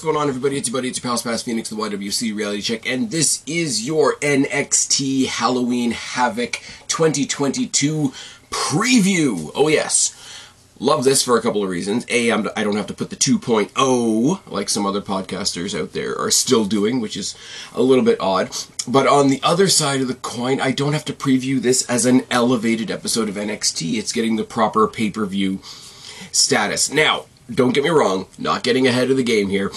what's 0.00 0.06
going 0.06 0.16
on, 0.16 0.28
everybody? 0.30 0.56
It's 0.56 0.66
your 0.66 0.78
buddy, 0.78 0.88
it's 0.88 1.04
your 1.04 1.10
pal 1.10 1.18
Spaz 1.18 1.44
Phoenix, 1.44 1.68
the 1.68 1.76
YWC 1.76 2.34
Reality 2.34 2.62
Check, 2.62 2.88
and 2.88 3.10
this 3.10 3.42
is 3.44 3.86
your 3.86 4.14
NXT 4.20 5.26
Halloween 5.26 5.90
Havoc 5.90 6.52
2022 6.88 8.10
preview. 8.48 9.50
Oh, 9.54 9.68
yes. 9.68 10.16
Love 10.78 11.04
this 11.04 11.22
for 11.22 11.36
a 11.36 11.42
couple 11.42 11.62
of 11.62 11.68
reasons. 11.68 12.06
A, 12.08 12.32
I'm, 12.32 12.48
I 12.56 12.64
don't 12.64 12.76
have 12.76 12.86
to 12.86 12.94
put 12.94 13.10
the 13.10 13.16
2.0 13.16 14.50
like 14.50 14.70
some 14.70 14.86
other 14.86 15.02
podcasters 15.02 15.78
out 15.78 15.92
there 15.92 16.18
are 16.18 16.30
still 16.30 16.64
doing, 16.64 17.02
which 17.02 17.14
is 17.18 17.36
a 17.74 17.82
little 17.82 18.02
bit 18.02 18.18
odd. 18.22 18.48
But 18.88 19.06
on 19.06 19.28
the 19.28 19.40
other 19.42 19.68
side 19.68 20.00
of 20.00 20.08
the 20.08 20.14
coin, 20.14 20.62
I 20.62 20.70
don't 20.70 20.94
have 20.94 21.04
to 21.06 21.12
preview 21.12 21.60
this 21.60 21.86
as 21.90 22.06
an 22.06 22.22
elevated 22.30 22.90
episode 22.90 23.28
of 23.28 23.34
NXT. 23.34 23.98
It's 23.98 24.12
getting 24.12 24.36
the 24.36 24.44
proper 24.44 24.88
pay 24.88 25.10
per 25.10 25.26
view 25.26 25.60
status. 26.32 26.90
Now, 26.90 27.26
don't 27.54 27.72
get 27.72 27.84
me 27.84 27.90
wrong, 27.90 28.26
not 28.38 28.62
getting 28.62 28.86
ahead 28.86 29.10
of 29.10 29.16
the 29.16 29.22
game 29.22 29.48
here. 29.48 29.72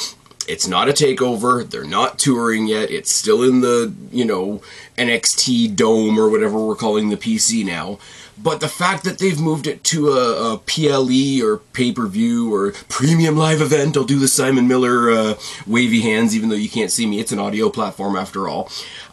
It's 0.48 0.68
not 0.68 0.90
a 0.90 0.94
takeover. 0.94 1.68
They're 1.70 1.84
not 1.84 2.20
touring 2.20 2.68
yet. 2.68 2.92
It's 2.92 3.12
still 3.12 3.44
in 3.44 3.62
the, 3.62 3.94
you 4.12 4.26
know, 4.26 4.62
NXT 4.98 5.76
dome 5.76 6.20
or 6.20 6.30
whatever 6.30 6.60
we're 6.60 6.76
calling 6.76 7.10
the 7.10 7.18
PC 7.18 7.66
now. 7.66 8.00
But 8.38 8.60
the 8.62 8.68
fact 8.68 9.04
that 9.04 9.20
they've 9.20 9.40
moved 9.40 9.68
it 9.68 9.84
to 9.86 10.10
a, 10.10 10.54
a 10.54 10.58
PLE 10.58 11.46
or 11.46 11.58
pay 11.74 11.92
per 11.92 12.08
view 12.08 12.54
or 12.54 12.72
premium 12.90 13.38
live 13.38 13.62
event, 13.62 13.96
I'll 13.96 14.04
do 14.04 14.20
the 14.20 14.28
Simon 14.28 14.68
Miller 14.68 15.12
uh, 15.12 15.34
wavy 15.68 16.02
hands, 16.02 16.36
even 16.36 16.50
though 16.50 16.56
you 16.56 16.70
can't 16.70 16.92
see 16.92 17.06
me. 17.06 17.20
It's 17.20 17.32
an 17.32 17.40
audio 17.40 17.70
platform 17.70 18.16
after 18.16 18.48
all. 18.48 18.70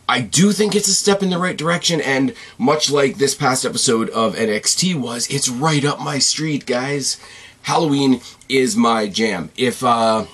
I 0.09 0.23
do 0.23 0.51
think 0.51 0.75
it's 0.75 0.89
a 0.89 0.95
step 0.95 1.23
in 1.23 1.31
the 1.31 1.39
right 1.39 1.57
direction, 1.57 2.01
and 2.01 2.35
much 2.59 2.91
like 2.91 3.19
this 3.19 3.35
past 3.37 3.65
episode 3.65 4.11
of 4.11 4.35
NXT 4.35 4.97
was, 4.97 5.29
it's 5.29 5.49
right 5.49 5.85
up 5.85 6.01
my 6.01 6.19
street, 6.19 6.67
guys. 6.67 7.17
Halloween 7.63 8.21
is 8.49 8.77
my 8.77 9.07
jam. 9.07 9.51
If 9.57 9.85
uh, 9.85 10.25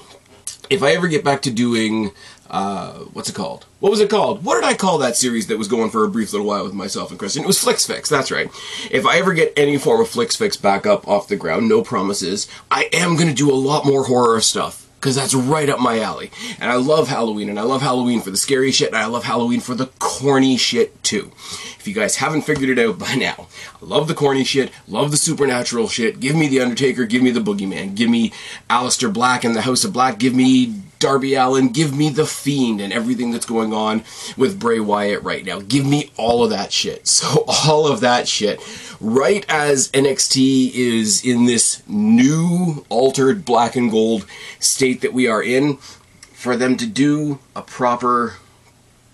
if 0.70 0.82
I 0.82 0.92
ever 0.92 1.08
get 1.08 1.24
back 1.24 1.42
to 1.42 1.50
doing 1.50 2.12
uh, 2.50 2.92
what's 3.12 3.28
it 3.28 3.34
called? 3.34 3.66
What 3.80 3.90
was 3.90 4.00
it 4.00 4.10
called? 4.10 4.44
What 4.44 4.54
did 4.54 4.64
I 4.64 4.74
call 4.74 4.98
that 4.98 5.16
series 5.16 5.48
that 5.48 5.58
was 5.58 5.68
going 5.68 5.90
for 5.90 6.04
a 6.04 6.08
brief 6.08 6.32
little 6.32 6.46
while 6.46 6.64
with 6.64 6.74
myself 6.74 7.10
and 7.10 7.18
Kristen? 7.18 7.42
It 7.42 7.46
was 7.46 7.58
Flix 7.58 7.86
Fix, 7.86 8.08
that's 8.08 8.30
right. 8.30 8.48
If 8.90 9.04
I 9.04 9.18
ever 9.18 9.34
get 9.34 9.52
any 9.56 9.78
form 9.78 10.00
of 10.00 10.08
Flix 10.08 10.36
Fix 10.36 10.56
back 10.56 10.86
up 10.86 11.08
off 11.08 11.28
the 11.28 11.36
ground, 11.36 11.68
no 11.68 11.82
promises, 11.82 12.48
I 12.70 12.88
am 12.92 13.16
going 13.16 13.28
to 13.28 13.34
do 13.34 13.50
a 13.50 13.54
lot 13.54 13.84
more 13.84 14.04
horror 14.04 14.40
stuff 14.40 14.85
because 15.06 15.14
that's 15.14 15.34
right 15.34 15.68
up 15.68 15.78
my 15.78 16.00
alley. 16.00 16.32
And 16.58 16.68
I 16.68 16.74
love 16.74 17.06
Halloween, 17.06 17.48
and 17.48 17.60
I 17.60 17.62
love 17.62 17.80
Halloween 17.80 18.20
for 18.20 18.32
the 18.32 18.36
scary 18.36 18.72
shit, 18.72 18.88
and 18.88 18.96
I 18.96 19.06
love 19.06 19.22
Halloween 19.22 19.60
for 19.60 19.76
the 19.76 19.86
corny 20.00 20.56
shit 20.56 21.00
too. 21.04 21.30
If 21.78 21.86
you 21.86 21.94
guys 21.94 22.16
haven't 22.16 22.42
figured 22.42 22.76
it 22.76 22.84
out 22.84 22.98
by 22.98 23.14
now, 23.14 23.46
I 23.80 23.84
love 23.84 24.08
the 24.08 24.14
corny 24.14 24.42
shit, 24.42 24.72
love 24.88 25.12
the 25.12 25.16
supernatural 25.16 25.86
shit. 25.86 26.18
Give 26.18 26.34
me 26.34 26.48
The 26.48 26.60
Undertaker, 26.60 27.04
give 27.04 27.22
me 27.22 27.30
The 27.30 27.38
Boogeyman, 27.38 27.94
give 27.94 28.10
me 28.10 28.32
Aleister 28.68 29.12
Black 29.12 29.44
and 29.44 29.54
the 29.54 29.60
House 29.60 29.84
of 29.84 29.92
Black, 29.92 30.18
give 30.18 30.34
me 30.34 30.74
Darby 30.98 31.34
Allin, 31.34 31.68
give 31.68 31.96
me 31.96 32.08
The 32.08 32.26
Fiend 32.26 32.80
and 32.80 32.92
everything 32.92 33.30
that's 33.30 33.46
going 33.46 33.72
on 33.72 34.04
with 34.36 34.58
Bray 34.58 34.80
Wyatt 34.80 35.22
right 35.22 35.44
now. 35.44 35.60
Give 35.60 35.86
me 35.86 36.10
all 36.16 36.42
of 36.44 36.50
that 36.50 36.72
shit. 36.72 37.06
So, 37.16 37.44
all 37.46 37.86
of 37.86 38.00
that 38.00 38.28
shit. 38.28 38.60
Right 39.00 39.46
as 39.48 39.90
NXT 39.92 40.72
is 40.74 41.24
in 41.24 41.46
this 41.46 41.82
new, 41.88 42.84
altered 42.90 43.44
black 43.44 43.74
and 43.74 43.90
gold 43.90 44.26
state 44.58 45.00
that 45.00 45.14
we 45.14 45.26
are 45.26 45.42
in, 45.42 45.78
for 46.32 46.56
them 46.56 46.76
to 46.76 46.86
do 46.86 47.38
a 47.54 47.62
proper. 47.62 48.34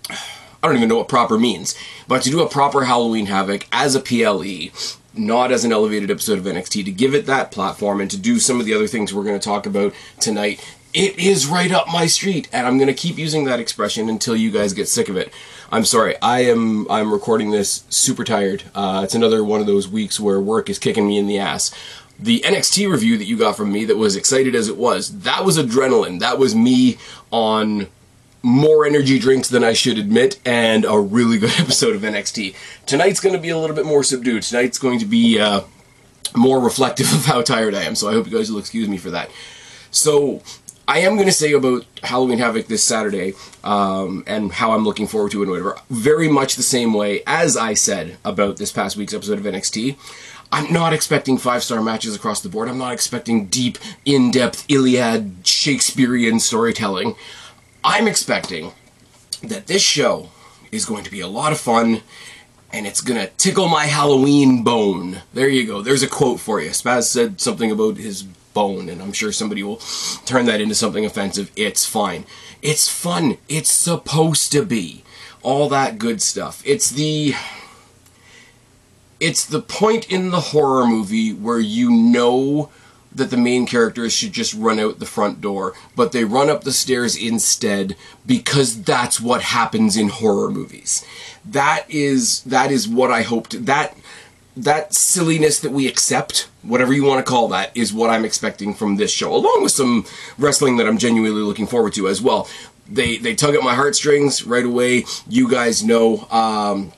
I 0.09 0.67
don't 0.67 0.75
even 0.75 0.89
know 0.89 0.97
what 0.97 1.07
proper 1.07 1.39
means, 1.39 1.75
but 2.07 2.23
to 2.23 2.29
do 2.29 2.41
a 2.41 2.49
proper 2.49 2.83
Halloween 2.83 3.27
Havoc 3.27 3.65
as 3.71 3.95
a 3.95 4.01
PLE, 4.01 4.71
not 5.13 5.51
as 5.51 5.63
an 5.63 5.71
elevated 5.71 6.11
episode 6.11 6.39
of 6.39 6.45
NXT, 6.45 6.83
to 6.85 6.91
give 6.91 7.15
it 7.15 7.25
that 7.25 7.51
platform 7.51 8.01
and 8.01 8.11
to 8.11 8.17
do 8.17 8.39
some 8.39 8.59
of 8.59 8.65
the 8.65 8.73
other 8.73 8.87
things 8.87 9.13
we're 9.13 9.23
going 9.23 9.39
to 9.39 9.43
talk 9.43 9.65
about 9.65 9.93
tonight 10.19 10.63
it 10.93 11.17
is 11.17 11.47
right 11.47 11.71
up 11.71 11.87
my 11.87 12.05
street 12.05 12.47
and 12.51 12.67
i'm 12.67 12.77
going 12.77 12.87
to 12.87 12.93
keep 12.93 13.17
using 13.17 13.45
that 13.45 13.59
expression 13.59 14.09
until 14.09 14.35
you 14.35 14.51
guys 14.51 14.73
get 14.73 14.87
sick 14.87 15.09
of 15.09 15.17
it 15.17 15.31
i'm 15.71 15.85
sorry 15.85 16.15
i 16.21 16.39
am 16.41 16.89
i'm 16.89 17.11
recording 17.11 17.51
this 17.51 17.83
super 17.89 18.23
tired 18.23 18.63
uh, 18.75 19.01
it's 19.03 19.15
another 19.15 19.43
one 19.43 19.59
of 19.59 19.67
those 19.67 19.87
weeks 19.87 20.19
where 20.19 20.39
work 20.39 20.69
is 20.69 20.79
kicking 20.79 21.07
me 21.07 21.17
in 21.17 21.27
the 21.27 21.39
ass 21.39 21.71
the 22.19 22.41
nxt 22.41 22.89
review 22.89 23.17
that 23.17 23.25
you 23.25 23.37
got 23.37 23.57
from 23.57 23.71
me 23.71 23.85
that 23.85 23.97
was 23.97 24.15
excited 24.15 24.55
as 24.55 24.67
it 24.67 24.77
was 24.77 25.19
that 25.21 25.43
was 25.43 25.57
adrenaline 25.57 26.19
that 26.19 26.37
was 26.37 26.55
me 26.55 26.97
on 27.31 27.87
more 28.43 28.85
energy 28.85 29.17
drinks 29.17 29.47
than 29.47 29.63
I 29.63 29.71
should 29.71 29.97
admit, 29.97 30.39
and 30.45 30.85
a 30.85 30.99
really 30.99 31.37
good 31.39 31.57
episode 31.57 31.95
of 31.95 32.01
NXT. 32.01 32.55
Tonight's 32.85 33.19
going 33.19 33.33
to 33.33 33.41
be 33.41 33.49
a 33.49 33.57
little 33.57 33.75
bit 33.75 33.85
more 33.85 34.03
subdued. 34.03 34.43
Tonight's 34.43 34.77
going 34.77 34.99
to 34.99 35.05
be 35.05 35.39
uh, 35.39 35.61
more 36.35 36.59
reflective 36.59 37.11
of 37.13 37.25
how 37.25 37.41
tired 37.41 37.73
I 37.73 37.83
am, 37.83 37.95
so 37.95 38.09
I 38.09 38.13
hope 38.13 38.27
you 38.29 38.37
guys 38.37 38.51
will 38.51 38.59
excuse 38.59 38.87
me 38.87 38.97
for 38.97 39.09
that. 39.11 39.31
So, 39.89 40.41
I 40.87 40.99
am 40.99 41.15
going 41.15 41.27
to 41.27 41.33
say 41.33 41.53
about 41.53 41.85
Halloween 42.03 42.39
Havoc 42.39 42.67
this 42.67 42.83
Saturday 42.83 43.33
um, 43.63 44.23
and 44.27 44.51
how 44.51 44.73
I'm 44.73 44.83
looking 44.83 45.07
forward 45.07 45.31
to 45.31 45.39
it 45.39 45.43
and 45.43 45.51
whatever, 45.51 45.77
very 45.89 46.27
much 46.27 46.55
the 46.55 46.63
same 46.63 46.93
way 46.93 47.23
as 47.25 47.55
I 47.55 47.73
said 47.73 48.17
about 48.25 48.57
this 48.57 48.71
past 48.71 48.97
week's 48.97 49.13
episode 49.13 49.39
of 49.39 49.45
NXT. 49.45 49.95
I'm 50.51 50.71
not 50.71 50.93
expecting 50.93 51.37
five 51.37 51.63
star 51.63 51.81
matches 51.81 52.15
across 52.15 52.41
the 52.41 52.49
board. 52.49 52.67
I'm 52.67 52.77
not 52.77 52.93
expecting 52.93 53.47
deep, 53.47 53.77
in 54.05 54.29
depth 54.29 54.65
Iliad 54.67 55.47
Shakespearean 55.47 56.39
storytelling. 56.39 57.15
I'm 57.83 58.07
expecting 58.07 58.73
that 59.41 59.67
this 59.67 59.81
show 59.81 60.29
is 60.71 60.85
going 60.85 61.05
to 61.05 61.11
be 61.11 61.21
a 61.21 61.27
lot 61.27 61.53
of 61.53 61.59
fun 61.59 62.01
and 62.71 62.85
it's 62.85 63.01
gonna 63.01 63.27
tickle 63.37 63.67
my 63.67 63.85
Halloween 63.85 64.63
bone. 64.63 65.21
There 65.33 65.47
you 65.47 65.65
go. 65.65 65.81
There's 65.81 66.03
a 66.03 66.07
quote 66.07 66.39
for 66.39 66.59
you. 66.59 66.71
Spaz 66.71 67.03
said 67.03 67.39
something 67.39 67.71
about 67.71 67.97
his 67.97 68.25
bone, 68.53 68.89
and 68.89 69.01
I'm 69.01 69.13
sure 69.13 69.31
somebody 69.31 69.63
will 69.63 69.81
turn 70.25 70.45
that 70.45 70.61
into 70.61 70.75
something 70.75 71.05
offensive. 71.05 71.51
It's 71.55 71.85
fine. 71.85 72.25
It's 72.61 72.87
fun. 72.87 73.37
It's 73.49 73.71
supposed 73.71 74.51
to 74.51 74.65
be. 74.65 75.03
All 75.41 75.67
that 75.69 75.97
good 75.97 76.21
stuff. 76.21 76.61
It's 76.65 76.89
the. 76.89 77.33
It's 79.19 79.45
the 79.45 79.61
point 79.61 80.11
in 80.11 80.31
the 80.31 80.39
horror 80.39 80.85
movie 80.85 81.33
where 81.33 81.59
you 81.59 81.89
know 81.91 82.69
that 83.15 83.29
the 83.29 83.37
main 83.37 83.65
characters 83.65 84.13
should 84.13 84.33
just 84.33 84.53
run 84.53 84.79
out 84.79 84.99
the 84.99 85.05
front 85.05 85.39
door, 85.39 85.73
but 85.95 86.11
they 86.11 86.23
run 86.23 86.49
up 86.49 86.63
the 86.63 86.71
stairs 86.71 87.15
instead 87.15 87.95
because 88.25 88.83
that's 88.83 89.21
what 89.21 89.41
happens 89.41 89.95
in 89.95 90.09
horror 90.09 90.49
movies. 90.49 91.05
That 91.45 91.85
is 91.89 92.41
that 92.43 92.71
is 92.71 92.87
what 92.87 93.11
I 93.11 93.21
hoped 93.21 93.65
that 93.65 93.95
that 94.55 94.93
silliness 94.93 95.59
that 95.59 95.71
we 95.71 95.87
accept, 95.87 96.47
whatever 96.61 96.93
you 96.93 97.03
want 97.03 97.25
to 97.25 97.29
call 97.29 97.47
that, 97.49 97.75
is 97.75 97.93
what 97.93 98.09
I'm 98.09 98.25
expecting 98.25 98.73
from 98.73 98.97
this 98.97 99.11
show, 99.11 99.33
along 99.33 99.63
with 99.63 99.71
some 99.71 100.05
wrestling 100.37 100.77
that 100.77 100.87
I'm 100.87 100.97
genuinely 100.97 101.41
looking 101.41 101.67
forward 101.67 101.93
to 101.93 102.07
as 102.07 102.21
well. 102.21 102.47
They 102.87 103.17
they 103.17 103.33
tug 103.33 103.55
at 103.55 103.63
my 103.63 103.75
heartstrings 103.75 104.45
right 104.45 104.65
away. 104.65 105.05
You 105.27 105.49
guys 105.49 105.83
know. 105.83 106.27
Um, 106.29 106.93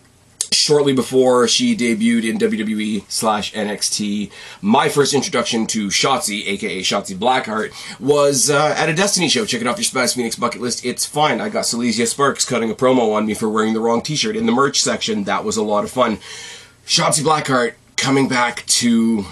shortly 0.51 0.93
before 0.93 1.47
she 1.47 1.75
debuted 1.75 2.27
in 2.27 2.37
WWE 2.37 3.03
slash 3.09 3.53
NXT, 3.53 4.31
my 4.61 4.89
first 4.89 5.13
introduction 5.13 5.67
to 5.67 5.87
Shotzi, 5.87 6.47
aka 6.47 6.81
Shotzi 6.81 7.15
Blackheart, 7.15 7.71
was 7.99 8.49
uh, 8.49 8.73
at 8.77 8.89
a 8.89 8.93
Destiny 8.93 9.29
show. 9.29 9.45
Checking 9.45 9.67
off 9.67 9.77
your 9.77 9.85
Spaz 9.85 10.15
Phoenix 10.15 10.35
bucket 10.35 10.61
list. 10.61 10.85
It's 10.85 11.05
fine. 11.05 11.41
I 11.41 11.49
got 11.49 11.65
Silesia 11.65 12.07
Sparks 12.07 12.45
cutting 12.45 12.71
a 12.71 12.75
promo 12.75 13.13
on 13.13 13.25
me 13.25 13.33
for 13.33 13.49
wearing 13.49 13.73
the 13.73 13.79
wrong 13.79 14.01
T-shirt 14.01 14.35
in 14.35 14.45
the 14.45 14.51
merch 14.51 14.81
section. 14.81 15.25
That 15.25 15.43
was 15.43 15.57
a 15.57 15.63
lot 15.63 15.83
of 15.83 15.91
fun. 15.91 16.19
Shotzi 16.85 17.23
Blackheart 17.23 17.73
coming 17.97 18.27
back 18.27 18.63
to 18.67 19.25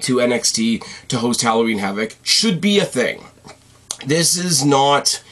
to 0.00 0.16
NXT 0.16 1.08
to 1.08 1.18
host 1.18 1.40
Halloween 1.40 1.78
Havoc 1.78 2.14
should 2.22 2.60
be 2.60 2.78
a 2.78 2.84
thing. 2.84 3.24
This 4.06 4.36
is 4.36 4.64
not 4.66 5.22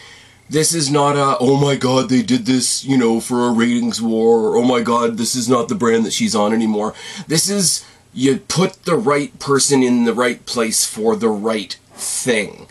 this 0.48 0.74
is 0.74 0.90
not 0.90 1.14
a 1.16 1.36
oh 1.38 1.60
my 1.60 1.76
god 1.76 2.08
they 2.08 2.22
did 2.22 2.46
this 2.46 2.84
you 2.84 2.96
know 2.96 3.20
for 3.20 3.48
a 3.48 3.52
ratings 3.52 4.00
war 4.00 4.48
or 4.48 4.56
oh 4.56 4.64
my 4.64 4.80
god 4.80 5.18
this 5.18 5.34
is 5.34 5.48
not 5.48 5.68
the 5.68 5.74
brand 5.74 6.06
that 6.06 6.14
she's 6.14 6.34
on 6.34 6.54
anymore. 6.54 6.94
This 7.28 7.50
is 7.50 7.84
you 8.14 8.38
put 8.38 8.84
the 8.84 8.96
right 8.96 9.38
person 9.38 9.82
in 9.82 10.04
the 10.04 10.14
right 10.14 10.44
place 10.46 10.86
for 10.86 11.16
the 11.16 11.28
right 11.28 11.76
thing. 11.92 12.66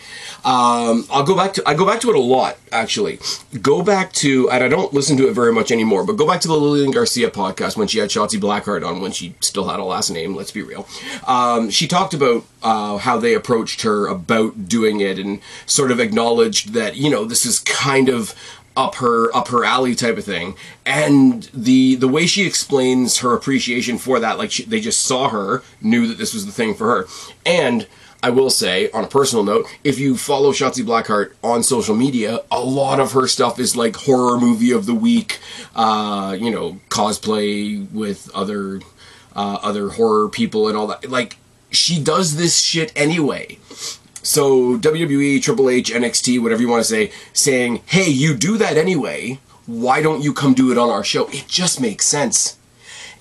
Um, 0.46 1.08
I'll 1.10 1.24
go 1.24 1.36
back 1.36 1.54
to 1.54 1.64
I 1.66 1.74
go 1.74 1.88
back 1.88 2.00
to 2.02 2.10
it 2.12 2.16
a 2.16 2.20
lot 2.20 2.58
actually. 2.72 3.18
Go 3.64 3.82
back 3.82 4.14
to 4.14 4.48
and 4.52 4.64
I 4.64 4.68
don't 4.68 4.94
listen 4.94 5.18
to 5.18 5.28
it 5.28 5.34
very 5.34 5.52
much 5.52 5.72
anymore, 5.72 6.06
but 6.06 6.14
go 6.14 6.28
back 6.28 6.40
to 6.42 6.48
the 6.48 6.54
Lillian 6.54 6.92
Garcia 6.92 7.32
podcast 7.32 7.76
when 7.76 7.88
she 7.88 7.98
had 7.98 8.12
Shotzi 8.12 8.40
Blackheart 8.40 8.88
on 8.88 9.02
when 9.02 9.12
she 9.12 9.34
still 9.40 9.68
had 9.68 9.80
a 9.80 9.84
last 9.84 10.12
name. 10.12 10.36
Let's 10.36 10.52
be 10.52 10.62
real. 10.62 10.88
Um, 11.26 11.72
she 11.72 11.88
talked 11.88 12.14
about 12.14 12.46
uh, 12.62 12.98
how 12.98 13.18
they 13.18 13.34
approached 13.34 13.82
her 13.82 14.06
about 14.06 14.68
doing 14.68 15.00
it 15.00 15.18
and 15.18 15.42
sort 15.66 15.90
of 15.90 16.00
acknowledged 16.00 16.74
that 16.74 16.96
you 16.96 17.10
know 17.10 17.26
this 17.26 17.44
is 17.44 17.60
kind 17.62 18.08
of 18.08 18.36
up 18.78 18.96
her 18.96 19.36
up 19.36 19.48
her 19.48 19.64
alley 19.64 19.96
type 19.96 20.18
of 20.18 20.26
thing 20.26 20.56
and 20.86 21.50
the 21.54 21.96
the 21.96 22.08
way 22.08 22.28
she 22.28 22.46
explains 22.46 23.20
her 23.20 23.34
appreciation 23.34 23.98
for 23.98 24.20
that 24.20 24.38
like 24.38 24.52
she, 24.52 24.64
they 24.64 24.82
just 24.82 25.02
saw 25.02 25.30
her 25.30 25.64
knew 25.82 26.06
that 26.08 26.18
this 26.18 26.34
was 26.34 26.46
the 26.46 26.52
thing 26.52 26.76
for 26.76 26.88
her 26.88 27.08
and 27.46 27.88
I 28.26 28.30
will 28.32 28.50
say, 28.50 28.90
on 28.90 29.04
a 29.04 29.08
personal 29.08 29.44
note, 29.44 29.68
if 29.84 30.00
you 30.00 30.18
follow 30.18 30.52
Shotzi 30.52 30.84
Blackheart 30.84 31.34
on 31.44 31.62
social 31.62 31.94
media, 31.96 32.40
a 32.50 32.60
lot 32.60 33.00
of 33.00 33.12
her 33.12 33.28
stuff 33.28 33.60
is 33.60 33.78
like 33.78 33.96
horror 33.96 34.40
movie 34.40 34.72
of 34.72 34.88
the 34.88 34.96
week, 34.96 35.38
uh, 35.76 36.36
you 36.40 36.50
know, 36.50 36.80
cosplay 36.90 37.88
with 37.92 38.32
other 38.34 38.82
uh, 39.36 39.60
other 39.62 39.90
horror 39.90 40.28
people 40.28 40.68
and 40.68 40.76
all 40.76 40.88
that. 40.88 41.08
Like 41.08 41.38
she 41.70 42.02
does 42.04 42.36
this 42.36 42.62
shit 42.62 42.92
anyway. 42.96 43.60
So 44.24 44.76
WWE, 44.80 45.40
Triple 45.44 45.70
H, 45.70 45.92
NXT, 45.92 46.42
whatever 46.42 46.64
you 46.64 46.68
want 46.68 46.84
to 46.84 46.90
say, 46.90 47.12
saying, 47.32 47.84
"Hey, 47.86 48.10
you 48.10 48.36
do 48.36 48.58
that 48.58 48.76
anyway. 48.76 49.40
Why 49.68 50.02
don't 50.02 50.24
you 50.24 50.34
come 50.34 50.56
do 50.56 50.72
it 50.72 50.80
on 50.80 50.90
our 50.90 51.04
show?" 51.04 51.28
It 51.28 51.46
just 51.48 51.80
makes 51.80 52.08
sense. 52.08 52.58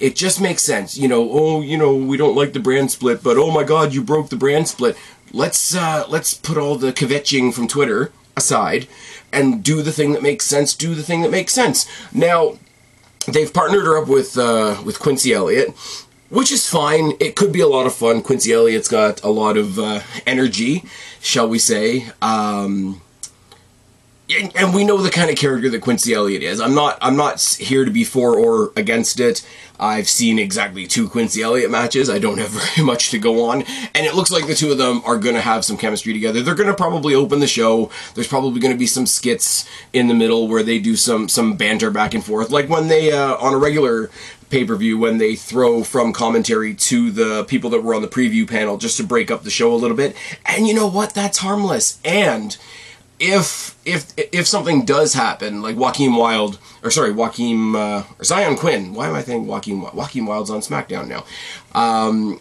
It 0.00 0.16
just 0.16 0.40
makes 0.40 0.62
sense. 0.62 0.96
You 0.96 1.08
know, 1.08 1.28
oh, 1.30 1.60
you 1.60 1.76
know, 1.76 1.94
we 1.94 2.16
don't 2.16 2.36
like 2.36 2.52
the 2.52 2.60
brand 2.60 2.90
split, 2.90 3.22
but 3.22 3.36
oh 3.36 3.50
my 3.50 3.64
God, 3.64 3.94
you 3.94 4.02
broke 4.02 4.28
the 4.28 4.36
brand 4.36 4.68
split. 4.68 4.96
Let's 5.32 5.74
uh, 5.74 6.04
let's 6.08 6.34
put 6.34 6.58
all 6.58 6.76
the 6.76 6.92
kvetching 6.92 7.52
from 7.52 7.68
Twitter 7.68 8.12
aside 8.36 8.88
and 9.32 9.62
do 9.62 9.82
the 9.82 9.92
thing 9.92 10.12
that 10.12 10.22
makes 10.22 10.46
sense. 10.46 10.74
Do 10.74 10.94
the 10.94 11.02
thing 11.02 11.22
that 11.22 11.30
makes 11.30 11.52
sense. 11.52 11.86
Now, 12.12 12.58
they've 13.26 13.52
partnered 13.52 13.84
her 13.84 13.98
up 13.98 14.08
with 14.08 14.36
uh, 14.38 14.82
with 14.84 14.98
Quincy 14.98 15.32
Elliott, 15.32 15.70
which 16.30 16.52
is 16.52 16.68
fine. 16.68 17.12
It 17.20 17.36
could 17.36 17.52
be 17.52 17.60
a 17.60 17.68
lot 17.68 17.86
of 17.86 17.94
fun. 17.94 18.22
Quincy 18.22 18.52
Elliott's 18.52 18.88
got 18.88 19.22
a 19.22 19.30
lot 19.30 19.56
of 19.56 19.78
uh, 19.78 20.00
energy, 20.26 20.84
shall 21.20 21.48
we 21.48 21.58
say? 21.58 22.06
Um, 22.22 23.00
and, 24.30 24.56
and, 24.56 24.74
we 24.74 24.84
know 24.84 24.96
the 24.98 25.10
kind 25.10 25.30
of 25.30 25.36
character 25.36 25.68
that 25.68 25.82
Quincy 25.82 26.14
Elliott 26.14 26.42
is. 26.42 26.60
I'm 26.60 26.74
not 26.74 26.96
I'm 27.02 27.16
not 27.16 27.40
here 27.42 27.84
to 27.84 27.90
be 27.90 28.04
for 28.04 28.38
or 28.38 28.72
against 28.74 29.20
it. 29.20 29.46
I've 29.78 30.08
seen 30.08 30.38
exactly 30.38 30.86
two 30.86 31.08
Quincy 31.08 31.42
Elliott 31.42 31.70
matches. 31.70 32.08
I 32.08 32.18
don't 32.18 32.38
have 32.38 32.50
very 32.76 32.86
much 32.86 33.10
to 33.10 33.18
go 33.18 33.44
on, 33.50 33.62
and 33.94 34.06
it 34.06 34.14
looks 34.14 34.30
like 34.30 34.46
the 34.46 34.54
two 34.54 34.72
of 34.72 34.78
them 34.78 35.02
are 35.04 35.18
going 35.18 35.34
to 35.34 35.40
have 35.40 35.64
some 35.64 35.76
chemistry 35.76 36.12
together. 36.12 36.42
They're 36.42 36.54
going 36.54 36.68
to 36.68 36.74
probably 36.74 37.14
open 37.14 37.40
the 37.40 37.46
show. 37.46 37.90
There's 38.14 38.28
probably 38.28 38.60
going 38.60 38.72
to 38.72 38.78
be 38.78 38.86
some 38.86 39.06
skits 39.06 39.68
in 39.92 40.08
the 40.08 40.14
middle 40.14 40.48
where 40.48 40.62
they 40.62 40.78
do 40.78 40.96
some 40.96 41.28
some 41.28 41.56
banter 41.56 41.90
back 41.90 42.14
and 42.14 42.24
forth, 42.24 42.50
like 42.50 42.68
when 42.68 42.88
they 42.88 43.12
uh, 43.12 43.36
on 43.36 43.52
a 43.52 43.58
regular 43.58 44.10
pay 44.48 44.64
per 44.64 44.76
view 44.76 44.96
when 44.96 45.18
they 45.18 45.34
throw 45.34 45.82
from 45.82 46.12
commentary 46.12 46.74
to 46.74 47.10
the 47.10 47.44
people 47.44 47.68
that 47.70 47.82
were 47.82 47.94
on 47.94 48.02
the 48.02 48.08
preview 48.08 48.48
panel 48.48 48.78
just 48.78 48.96
to 48.96 49.02
break 49.02 49.30
up 49.30 49.42
the 49.42 49.50
show 49.50 49.74
a 49.74 49.76
little 49.76 49.96
bit. 49.96 50.16
And 50.46 50.66
you 50.66 50.74
know 50.74 50.86
what? 50.86 51.12
That's 51.12 51.38
harmless 51.38 51.98
and 52.04 52.56
if 53.24 53.76
if 53.84 54.12
if 54.16 54.46
something 54.46 54.84
does 54.84 55.14
happen, 55.14 55.62
like 55.62 55.76
Joaquin 55.76 56.14
Wilde 56.14 56.58
or 56.82 56.90
sorry, 56.90 57.12
Joaquin 57.12 57.74
uh, 57.74 58.04
or 58.18 58.24
Xyon 58.24 58.58
Quinn. 58.58 58.94
Why 58.94 59.08
am 59.08 59.14
I 59.14 59.22
thinking 59.22 59.46
Joaquin 59.46 59.80
Joaquin 59.80 60.26
Wilde's 60.26 60.50
on 60.50 60.60
SmackDown 60.60 61.08
now? 61.08 61.24
Um, 61.74 62.40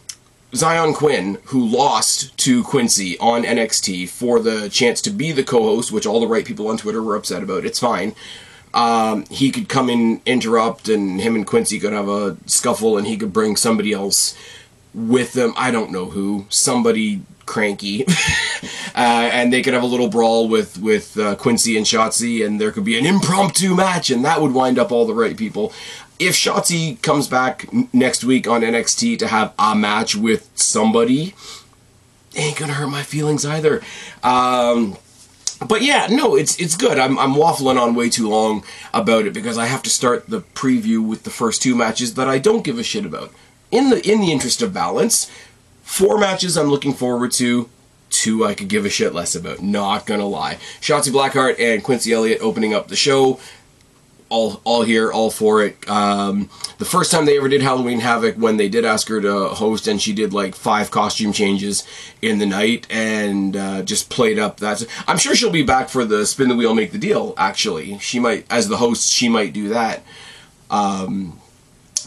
Xyon 0.51 0.93
Quinn, 0.93 1.39
who 1.45 1.65
lost 1.65 2.37
to 2.37 2.63
Quincy 2.63 3.17
on 3.19 3.43
NXT 3.43 4.09
for 4.09 4.39
the 4.39 4.69
chance 4.69 5.01
to 5.01 5.09
be 5.09 5.31
the 5.31 5.43
co-host, 5.43 5.91
which 5.91 6.05
all 6.05 6.19
the 6.19 6.27
right 6.27 6.45
people 6.45 6.67
on 6.67 6.77
Twitter 6.77 7.01
were 7.01 7.15
upset 7.15 7.41
about. 7.41 7.65
It's 7.65 7.79
fine. 7.79 8.13
Um, 8.73 9.25
he 9.29 9.51
could 9.51 9.69
come 9.69 9.89
in, 9.89 10.21
interrupt, 10.25 10.89
and 10.89 11.21
him 11.21 11.35
and 11.35 11.47
Quincy 11.47 11.79
could 11.79 11.93
have 11.93 12.07
a 12.07 12.37
scuffle, 12.45 12.97
and 12.97 13.07
he 13.07 13.17
could 13.17 13.33
bring 13.33 13.55
somebody 13.55 13.93
else 13.93 14.37
with 14.93 15.33
them. 15.33 15.53
I 15.57 15.71
don't 15.71 15.91
know 15.91 16.05
who. 16.05 16.45
Somebody 16.49 17.21
cranky, 17.45 18.05
uh, 18.95 19.29
and 19.33 19.51
they 19.51 19.61
could 19.61 19.73
have 19.73 19.83
a 19.83 19.87
little 19.87 20.09
brawl 20.09 20.47
with 20.47 20.77
with 20.79 21.17
uh, 21.17 21.35
Quincy 21.35 21.77
and 21.77 21.85
Shotzi, 21.85 22.45
and 22.45 22.59
there 22.59 22.71
could 22.71 22.85
be 22.85 22.97
an 22.97 23.05
impromptu 23.05 23.75
match, 23.75 24.09
and 24.09 24.23
that 24.25 24.41
would 24.41 24.53
wind 24.53 24.79
up 24.79 24.91
all 24.91 25.05
the 25.05 25.13
right 25.13 25.37
people. 25.37 25.73
If 26.19 26.35
Shotzi 26.35 27.01
comes 27.01 27.27
back 27.27 27.67
next 27.93 28.23
week 28.23 28.47
on 28.47 28.61
NXT 28.61 29.19
to 29.19 29.27
have 29.27 29.53
a 29.59 29.75
match 29.75 30.15
with 30.15 30.49
somebody, 30.55 31.33
ain't 32.35 32.57
gonna 32.57 32.73
hurt 32.73 32.87
my 32.87 33.03
feelings 33.03 33.45
either. 33.45 33.81
Um, 34.21 34.97
but 35.67 35.81
yeah, 35.81 36.07
no, 36.09 36.35
it's 36.35 36.59
it's 36.59 36.75
good. 36.75 36.99
I'm 36.99 37.17
I'm 37.17 37.33
waffling 37.33 37.81
on 37.81 37.95
way 37.95 38.09
too 38.09 38.29
long 38.29 38.63
about 38.93 39.25
it 39.25 39.33
because 39.33 39.57
I 39.57 39.65
have 39.65 39.83
to 39.83 39.89
start 39.89 40.27
the 40.27 40.41
preview 40.41 41.05
with 41.05 41.23
the 41.23 41.29
first 41.29 41.61
two 41.61 41.75
matches 41.75 42.15
that 42.15 42.27
I 42.27 42.39
don't 42.39 42.63
give 42.63 42.79
a 42.79 42.83
shit 42.83 43.05
about. 43.05 43.31
In 43.73 43.89
the 43.89 43.99
in 44.09 44.21
the 44.21 44.31
interest 44.31 44.61
of 44.61 44.73
balance, 44.73 45.29
Four 45.83 46.17
matches 46.17 46.57
I'm 46.57 46.69
looking 46.69 46.93
forward 46.93 47.31
to. 47.33 47.69
Two 48.09 48.45
I 48.45 48.55
could 48.55 48.67
give 48.67 48.85
a 48.85 48.89
shit 48.89 49.13
less 49.13 49.35
about. 49.35 49.61
Not 49.61 50.07
gonna 50.07 50.25
lie. 50.25 50.55
Shotzi 50.81 51.11
Blackheart 51.11 51.59
and 51.59 51.83
Quincy 51.83 52.13
Elliott 52.13 52.41
opening 52.41 52.73
up 52.73 52.87
the 52.87 52.95
show. 52.95 53.39
All, 54.29 54.59
all 54.63 54.81
here, 54.81 55.11
all 55.11 55.29
for 55.29 55.63
it. 55.63 55.87
Um, 55.87 56.49
the 56.79 56.85
first 56.85 57.11
time 57.11 57.25
they 57.25 57.37
ever 57.37 57.47
did 57.47 57.61
Halloween 57.61 57.99
Havoc, 57.99 58.35
when 58.37 58.57
they 58.57 58.69
did 58.69 58.85
ask 58.85 59.07
her 59.09 59.21
to 59.21 59.49
host, 59.49 59.87
and 59.87 60.01
she 60.01 60.13
did 60.13 60.33
like 60.33 60.55
five 60.55 60.89
costume 60.89 61.31
changes 61.31 61.85
in 62.19 62.39
the 62.39 62.47
night, 62.47 62.87
and 62.89 63.55
uh, 63.55 63.83
just 63.83 64.09
played 64.09 64.39
up 64.39 64.57
that. 64.57 64.83
I'm 65.07 65.19
sure 65.19 65.35
she'll 65.35 65.51
be 65.51 65.61
back 65.61 65.89
for 65.89 66.05
the 66.05 66.25
spin 66.25 66.49
the 66.49 66.55
wheel, 66.55 66.73
make 66.73 66.91
the 66.91 66.97
deal. 66.97 67.35
Actually, 67.37 67.99
she 67.99 68.19
might, 68.19 68.47
as 68.49 68.67
the 68.67 68.77
host, 68.77 69.11
she 69.11 69.29
might 69.29 69.53
do 69.53 69.69
that. 69.69 70.01
Um, 70.71 71.39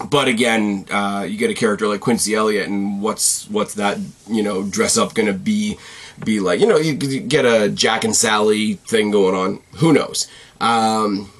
but 0.04 0.28
again, 0.28 0.86
uh, 0.90 1.26
you 1.28 1.38
get 1.38 1.50
a 1.50 1.54
character 1.54 1.86
like 1.86 2.00
Quincy 2.00 2.34
Elliott, 2.34 2.68
and 2.68 3.00
what's 3.00 3.48
what's 3.48 3.74
that 3.74 3.98
you 4.28 4.42
know 4.42 4.62
dress 4.62 4.96
up 4.96 5.14
to 5.14 5.32
be 5.32 5.78
be 6.24 6.40
like? 6.40 6.60
You 6.60 6.66
know, 6.66 6.76
you, 6.76 6.92
you, 6.94 7.20
get 7.20 7.44
a 7.44 7.68
Jack 7.68 8.04
and 8.04 8.14
Sally 8.14 8.74
thing 8.74 9.10
going 9.10 9.34
on. 9.34 9.62
Who 9.76 9.92
knows? 9.92 10.28
Um, 10.60 11.30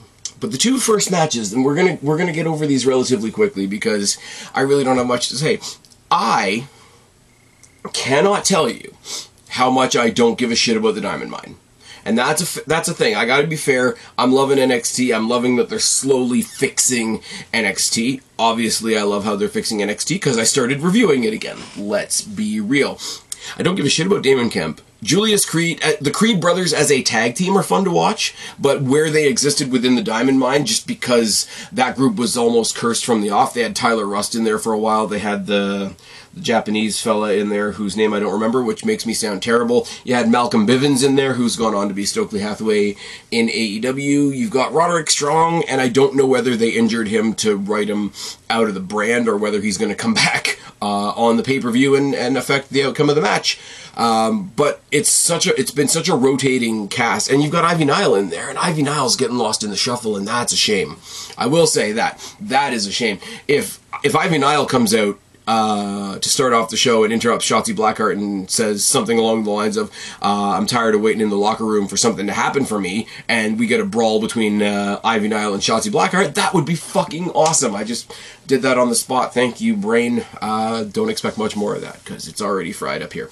but 0.41 0.53
the 0.53 0.58
two 0.58 0.79
first 0.79 1.11
matches, 1.11 1.53
and 1.53 1.64
we're 1.64 1.75
gonna 1.75 1.99
we're 2.03 2.19
gonna 2.19 2.32
get 2.32 2.47
over 2.47 2.67
these 2.67 2.87
relatively 2.87 3.31
quickly 3.31 3.67
because 3.67 4.19
I 4.55 4.61
really 4.61 4.85
don't 4.85 4.97
have 4.97 5.06
much 5.06 5.29
to 5.31 5.37
say. 5.37 5.61
I 6.11 6.69
cannot 7.93 8.44
tell 8.44 8.69
you 8.69 8.94
how 9.49 9.70
much 9.70 9.97
I 9.97 10.11
don't 10.11 10.38
give 10.38 10.50
a 10.50 10.56
shit 10.56 10.76
about 10.76 10.94
the 10.94 11.00
Diamond 11.00 11.31
Mine. 11.31 11.56
And 12.06 12.17
that's 12.17 12.56
a 12.56 12.64
that's 12.67 12.88
a 12.88 12.94
thing. 12.94 13.17
I 13.17 13.26
got 13.26 13.41
to 13.41 13.49
be 13.49 13.56
fair. 13.56 13.97
I'm 14.17 14.32
loving 14.32 14.58
NXT. 14.58 15.14
I'm 15.14 15.29
loving 15.29 15.56
that 15.56 15.69
they're 15.69 15.81
slowly 15.81 16.41
fixing 16.41 17.19
NXT. 17.53 18.23
Obviously, 18.38 18.97
I 18.97 19.03
love 19.03 19.25
how 19.25 19.35
they're 19.35 19.49
fixing 19.49 19.81
NXT 19.81 20.11
because 20.11 20.38
I 20.38 20.44
started 20.44 20.81
reviewing 20.81 21.25
it 21.25 21.35
again. 21.35 21.58
Let's 21.76 22.23
be 22.23 22.61
real. 22.61 23.00
I 23.58 23.62
don't 23.62 23.75
give 23.75 23.87
a 23.87 23.91
shit 23.91 24.06
about 24.06 24.23
Damon 24.23 24.50
Kemp. 24.50 24.81
Julius 25.06 25.47
Creed, 25.47 25.82
uh, 25.85 25.93
the 26.00 26.11
Creed 26.11 26.41
brothers 26.41 26.73
as 26.73 26.91
a 26.91 27.03
tag 27.03 27.35
team 27.37 27.56
are 27.56 27.62
fun 27.62 27.85
to 27.85 27.91
watch, 27.91 28.35
but 28.58 28.82
where 28.82 29.08
they 29.08 29.29
existed 29.29 29.70
within 29.70 29.94
the 29.94 30.03
Diamond 30.03 30.38
Mine, 30.38 30.67
just 30.67 30.87
because 30.87 31.47
that 31.73 31.97
group 31.97 32.17
was 32.17 32.37
almost 32.37 32.76
cursed 32.76 33.05
from 33.05 33.20
the 33.20 33.31
off. 33.31 33.55
They 33.55 33.62
had 33.62 33.76
Tyler 33.76 34.06
Rust 34.06 34.35
in 34.35 34.44
there 34.44 34.58
for 34.58 34.73
a 34.73 34.79
while. 34.79 35.06
They 35.06 35.20
had 35.20 35.47
the 35.47 35.94
the 36.37 36.43
Japanese 36.43 37.00
fella 37.00 37.32
in 37.32 37.49
there 37.49 37.73
whose 37.73 37.97
name 37.97 38.12
I 38.12 38.20
don't 38.20 38.32
remember, 38.32 38.62
which 38.62 38.85
makes 38.85 39.06
me 39.06 39.14
sound 39.14 39.43
terrible. 39.43 39.88
You 40.05 40.14
had 40.14 40.31
Malcolm 40.31 40.67
Bivens 40.67 41.03
in 41.03 41.17
there, 41.17 41.32
who's 41.32 41.56
gone 41.56 41.75
on 41.75 41.88
to 41.88 41.94
be 41.94 42.05
Stokely 42.05 42.41
Hathaway 42.41 42.94
in 43.31 43.49
AEW. 43.49 44.37
You've 44.37 44.50
got 44.50 44.73
Roderick 44.73 45.08
Strong, 45.08 45.64
and 45.64 45.81
I 45.81 45.88
don't 45.88 46.14
know 46.14 46.26
whether 46.26 46.55
they 46.55 46.69
injured 46.69 47.08
him 47.08 47.32
to 47.37 47.56
write 47.56 47.88
him 47.88 48.12
out 48.50 48.69
of 48.69 48.75
the 48.75 48.81
brand 48.81 49.29
or 49.29 49.37
whether 49.38 49.62
he's 49.62 49.79
going 49.79 49.88
to 49.88 49.94
come 49.97 50.12
back 50.26 50.61
uh, 50.82 51.10
on 51.10 51.39
the 51.39 51.43
pay 51.43 51.58
per 51.58 51.70
view 51.70 51.96
and, 51.96 52.15
and 52.15 52.36
affect 52.36 52.69
the 52.69 52.84
outcome 52.84 53.08
of 53.08 53.17
the 53.17 53.22
match. 53.22 53.58
Um, 53.96 54.53
but 54.56 54.82
it's 54.91 55.10
such 55.10 55.46
a 55.46 55.58
it's 55.58 55.70
been 55.70 55.88
such 55.88 56.08
a 56.08 56.15
rotating 56.15 56.88
cast, 56.88 57.31
and 57.31 57.43
you've 57.43 57.53
got 57.53 57.65
Ivy 57.65 57.86
Nile 57.86 58.15
in 58.15 58.29
there, 58.29 58.50
and 58.50 58.58
Ivy 58.58 58.82
Nile's 58.82 59.17
getting 59.17 59.38
lost 59.38 59.65
in 59.65 59.70
the 59.70 59.76
shuffle, 59.76 60.17
and 60.17 60.29
that's 60.29 60.53
a 60.53 60.56
shame. 60.56 60.98
I 61.38 61.46
will 61.46 61.67
say 61.67 61.93
that 61.93 62.20
that 62.41 62.72
is 62.74 62.86
a 62.86 62.93
shame. 62.93 63.19
If 63.48 63.81
if 64.05 64.15
Ivy 64.15 64.38
Nile 64.38 64.67
comes 64.67 64.94
out 64.94 65.19
uh, 65.46 66.19
to 66.19 66.29
start 66.29 66.53
off 66.53 66.70
the 66.70 66.76
show 66.76 67.05
and 67.05 67.12
interrupts 67.12 67.48
Shotzi 67.48 67.74
Blackheart 67.74 68.15
and 68.15 68.50
says 68.50 68.84
something 68.84 69.19
along 69.19 69.44
the 69.44 69.50
lines 69.50 69.76
of, 69.76 69.91
uh, 70.20 70.56
I'm 70.58 70.67
tired 70.67 70.94
of 70.94 71.00
waiting 71.00 71.22
in 71.22 71.31
the 71.31 71.36
locker 71.36 71.65
room 71.65 71.86
for 71.86 71.96
something 71.96 72.26
to 72.26 72.32
happen 72.32 72.65
for 72.65 72.81
me, 72.81 73.06
and 73.29 73.58
we 73.58 73.67
get 73.67 73.81
a 73.81 73.84
brawl 73.84 74.20
between 74.20 74.60
uh, 74.60 75.00
Ivy 75.05 75.29
Nile 75.29 75.55
and 75.55 75.62
Shotzi 75.62 75.91
Blackheart, 75.91 76.34
that 76.34 76.53
would 76.53 76.67
be 76.67 76.74
fucking 76.74 77.31
awesome. 77.31 77.76
I 77.76 77.84
just 77.84 78.12
did 78.46 78.62
that 78.62 78.76
on 78.76 78.88
the 78.88 78.96
spot. 78.96 79.32
Thank 79.32 79.60
you, 79.60 79.76
brain. 79.76 80.24
Uh, 80.43 80.82
don't 80.82 81.10
expect 81.10 81.38
much 81.38 81.56
more 81.56 81.76
of 81.76 81.81
that, 81.81 82.05
because 82.05 82.26
it's 82.26 82.43
already 82.43 82.72
fried 82.72 83.00
up 83.00 83.12
here. 83.12 83.31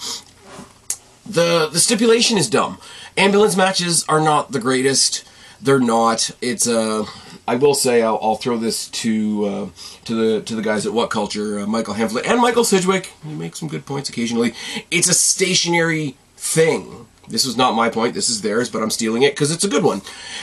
The, 1.27 1.69
the 1.73 1.79
stipulation 1.79 2.37
is 2.37 2.49
dumb. 2.51 2.79
Ambulance 3.17 3.57
matches 3.57 4.05
are 4.09 4.21
not 4.21 4.53
the 4.53 4.61
greatest. 4.61 5.25
They're 5.61 5.81
not. 5.81 6.31
It's 6.43 6.67
a. 6.67 7.03
Uh, 7.03 7.07
I 7.47 7.57
will 7.57 7.75
say 7.75 8.03
I'll, 8.03 8.19
I'll 8.23 8.37
throw 8.37 8.57
this 8.57 8.89
to 8.89 9.45
uh, 9.45 9.69
to 10.05 10.15
the 10.15 10.43
to 10.43 10.55
the 10.55 10.63
guys 10.63 10.87
at 10.87 10.93
What 10.93 11.11
Culture, 11.11 11.61
uh, 11.61 11.67
Michael 11.67 11.95
Hamflett 11.95 12.27
and 12.27 12.41
Michael 12.41 12.65
Sidgwick. 12.65 13.13
You 13.27 13.37
make 13.37 13.55
some 13.55 13.69
good 13.69 13.85
points 13.85 14.09
occasionally. 14.09 14.55
It's 14.91 15.09
a 15.09 15.15
stationary 15.15 16.17
thing. 16.37 17.07
This 17.29 17.47
was 17.47 17.57
not 17.57 17.75
my 17.75 17.89
point. 17.89 18.15
This 18.15 18.29
is 18.29 18.43
theirs, 18.43 18.69
but 18.69 18.83
I'm 18.83 18.91
stealing 18.91 19.23
it 19.23 19.33
because 19.35 19.51
it's 19.51 19.65
a 19.65 19.69
good 19.69 19.85
one. 19.85 20.03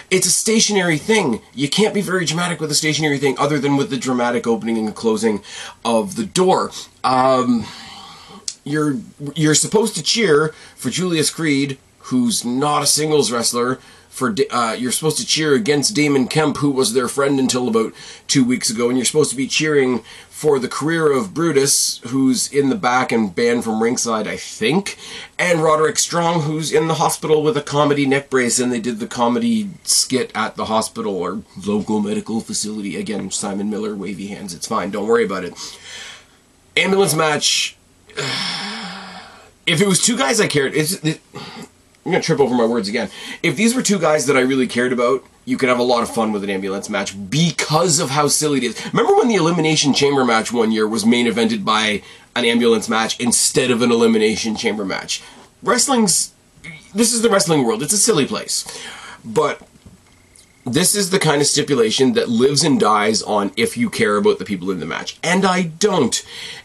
It's 0.10 0.26
a 0.26 0.32
stationary 0.32 0.98
thing. 0.98 1.42
You 1.54 1.70
can't 1.70 1.94
be 1.94 2.02
very 2.02 2.26
dramatic 2.26 2.60
with 2.60 2.72
a 2.72 2.76
stationary 2.76 3.20
thing, 3.20 3.36
other 3.38 3.60
than 3.60 3.78
with 3.78 3.90
the 3.90 3.98
dramatic 3.98 4.48
opening 4.48 4.78
and 4.78 4.96
closing 4.96 5.44
of 5.86 6.16
the 6.16 6.26
door. 6.26 6.72
Um, 7.04 7.66
you're 8.64 8.98
you're 9.36 9.56
supposed 9.56 9.96
to 9.96 10.04
cheer 10.04 10.50
for 10.76 10.90
Julius 10.90 11.30
Creed, 11.30 11.78
who's 12.00 12.46
not 12.46 12.84
a 12.84 12.88
singles 12.88 13.32
wrestler 13.32 13.80
for 14.12 14.36
uh, 14.52 14.76
you're 14.78 14.92
supposed 14.92 15.18
to 15.18 15.26
cheer 15.26 15.56
against 15.56 15.96
Damon 15.96 16.28
Kemp, 16.28 16.58
who 16.58 16.70
was 16.70 16.94
their 16.94 17.08
friend 17.08 17.40
until 17.40 17.70
about 17.70 17.94
two 18.28 18.44
weeks 18.44 18.70
ago, 18.70 18.90
and 18.90 18.98
you're 18.98 19.06
supposed 19.06 19.32
to 19.32 19.38
be 19.38 19.48
cheering 19.48 20.00
for 20.30 20.60
the 20.60 20.68
career 20.68 21.12
of 21.12 21.34
Brutus, 21.34 22.00
who's 22.08 22.52
in 22.52 22.70
the 22.70 22.76
back 22.76 23.14
and 23.14 23.34
banned 23.34 23.64
from 23.64 23.82
ringside, 23.82 24.28
I 24.28 24.36
think, 24.36 24.98
and 25.40 25.64
Roderick 25.64 25.98
Strong, 25.98 26.42
who's 26.42 26.74
in 26.74 26.88
the 26.88 26.96
hospital 26.96 27.42
with 27.42 27.56
a 27.56 27.62
comedy 27.62 28.06
neck 28.06 28.30
brace, 28.30 28.60
and 28.60 28.72
they 28.72 28.82
did 28.82 29.00
the 29.00 29.08
comedy 29.08 29.70
skit 29.86 30.30
at 30.36 30.58
the 30.58 30.66
hospital 30.66 31.16
or 31.16 31.44
local 31.66 32.02
medical 32.02 32.42
facility. 32.42 32.98
Again, 32.98 33.32
Simon 33.32 33.70
Miller, 33.70 33.96
wavy 33.96 34.28
hands, 34.28 34.54
it's 34.54 34.68
fine, 34.68 34.92
don't 34.92 35.08
worry 35.08 35.24
about 35.24 35.46
it. 35.46 35.54
Ambulance 36.76 37.16
match 37.16 37.78
if 39.66 39.82
it 39.82 39.88
was 39.88 40.02
two 40.02 40.18
guys 40.18 40.40
I 40.40 40.48
cared. 40.48 40.74
It, 40.76 41.22
I'm 42.06 42.12
gonna 42.12 42.24
trip 42.24 42.40
over 42.40 42.56
my 42.56 42.66
words 42.66 42.90
again. 42.90 43.10
If 43.44 43.56
these 43.56 43.76
were 43.76 43.84
two 43.84 44.00
guys 44.00 44.26
that 44.26 44.36
I 44.36 44.42
really 44.42 44.68
cared 44.68 44.92
about, 44.92 45.24
you 45.46 45.58
could 45.58 45.70
have 45.70 45.80
a 45.80 45.84
lot 45.84 46.04
of 46.04 46.14
fun 46.14 46.32
with 46.32 46.44
an 46.44 46.50
ambulance 46.50 46.90
match 46.90 47.16
because 47.30 48.00
of 48.00 48.10
how 48.10 48.28
silly 48.28 48.60
it 48.60 48.64
is. 48.64 48.86
Remember 48.94 49.16
when 49.16 49.28
the 49.28 49.36
Elimination 49.36 49.94
Chamber 49.94 50.26
match 50.26 50.52
one 50.52 50.72
year 50.72 50.88
was 50.88 51.06
main 51.06 51.28
evented 51.28 51.64
by 51.64 52.02
an 52.36 52.46
ambulance 52.46 52.90
match 52.90 53.20
instead 53.20 53.70
of 53.70 53.82
an 53.82 53.92
Elimination 53.92 54.56
Chamber 54.56 54.86
match? 54.86 55.22
Wrestling's. 55.62 56.34
This 56.94 57.14
is 57.14 57.22
the 57.22 57.30
wrestling 57.30 57.64
world. 57.64 57.82
It's 57.84 57.94
a 57.94 57.98
silly 57.98 58.26
place. 58.26 58.66
But 59.24 59.62
this 60.66 60.96
is 60.96 61.10
the 61.10 61.20
kind 61.20 61.42
of 61.42 61.48
stipulation 61.48 62.14
that 62.14 62.30
lives 62.30 62.64
and 62.64 62.80
dies 62.80 63.22
on 63.22 63.52
if 63.56 63.78
you 63.78 63.90
care 63.90 64.18
about 64.18 64.40
the 64.40 64.46
people 64.46 64.72
in 64.72 64.80
the 64.80 64.86
match. 64.86 65.18
And 65.24 65.46
I 65.46 65.64
don't. 65.64 66.24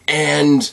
And 0.08 0.72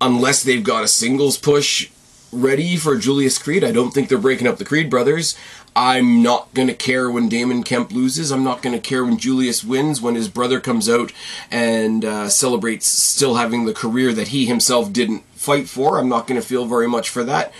unless 0.00 0.42
they've 0.42 0.64
got 0.64 0.84
a 0.84 0.88
singles 0.88 1.36
push 1.36 1.90
ready 2.32 2.76
for 2.76 2.96
Julius 2.96 3.38
Creed. 3.38 3.64
I 3.64 3.72
don't 3.72 3.92
think 3.92 4.08
they're 4.08 4.18
breaking 4.18 4.46
up 4.46 4.58
the 4.58 4.64
Creed 4.64 4.90
brothers. 4.90 5.36
I'm 5.76 6.22
not 6.22 6.52
going 6.54 6.68
to 6.68 6.74
care 6.74 7.10
when 7.10 7.28
Damon 7.28 7.62
Kemp 7.62 7.90
loses. 7.92 8.30
I'm 8.30 8.44
not 8.44 8.62
going 8.62 8.74
to 8.74 8.80
care 8.80 9.04
when 9.04 9.18
Julius 9.18 9.64
wins, 9.64 10.00
when 10.00 10.14
his 10.14 10.28
brother 10.28 10.60
comes 10.60 10.88
out 10.88 11.12
and 11.50 12.04
uh, 12.04 12.28
celebrates 12.28 12.86
still 12.86 13.36
having 13.36 13.64
the 13.64 13.74
career 13.74 14.12
that 14.12 14.28
he 14.28 14.46
himself 14.46 14.92
didn't 14.92 15.24
fight 15.34 15.68
for. 15.68 15.98
I'm 15.98 16.08
not 16.08 16.26
going 16.26 16.40
to 16.40 16.46
feel 16.46 16.66
very 16.66 16.88
much 16.88 17.08
for 17.08 17.24
that. 17.24 17.52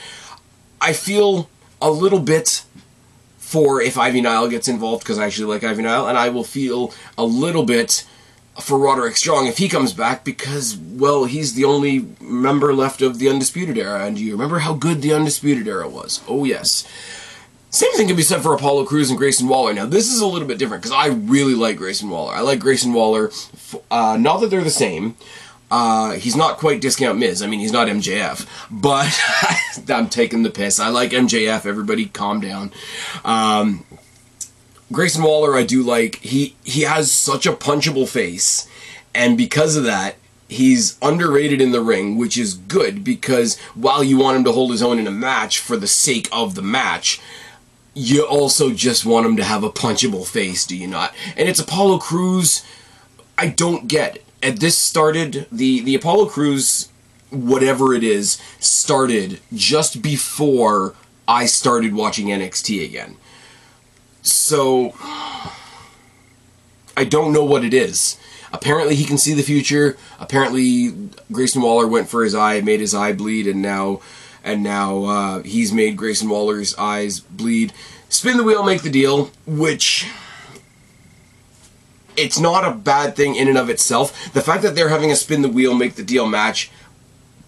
I 0.81 0.93
feel 0.93 1.49
a 1.83 1.91
little 1.91 2.21
bit 2.21 2.65
for 3.39 3.81
if 3.81 3.99
Ivy 3.99 4.21
Nile 4.21 4.49
gets 4.49 4.69
involved 4.69 5.03
because 5.05 5.19
I 5.19 5.27
actually 5.27 5.47
like 5.47 5.65
Ivy 5.65 5.83
Nile, 5.83 6.07
and 6.07 6.17
I 6.17 6.29
will 6.29 6.45
feel 6.45 6.95
a 7.19 7.25
little 7.25 7.65
bit 7.65 8.07
for 8.61 8.79
Roderick 8.79 9.17
Strong 9.17 9.47
if 9.47 9.59
he 9.59 9.69
comes 9.69 9.93
back 9.93 10.25
because, 10.25 10.77
well, 10.77 11.25
he's 11.25 11.55
the 11.55 11.65
only 11.65 12.07
member 12.21 12.73
left 12.73 13.03
of 13.03 13.19
the 13.19 13.29
Undisputed 13.29 13.77
Era. 13.77 14.07
And 14.07 14.17
do 14.17 14.25
you 14.25 14.33
remember 14.33 14.61
how 14.61 14.75
good 14.75 15.03
the 15.03 15.13
Undisputed 15.13 15.67
Era 15.67 15.89
was? 15.89 16.23
Oh, 16.29 16.45
yes. 16.45 16.87
Same 17.71 17.93
thing 17.95 18.07
can 18.07 18.17
be 18.17 18.23
said 18.23 18.41
for 18.43 18.55
Apollo 18.55 18.85
Crews 18.85 19.11
and 19.11 19.19
Grayson 19.19 19.49
Waller. 19.49 19.75
Now, 19.75 19.87
this 19.87 20.13
is 20.13 20.21
a 20.21 20.27
little 20.27 20.47
bit 20.47 20.59
different 20.59 20.85
because 20.85 20.97
I 20.97 21.09
really 21.09 21.57
like 21.57 21.77
Grayson 21.77 22.09
Waller. 22.09 22.33
I 22.33 22.41
like 22.41 22.61
Grayson 22.61 22.93
Waller, 22.93 23.33
uh, 23.91 24.17
not 24.17 24.41
that 24.41 24.51
they're 24.51 24.63
the 24.63 24.71
same. 24.71 25.17
Uh, 25.73 26.13
he's 26.13 26.37
not 26.37 26.59
quite 26.59 26.81
discount 26.81 27.19
Miz. 27.19 27.43
I 27.43 27.49
mean, 27.49 27.59
he's 27.59 27.73
not 27.73 27.89
MJF, 27.89 28.47
but 28.71 29.13
I'm 29.91 30.09
taking 30.09 30.45
the 30.45 30.51
piss. 30.51 30.79
I 30.79 30.89
like 30.89 31.11
MJF. 31.11 31.67
Everybody, 31.67 32.07
calm 32.07 32.41
down. 32.41 32.71
Um, 33.25 33.85
Grayson 34.95 35.23
Waller, 35.23 35.57
I 35.57 35.65
do 35.65 35.83
like. 35.83 36.17
He 36.17 36.57
he 36.65 36.83
has 36.83 37.13
such 37.13 37.47
a 37.47 37.53
punchable 37.53 38.09
face, 38.09 38.69
and 39.15 39.37
because 39.37 39.77
of 39.77 39.85
that, 39.85 40.17
he's 40.49 40.97
underrated 41.03 41.61
in 41.61 41.73
the 41.73 41.81
ring, 41.81 42.17
which 42.17 42.39
is 42.39 42.55
good 42.55 43.05
because 43.05 43.59
while 43.75 44.03
you 44.03 44.19
want 44.19 44.37
him 44.39 44.45
to 44.45 44.53
hold 44.53 44.71
his 44.71 44.83
own 44.83 44.99
in 44.99 45.07
a 45.07 45.13
match 45.13 45.59
for 45.59 45.77
the 45.77 45.87
sake 45.87 46.29
of 46.33 46.55
the 46.55 46.63
match, 46.63 47.21
you 47.95 48.25
also 48.25 48.71
just 48.71 49.05
want 49.05 49.27
him 49.27 49.37
to 49.37 49.45
have 49.45 49.65
a 49.65 49.71
punchable 49.71 50.27
face, 50.27 50.67
do 50.67 50.77
you 50.77 50.87
not? 50.87 51.15
And 51.37 51.49
it's 51.49 51.61
Apollo 51.61 51.99
Crews. 51.99 52.65
I 53.37 53.49
don't 53.49 53.89
get. 53.89 54.23
And 54.43 54.59
this 54.59 54.79
started 54.79 55.47
the 55.51 55.81
the 55.81 55.95
Apollo 55.95 56.27
Crews 56.27 56.89
whatever 57.35 57.95
it 57.95 58.05
is, 58.05 58.41
started 58.61 59.41
just 59.53 60.03
before 60.03 60.95
I 61.27 61.47
started 61.47 61.95
watching 61.95 62.29
NXT 62.29 62.85
again. 62.85 63.17
So 64.25 64.95
I 66.97 67.05
don't 67.05 67.33
know 67.33 67.45
what 67.45 67.65
it 67.65 67.73
is. 67.73 68.19
Apparently 68.53 68.95
he 68.95 69.05
can 69.05 69.19
see 69.19 69.35
the 69.35 69.43
future. 69.43 69.97
Apparently 70.19 70.93
Grayson 71.31 71.63
Waller 71.63 71.87
went 71.87 72.09
for 72.09 72.25
his 72.25 72.35
eye, 72.35 72.61
made 72.61 72.81
his 72.81 72.95
eye 72.95 73.13
bleed, 73.13 73.47
and 73.47 73.61
now 73.63 74.01
and 74.43 74.63
now 74.63 75.05
uh, 75.05 75.43
he's 75.43 75.73
made 75.73 75.97
Grayson 75.97 76.29
Waller's 76.29 76.75
eyes 76.77 77.21
bleed. 77.21 77.73
Spin 78.09 78.37
the 78.37 78.45
wheel, 78.45 78.63
make 78.63 78.83
the 78.83 78.91
deal, 78.91 79.31
which 79.47 80.07
it's 82.17 82.39
not 82.39 82.65
a 82.65 82.75
bad 82.75 83.17
thing 83.17 83.35
in 83.35 83.49
and 83.49 83.59
of 83.59 83.69
itself. 83.69 84.33
The 84.33 84.41
fact 84.41 84.63
that 84.63 84.75
they're 84.75 84.89
having 84.89 85.11
a 85.11 85.17
spin 85.17 85.43
the 85.43 85.49
wheel, 85.49 85.75
make 85.75 85.97
the 85.97 86.05
deal 86.05 86.27
match 86.27 86.71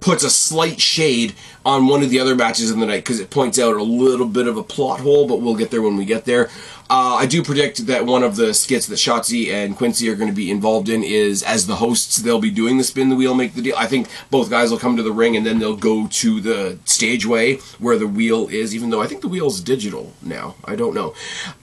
puts 0.01 0.23
a 0.23 0.31
slight 0.31 0.81
shade 0.81 1.35
on 1.65 1.89
one 1.89 2.03
of 2.03 2.11
the 2.11 2.21
other 2.21 2.37
matches 2.37 2.71
in 2.71 2.79
the 2.79 2.87
night 2.87 3.05
because 3.05 3.19
it 3.19 3.31
points 3.31 3.59
out 3.59 3.75
a 3.75 3.83
little 3.83 4.27
bit 4.27 4.47
of 4.47 4.57
a 4.57 4.63
plot 4.63 5.01
hole, 5.01 5.27
but 5.27 5.41
we'll 5.41 5.57
get 5.57 5.71
there 5.71 5.83
when 5.83 5.97
we 5.97 6.05
get 6.05 6.25
there. 6.25 6.49
Uh, 6.89 7.17
I 7.17 7.27
do 7.27 7.43
predict 7.43 7.87
that 7.87 8.07
one 8.07 8.23
of 8.23 8.37
the 8.37 8.55
skits 8.55 8.87
that 8.87 8.95
Shotzi 8.95 9.53
and 9.53 9.77
Quincy 9.77 10.09
are 10.09 10.15
going 10.15 10.31
to 10.31 10.35
be 10.35 10.53
involved 10.53 10.89
in 10.89 11.03
is 11.03 11.43
as 11.43 11.67
the 11.67 11.75
hosts, 11.77 12.19
they'll 12.19 12.41
be 12.41 12.53
doing 12.53 12.79
the 12.79 12.85
spin 12.85 13.09
the 13.09 13.17
wheel, 13.17 13.35
make 13.35 13.55
the 13.55 13.63
deal. 13.63 13.75
I 13.77 13.87
think 13.87 14.09
both 14.31 14.49
guys 14.49 14.71
will 14.71 14.79
come 14.79 14.97
to 14.97 15.03
the 15.03 15.11
ring 15.11 15.37
and 15.37 15.45
then 15.45 15.59
they'll 15.59 15.75
go 15.75 16.07
to 16.07 16.41
the 16.41 16.79
stageway 16.85 17.57
where 17.81 17.99
the 17.99 18.07
wheel 18.07 18.47
is, 18.49 18.73
even 18.73 18.91
though 18.91 19.03
I 19.03 19.09
think 19.09 19.23
the 19.23 19.29
wheel's 19.29 19.61
digital 19.61 20.13
now. 20.23 20.55
I 20.65 20.77
don't 20.77 20.95
know. 20.95 21.15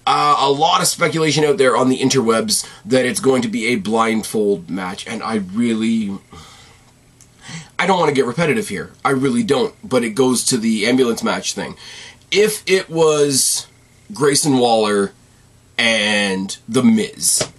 Uh, 0.05 0.35
a 0.39 0.51
lot 0.51 0.81
of 0.81 0.87
speculation 0.87 1.45
out 1.45 1.57
there 1.57 1.77
on 1.77 1.87
the 1.87 1.99
interwebs 1.99 2.69
that 2.83 3.05
it's 3.05 3.21
going 3.21 3.41
to 3.43 3.47
be 3.47 3.67
a 3.67 3.75
blindfold 3.75 4.69
match, 4.69 5.07
and 5.07 5.23
I 5.23 5.35
really. 5.35 6.17
I 7.77 7.87
don't 7.87 7.99
want 7.99 8.09
to 8.09 8.15
get 8.15 8.25
repetitive 8.25 8.69
here. 8.69 8.91
I 9.03 9.09
really 9.11 9.43
don't. 9.43 9.75
But 9.87 10.03
it 10.03 10.11
goes 10.11 10.43
to 10.45 10.57
the 10.57 10.85
ambulance 10.85 11.23
match 11.23 11.53
thing. 11.53 11.75
If 12.31 12.63
it 12.65 12.89
was 12.89 13.67
Grayson 14.13 14.57
Waller 14.57 15.13
and 15.77 16.57
The 16.67 16.83
Miz, 16.83 17.49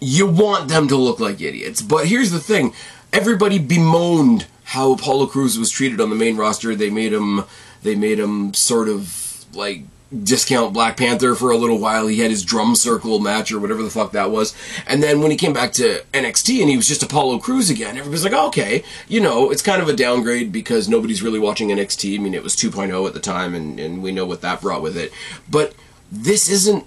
you 0.00 0.26
want 0.26 0.68
them 0.68 0.88
to 0.88 0.96
look 0.96 1.20
like 1.20 1.40
idiots. 1.40 1.82
But 1.82 2.06
here's 2.06 2.30
the 2.30 2.40
thing 2.40 2.74
everybody 3.12 3.58
bemoaned 3.58 4.46
how 4.64 4.92
Apollo 4.92 5.26
Crews 5.26 5.58
was 5.58 5.70
treated 5.70 6.00
on 6.00 6.10
the 6.10 6.16
main 6.16 6.36
roster. 6.36 6.74
They 6.74 6.90
made 6.90 7.12
him. 7.12 7.44
They 7.82 7.94
made 7.94 8.18
him 8.18 8.54
sort 8.54 8.88
of 8.88 9.44
like 9.54 9.82
discount 10.12 10.72
Black 10.72 10.96
Panther 10.96 11.34
for 11.34 11.50
a 11.50 11.56
little 11.56 11.78
while. 11.78 12.06
He 12.06 12.20
had 12.20 12.30
his 12.30 12.44
drum 12.44 12.74
circle 12.74 13.18
match 13.18 13.50
or 13.50 13.58
whatever 13.58 13.82
the 13.82 13.90
fuck 13.90 14.12
that 14.12 14.30
was. 14.30 14.54
And 14.86 15.02
then 15.02 15.20
when 15.20 15.30
he 15.30 15.36
came 15.36 15.52
back 15.52 15.72
to 15.74 16.04
NXT 16.12 16.60
and 16.60 16.68
he 16.68 16.76
was 16.76 16.88
just 16.88 17.02
Apollo 17.02 17.38
Crews 17.38 17.70
again, 17.70 17.96
everybody's 17.96 18.24
like, 18.24 18.32
okay, 18.32 18.84
you 19.08 19.20
know, 19.20 19.50
it's 19.50 19.62
kind 19.62 19.80
of 19.80 19.88
a 19.88 19.96
downgrade 19.96 20.52
because 20.52 20.88
nobody's 20.88 21.22
really 21.22 21.38
watching 21.38 21.68
NXT. 21.68 22.18
I 22.18 22.22
mean, 22.22 22.34
it 22.34 22.42
was 22.42 22.56
2.0 22.56 23.06
at 23.06 23.14
the 23.14 23.20
time 23.20 23.54
and, 23.54 23.78
and 23.80 24.02
we 24.02 24.12
know 24.12 24.26
what 24.26 24.42
that 24.42 24.60
brought 24.60 24.82
with 24.82 24.96
it. 24.96 25.12
But 25.50 25.74
this 26.10 26.48
isn't 26.48 26.84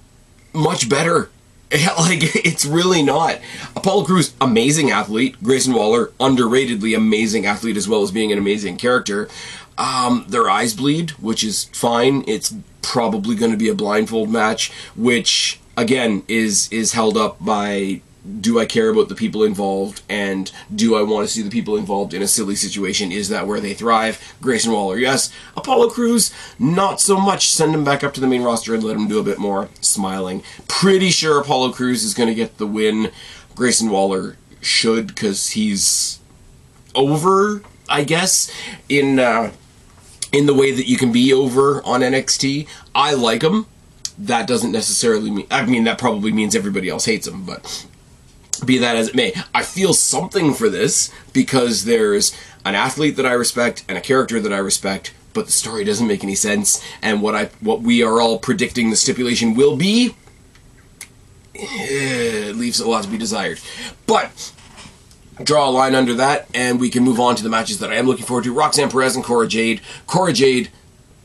much 0.53 0.89
better. 0.89 1.29
like, 1.71 2.19
it's 2.45 2.65
really 2.65 3.01
not. 3.01 3.39
Apollo 3.75 4.05
Crews, 4.05 4.33
amazing 4.39 4.91
athlete. 4.91 5.35
Grayson 5.43 5.73
Waller, 5.73 6.07
underratedly 6.19 6.95
amazing 6.95 7.45
athlete 7.45 7.75
as 7.75 7.87
well 7.87 8.03
as 8.03 8.11
being 8.11 8.31
an 8.31 8.37
amazing 8.37 8.77
character. 8.77 9.27
Um, 9.77 10.25
their 10.29 10.49
eyes 10.49 10.73
bleed, 10.73 11.11
which 11.11 11.43
is 11.43 11.65
fine. 11.65 12.23
It's 12.27 12.55
probably 12.81 13.35
going 13.35 13.51
to 13.51 13.57
be 13.57 13.69
a 13.69 13.75
blindfold 13.75 14.29
match, 14.29 14.71
which 14.95 15.59
again 15.77 16.23
is 16.27 16.71
is 16.71 16.93
held 16.93 17.17
up 17.17 17.43
by 17.43 18.01
do 18.41 18.59
I 18.59 18.65
care 18.65 18.89
about 18.89 19.09
the 19.09 19.15
people 19.15 19.43
involved 19.43 20.01
and 20.09 20.51
do 20.73 20.95
I 20.95 21.03
want 21.03 21.27
to 21.27 21.33
see 21.33 21.41
the 21.41 21.49
people 21.49 21.77
involved 21.77 22.13
in 22.13 22.21
a 22.21 22.27
silly 22.27 22.55
situation? 22.55 23.11
Is 23.11 23.29
that 23.29 23.45
where 23.45 23.59
they 23.59 23.73
thrive? 23.73 24.35
Grayson 24.41 24.71
Waller, 24.71 24.97
yes. 24.97 25.31
Apollo 25.55 25.89
Crews, 25.91 26.33
not 26.57 26.99
so 26.99 27.19
much. 27.19 27.51
Send 27.51 27.75
him 27.75 27.83
back 27.83 28.03
up 28.03 28.13
to 28.15 28.21
the 28.21 28.27
main 28.27 28.41
roster 28.41 28.73
and 28.73 28.83
let 28.83 28.95
him 28.95 29.07
do 29.07 29.19
a 29.19 29.23
bit 29.23 29.37
more. 29.37 29.69
Smiling. 29.81 30.43
Pretty 30.67 31.11
sure 31.11 31.39
Apollo 31.39 31.73
Crews 31.73 32.03
is 32.03 32.13
going 32.13 32.29
to 32.29 32.35
get 32.35 32.57
the 32.57 32.67
win. 32.67 33.11
Grayson 33.53 33.89
Waller 33.89 34.37
should 34.59 35.07
because 35.07 35.51
he's 35.51 36.19
over, 36.95 37.61
I 37.87 38.03
guess, 38.03 38.51
in. 38.89 39.19
Uh, 39.19 39.51
in 40.35 40.47
the 40.47 40.53
way 40.53 40.71
that 40.71 40.87
you 40.87 40.97
can 40.97 41.13
be 41.13 41.33
over 41.33 41.81
on 41.83 42.01
NXT. 42.01 42.67
I 42.93 43.13
like 43.13 43.41
him. 43.41 43.67
That 44.17 44.47
doesn't 44.47 44.71
necessarily 44.71 45.31
mean. 45.31 45.47
I 45.49 45.65
mean, 45.65 45.85
that 45.85 45.97
probably 45.97 46.33
means 46.33 46.55
everybody 46.55 46.89
else 46.89 47.05
hates 47.05 47.25
him, 47.25 47.45
but 47.45 47.85
be 48.65 48.77
that 48.77 48.95
as 48.97 49.09
it 49.09 49.15
may, 49.15 49.33
I 49.53 49.63
feel 49.63 49.93
something 49.93 50.53
for 50.53 50.69
this 50.69 51.11
because 51.33 51.85
there's 51.85 52.37
an 52.65 52.75
athlete 52.75 53.15
that 53.15 53.25
I 53.25 53.31
respect 53.31 53.85
and 53.87 53.97
a 53.97 54.01
character 54.01 54.39
that 54.41 54.51
I 54.51 54.57
respect, 54.57 55.13
but 55.33 55.45
the 55.45 55.51
story 55.51 55.83
doesn't 55.85 56.07
make 56.07 56.23
any 56.23 56.35
sense. 56.35 56.83
And 57.01 57.21
what 57.21 57.35
I 57.35 57.45
what 57.61 57.81
we 57.81 58.03
are 58.03 58.19
all 58.19 58.37
predicting 58.37 58.89
the 58.89 58.95
stipulation 58.97 59.53
will 59.53 59.77
be, 59.77 60.15
eh, 61.55 62.51
leaves 62.53 62.81
a 62.81 62.89
lot 62.89 63.05
to 63.05 63.09
be 63.09 63.17
desired. 63.17 63.59
But 64.05 64.51
draw 65.43 65.69
a 65.69 65.71
line 65.71 65.95
under 65.95 66.13
that, 66.15 66.47
and 66.53 66.79
we 66.79 66.89
can 66.89 67.03
move 67.03 67.19
on 67.19 67.35
to 67.35 67.43
the 67.43 67.49
matches 67.49 67.79
that 67.79 67.91
I 67.91 67.95
am 67.95 68.07
looking 68.07 68.25
forward 68.25 68.45
to. 68.45 68.53
Roxanne 68.53 68.89
Perez 68.89 69.15
and 69.15 69.23
Cora 69.23 69.47
Jade. 69.47 69.81
Cora 70.07 70.33
Jade, 70.33 70.69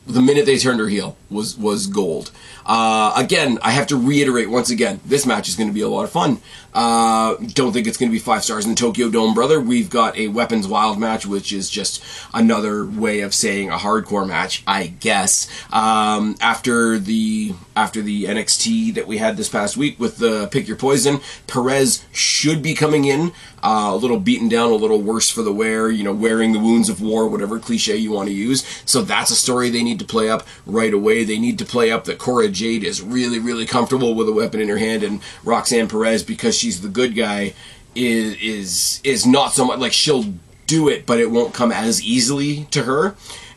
the 0.05 0.21
minute 0.21 0.45
they 0.45 0.57
turned 0.57 0.79
her 0.79 0.89
heel, 0.89 1.17
was 1.29 1.57
was 1.57 1.87
gold. 1.87 2.31
Uh, 2.73 3.11
again, 3.17 3.59
I 3.61 3.71
have 3.71 3.87
to 3.87 3.97
reiterate 3.97 4.49
once 4.49 4.69
again, 4.69 5.01
this 5.03 5.25
match 5.25 5.49
is 5.49 5.57
going 5.57 5.67
to 5.67 5.73
be 5.73 5.81
a 5.81 5.89
lot 5.89 6.05
of 6.05 6.09
fun. 6.09 6.39
Uh, 6.73 7.35
don't 7.47 7.73
think 7.73 7.85
it's 7.85 7.97
going 7.97 8.09
to 8.09 8.13
be 8.13 8.19
five 8.19 8.45
stars 8.45 8.63
in 8.63 8.71
the 8.71 8.77
Tokyo 8.77 9.09
Dome, 9.09 9.33
brother. 9.33 9.59
We've 9.59 9.89
got 9.89 10.17
a 10.17 10.29
Weapons 10.29 10.69
Wild 10.69 10.97
match, 10.97 11.25
which 11.25 11.51
is 11.51 11.69
just 11.69 12.01
another 12.33 12.85
way 12.85 13.19
of 13.19 13.33
saying 13.33 13.69
a 13.69 13.75
hardcore 13.75 14.25
match, 14.25 14.63
I 14.65 14.87
guess. 14.87 15.49
Um, 15.73 16.37
after 16.39 16.97
the 16.97 17.55
after 17.75 18.01
the 18.01 18.23
NXT 18.23 18.93
that 18.93 19.05
we 19.05 19.17
had 19.17 19.35
this 19.35 19.49
past 19.49 19.75
week 19.75 19.99
with 19.99 20.17
the 20.17 20.47
Pick 20.47 20.69
Your 20.69 20.77
Poison, 20.77 21.19
Perez 21.47 22.05
should 22.13 22.61
be 22.61 22.73
coming 22.73 23.03
in 23.03 23.33
uh, 23.63 23.89
a 23.91 23.95
little 23.95 24.19
beaten 24.19 24.49
down, 24.49 24.71
a 24.71 24.75
little 24.75 25.01
worse 25.01 25.29
for 25.29 25.41
the 25.41 25.53
wear, 25.53 25.89
you 25.89 26.03
know, 26.03 26.13
wearing 26.13 26.51
the 26.51 26.59
wounds 26.59 26.89
of 26.89 27.01
war, 27.01 27.27
whatever 27.27 27.59
cliche 27.59 27.95
you 27.95 28.11
want 28.11 28.27
to 28.27 28.33
use. 28.33 28.65
So 28.85 29.01
that's 29.01 29.29
a 29.29 29.35
story 29.35 29.69
they 29.69 29.83
need 29.83 29.99
to 29.99 30.05
play 30.05 30.29
up 30.29 30.47
right 30.65 30.93
away. 30.93 31.23
They 31.23 31.39
need 31.39 31.59
to 31.59 31.65
play 31.65 31.91
up 31.91 32.05
that 32.05 32.17
Cora 32.17 32.49
Jade 32.61 32.83
is 32.83 33.01
really, 33.01 33.39
really 33.39 33.65
comfortable 33.65 34.13
with 34.13 34.29
a 34.29 34.33
weapon 34.33 34.61
in 34.61 34.69
her 34.69 34.77
hand, 34.77 35.03
and 35.03 35.21
Roxanne 35.43 35.87
Perez, 35.87 36.21
because 36.23 36.55
she's 36.55 36.81
the 36.81 36.89
good 36.89 37.15
guy, 37.15 37.53
is 37.95 38.35
is 38.35 39.01
is 39.03 39.25
not 39.25 39.53
so 39.53 39.65
much 39.65 39.79
like 39.79 39.93
she'll 39.93 40.33
do 40.67 40.87
it, 40.87 41.05
but 41.05 41.19
it 41.19 41.31
won't 41.31 41.53
come 41.53 41.71
as 41.71 42.01
easily 42.03 42.65
to 42.71 42.83
her. 42.83 43.15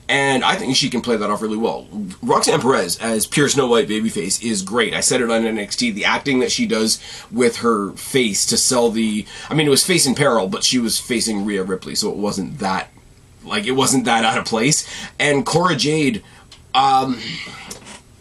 And 0.08 0.44
I 0.44 0.56
think 0.56 0.76
she 0.76 0.90
can 0.90 1.00
play 1.00 1.16
that 1.16 1.30
off 1.30 1.40
really 1.40 1.56
well. 1.56 1.86
Roxanne 2.22 2.60
Perez 2.60 2.98
as 2.98 3.26
pure 3.26 3.48
Snow 3.48 3.66
White 3.66 3.88
babyface 3.88 4.42
is 4.42 4.60
great. 4.60 4.92
I 4.92 5.00
said 5.00 5.22
it 5.22 5.30
on 5.30 5.42
NXT. 5.42 5.94
The 5.94 6.04
acting 6.04 6.40
that 6.40 6.52
she 6.52 6.66
does 6.66 7.00
with 7.30 7.58
her 7.58 7.92
face 7.92 8.44
to 8.46 8.56
sell 8.56 8.90
the. 8.90 9.26
I 9.48 9.54
mean, 9.54 9.66
it 9.66 9.70
was 9.70 9.84
face 9.84 10.06
in 10.06 10.14
peril, 10.14 10.48
but 10.48 10.64
she 10.64 10.78
was 10.78 10.98
facing 10.98 11.44
Rhea 11.44 11.62
Ripley, 11.62 11.94
so 11.94 12.10
it 12.10 12.16
wasn't 12.16 12.58
that. 12.58 12.90
Like, 13.44 13.66
it 13.66 13.72
wasn't 13.72 14.04
that 14.06 14.24
out 14.24 14.38
of 14.38 14.44
place. 14.44 14.86
And 15.18 15.44
Cora 15.44 15.76
Jade. 15.76 16.22
Um, 16.74 17.20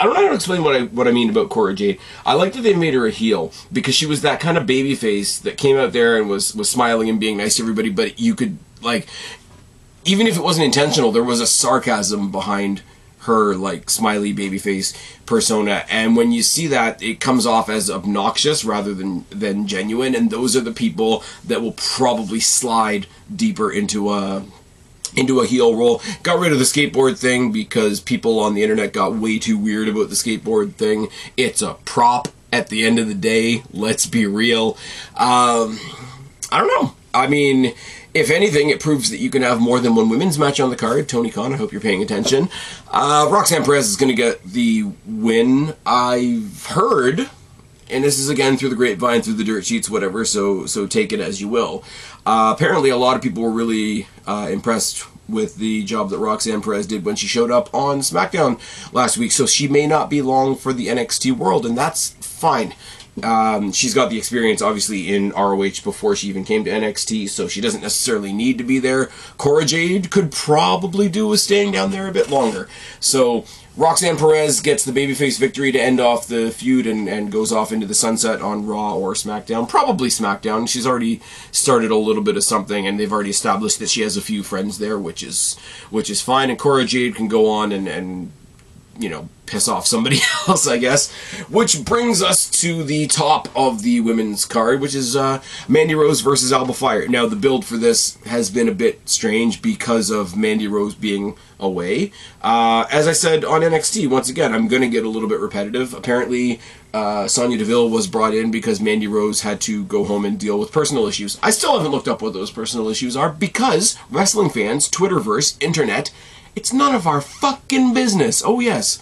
I 0.04 0.06
don't 0.06 0.16
know 0.16 0.24
how 0.24 0.30
to 0.32 0.36
explain 0.36 0.66
what 0.66 0.76
I 0.76 0.82
what 0.82 1.08
I 1.08 1.12
mean 1.12 1.30
about 1.30 1.50
Cora 1.50 1.74
Jade. 1.74 1.98
I 2.26 2.34
like 2.34 2.52
that 2.54 2.62
they 2.62 2.74
made 2.74 2.94
her 2.94 3.08
a 3.08 3.10
heel 3.10 3.54
because 3.72 3.96
she 3.96 4.06
was 4.06 4.22
that 4.22 4.42
kind 4.42 4.58
of 4.58 4.66
baby 4.66 4.96
face 4.96 5.40
that 5.40 5.58
came 5.58 5.78
out 5.78 5.94
there 5.94 6.18
and 6.18 6.30
was 6.30 6.54
was 6.54 6.70
smiling 6.70 7.08
and 7.08 7.22
being 7.22 7.38
nice 7.38 7.56
to 7.56 7.64
everybody, 7.64 7.90
but 7.90 8.20
you 8.20 8.36
could 8.36 8.58
like 8.82 9.08
even 10.04 10.28
if 10.28 10.36
it 10.36 10.44
wasn't 10.44 10.66
intentional, 10.66 11.14
there 11.14 11.24
was 11.24 11.40
a 11.40 11.48
sarcasm 11.48 12.34
behind 12.34 12.82
her 13.20 13.56
like 13.56 13.90
smiley 13.90 14.34
baby 14.34 14.58
face 14.58 14.92
persona 15.26 15.86
and 15.90 16.18
when 16.18 16.34
you 16.34 16.44
see 16.44 16.68
that 16.68 17.02
it 17.02 17.22
comes 17.22 17.46
off 17.46 17.70
as 17.70 17.90
obnoxious 17.90 18.66
rather 18.66 18.94
than 18.94 19.24
than 19.30 19.66
genuine 19.66 20.14
and 20.14 20.30
those 20.30 20.58
are 20.58 20.62
the 20.62 20.74
people 20.74 21.24
that 21.48 21.62
will 21.62 21.72
probably 21.72 22.42
slide 22.42 23.08
deeper 23.34 23.72
into 23.72 24.12
a 24.12 24.44
into 25.16 25.40
a 25.40 25.46
heel 25.46 25.76
role 25.76 26.02
got 26.24 26.40
rid 26.40 26.52
of 26.52 26.60
the 26.60 26.66
skateboard 26.66 27.18
thing 27.18 27.52
because 27.52 28.00
people 28.00 28.40
on 28.40 28.54
the 28.54 28.64
internet 28.64 28.94
got 28.94 29.14
way 29.14 29.38
too 29.40 29.58
weird 29.58 29.88
about 29.88 30.10
the 30.10 30.16
skateboard 30.16 30.74
thing 30.74 31.08
it's 31.38 31.62
a 31.62 31.74
prop 31.86 32.28
at 32.52 32.68
the 32.68 32.86
end 32.86 33.00
of 33.00 33.08
the 33.08 33.14
day 33.14 33.64
let's 33.72 34.06
be 34.06 34.26
real 34.26 34.78
um 35.18 35.80
i 36.52 36.60
don't 36.60 36.68
know 36.68 36.96
i 37.14 37.28
mean 37.28 37.74
if 38.14 38.30
anything, 38.30 38.70
it 38.70 38.80
proves 38.80 39.10
that 39.10 39.18
you 39.18 39.30
can 39.30 39.42
have 39.42 39.60
more 39.60 39.80
than 39.80 39.96
one 39.96 40.08
women's 40.08 40.38
match 40.38 40.60
on 40.60 40.70
the 40.70 40.76
card. 40.76 41.10
Tony 41.10 41.32
Khan, 41.32 41.54
I 41.54 41.58
hope 41.58 41.72
you're 41.72 41.82
paying 41.82 42.04
attention. 42.04 42.50
Uh, 42.92 43.28
Roxanne 43.32 43.64
Perez 43.64 43.90
is 43.90 43.96
going 43.96 44.10
to 44.10 44.16
get 44.16 44.44
the 44.44 44.86
win. 45.06 45.74
I've 45.86 46.68
heard, 46.68 47.30
and 47.90 48.04
this 48.04 48.20
is 48.20 48.30
again 48.30 48.58
through 48.58 48.70
the 48.70 48.76
grapevine, 48.76 49.24
through 49.24 49.34
the 49.34 49.44
dirt 49.44 49.66
sheets, 49.66 49.90
whatever. 49.90 50.26
So 50.26 50.68
so 50.68 50.86
take 50.86 51.12
it 51.12 51.20
as 51.20 51.42
you 51.42 51.48
will. 51.48 51.84
Uh, 52.26 52.54
apparently, 52.56 52.90
a 52.90 52.98
lot 52.98 53.16
of 53.16 53.22
people 53.22 53.44
were 53.44 53.52
really 53.52 54.08
uh, 54.26 54.48
impressed 54.52 55.06
with 55.28 55.56
the 55.56 55.84
job 55.84 56.10
that 56.10 56.18
Roxanne 56.18 56.62
Perez 56.62 56.88
did 56.88 57.06
when 57.06 57.16
she 57.16 57.28
showed 57.28 57.52
up 57.52 57.74
on 57.74 58.00
SmackDown 58.00 58.60
last 58.94 59.18
week. 59.18 59.32
So 59.32 59.46
she 59.46 59.68
may 59.68 59.88
not 59.88 60.10
be 60.10 60.22
long 60.22 60.56
for 60.56 60.74
the 60.74 60.88
NXT 60.88 61.38
world, 61.38 61.66
and 61.66 61.78
that's 61.78 62.10
fine. 62.10 62.74
Um, 63.22 63.72
she's 63.72 63.94
got 63.94 64.10
the 64.10 64.18
experience, 64.18 64.62
obviously, 64.62 65.14
in 65.14 65.32
ROH 65.32 65.84
before 65.84 66.16
she 66.16 66.30
even 66.30 66.44
came 66.44 66.64
to 66.64 66.72
NXT, 66.72 67.30
so 67.30 67.48
she 67.48 67.62
doesn't 67.62 67.82
necessarily 67.82 68.34
need 68.34 68.58
to 68.58 68.64
be 68.64 68.80
there. 68.80 69.12
Cora 69.38 69.66
Jade 69.66 70.10
could 70.10 70.32
probably 70.32 71.10
do 71.10 71.28
with 71.28 71.40
staying 71.40 71.74
down 71.74 71.92
there 71.92 72.08
a 72.08 72.12
bit 72.12 72.30
longer. 72.30 72.68
So 73.00 73.46
Roxanne 73.76 74.18
Perez 74.18 74.62
gets 74.62 74.86
the 74.86 74.92
babyface 74.92 75.40
victory 75.40 75.72
to 75.72 75.82
end 75.82 76.00
off 76.00 76.28
the 76.28 76.52
feud 76.52 76.86
and, 76.86 77.10
and 77.10 77.32
goes 77.32 77.52
off 77.52 77.72
into 77.72 77.88
the 77.88 77.96
sunset 77.96 78.40
on 78.40 78.68
Raw 78.68 78.96
or 78.96 79.14
SmackDown. 79.14 79.68
Probably 79.68 80.10
SmackDown. 80.10 80.70
She's 80.70 80.86
already 80.86 81.22
started 81.52 81.90
a 81.90 81.96
little 81.96 82.22
bit 82.22 82.38
of 82.38 82.44
something, 82.44 82.86
and 82.86 83.00
they've 83.00 83.12
already 83.12 83.32
established 83.32 83.80
that 83.80 83.90
she 83.90 84.02
has 84.02 84.16
a 84.16 84.22
few 84.22 84.44
friends 84.44 84.78
there, 84.78 85.00
which 85.00 85.24
is 85.24 85.58
which 85.90 86.12
is 86.12 86.22
fine. 86.22 86.52
And 86.52 86.60
Cora 86.60 86.86
Jade 86.86 87.16
can 87.16 87.28
go 87.28 87.50
on 87.50 87.72
and, 87.72 87.88
and 87.88 88.32
you 89.00 89.10
know, 89.10 89.28
piss 89.46 89.68
off 89.68 89.86
somebody 89.86 90.18
else, 90.48 90.68
I 90.68 90.78
guess. 90.78 91.12
Which 91.50 91.84
brings 91.84 92.22
us 92.22 92.50
to 92.62 92.84
the 92.84 93.08
top 93.08 93.48
of 93.56 93.82
the 93.82 94.02
women's 94.02 94.46
card, 94.46 94.82
which 94.82 94.96
is 94.96 95.16
uh, 95.16 95.42
Mandy 95.68 95.96
Rose 95.96 96.22
versus 96.22 96.54
Alba 96.54 96.74
Fire. 96.74 97.08
Now, 97.08 97.26
the 97.26 97.36
build 97.36 97.66
for 97.66 97.78
this 97.78 98.18
has 98.26 98.50
been 98.50 98.68
a 98.68 98.74
bit 98.74 99.08
strange 99.10 99.62
because 99.62 100.10
of 100.10 100.38
Mandy 100.38 100.68
Rose 100.68 100.96
being 100.96 101.36
away. 101.60 102.12
Uh, 102.42 102.86
as 102.92 103.08
I 103.08 103.14
said 103.14 103.44
on 103.46 103.62
NXT, 103.62 104.10
once 104.10 104.30
again, 104.30 104.54
I'm 104.54 104.68
going 104.68 104.82
to 104.82 104.90
get 104.90 105.06
a 105.06 105.10
little 105.10 105.30
bit 105.30 105.40
repetitive. 105.40 105.94
Apparently, 105.94 106.60
uh, 106.94 107.28
Sonya 107.28 107.58
Deville 107.58 107.90
was 107.90 108.08
brought 108.08 108.36
in 108.36 108.52
because 108.52 108.80
Mandy 108.80 109.08
Rose 109.08 109.42
had 109.42 109.60
to 109.62 109.84
go 109.86 110.04
home 110.04 110.26
and 110.26 110.40
deal 110.40 110.60
with 110.60 110.72
personal 110.72 111.08
issues. 111.08 111.40
I 111.42 111.50
still 111.50 111.76
haven't 111.76 111.92
looked 111.92 112.08
up 112.08 112.22
what 112.22 112.34
those 112.34 112.52
personal 112.52 112.88
issues 112.90 113.18
are 113.18 113.30
because 113.30 113.98
wrestling 114.12 114.52
fans, 114.52 114.90
Twitterverse, 114.90 115.62
internet, 115.62 116.12
it's 116.56 116.74
none 116.74 116.96
of 116.96 117.08
our 117.08 117.22
fucking 117.22 117.94
business. 117.94 118.44
Oh 118.46 118.60
yes. 118.60 118.98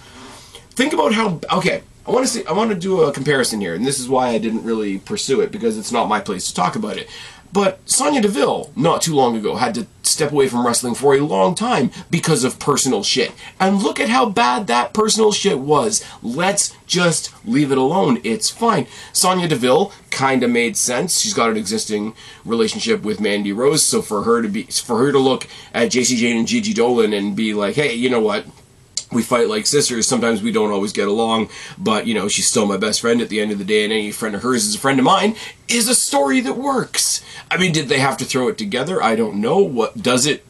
Think 0.72 0.94
about 0.94 1.14
how 1.14 1.40
okay, 1.52 1.84
I 2.08 2.12
want 2.12 2.26
to 2.26 2.32
see 2.32 2.46
I 2.46 2.54
want 2.54 2.72
to 2.72 2.78
do 2.78 3.02
a 3.02 3.12
comparison 3.12 3.62
here 3.62 3.76
and 3.76 3.86
this 3.86 4.00
is 4.00 4.10
why 4.10 4.30
I 4.30 4.38
didn't 4.38 4.64
really 4.64 5.00
pursue 5.00 5.42
it 5.42 5.52
because 5.52 5.78
it's 5.78 5.92
not 5.92 6.08
my 6.08 6.20
place 6.20 6.48
to 6.48 6.54
talk 6.54 6.76
about 6.76 6.98
it. 6.98 7.10
But 7.54 7.80
Sonya 7.86 8.22
Deville, 8.22 8.72
not 8.76 9.02
too 9.02 9.14
long 9.14 9.36
ago, 9.36 9.56
had 9.56 9.76
to 9.76 9.86
step 10.12 10.32
away 10.32 10.48
from 10.48 10.66
wrestling 10.66 10.96
for 10.96 11.16
a 11.16 11.22
long 11.22 11.56
time 11.56 11.92
because 12.10 12.44
of 12.44 12.60
personal 12.60 13.04
shit. 13.04 13.32
And 13.60 13.82
look 13.82 14.00
at 14.00 14.10
how 14.10 14.28
bad 14.30 14.68
that 14.68 14.94
personal 14.94 15.32
shit 15.32 15.60
was. 15.60 16.04
Let's 16.22 16.76
just 16.86 17.34
leave 17.46 17.72
it 17.72 17.78
alone. 17.78 18.20
It's 18.24 18.50
fine. 18.50 18.88
Sonya 19.14 19.48
Deville 19.48 19.92
kind 20.10 20.44
of 20.44 20.50
made 20.52 20.78
sense. 20.78 21.20
She's 21.20 21.34
got 21.34 21.50
an 21.50 21.58
existing 21.58 22.14
relationship 22.46 23.04
with 23.04 23.22
Mandy 23.22 23.54
Rose, 23.54 23.84
so 23.84 24.02
for 24.02 24.24
her 24.24 24.42
to 24.42 24.48
be 24.48 24.64
for 24.64 24.98
her 24.98 25.12
to 25.12 25.20
look 25.20 25.48
at 25.74 25.92
Jacy 25.92 26.18
Jayne 26.18 26.38
and 26.38 26.48
Gigi 26.48 26.74
Dolan 26.74 27.14
and 27.14 27.36
be 27.36 27.54
like, 27.54 27.76
"Hey, 27.76 27.94
you 27.94 28.10
know 28.10 28.20
what? 28.20 28.46
We 29.12 29.24
fight 29.24 29.50
like 29.50 29.66
sisters. 29.66 30.08
Sometimes 30.08 30.42
we 30.42 30.52
don't 30.52 30.72
always 30.72 30.94
get 30.94 31.08
along, 31.08 31.50
but 31.78 32.08
you 32.08 32.14
know, 32.14 32.28
she's 32.28 32.48
still 32.48 32.66
my 32.66 32.78
best 32.78 33.02
friend 33.02 33.22
at 33.22 33.30
the 33.30 33.40
end 33.42 33.52
of 33.52 33.58
the 33.58 33.66
day, 33.66 33.84
and 33.84 33.94
any 33.94 34.12
friend 34.12 34.36
of 34.36 34.44
hers 34.44 34.66
is 34.66 34.76
a 34.76 34.80
friend 34.80 35.00
of 35.00 35.06
mine, 35.06 35.36
is 35.68 35.88
a 35.88 35.96
story 35.96 36.40
that 36.42 36.58
works. 36.58 37.24
I 37.50 37.58
mean, 37.58 37.72
did 37.72 37.90
they 37.90 38.00
have 38.00 38.18
to 38.18 38.26
throw 38.26 38.48
it 38.48 38.58
together? 38.58 39.02
I 39.02 39.16
don't 39.16 39.42
know. 39.42 39.60
What 39.60 40.02
does 40.02 40.26
it 40.26 40.46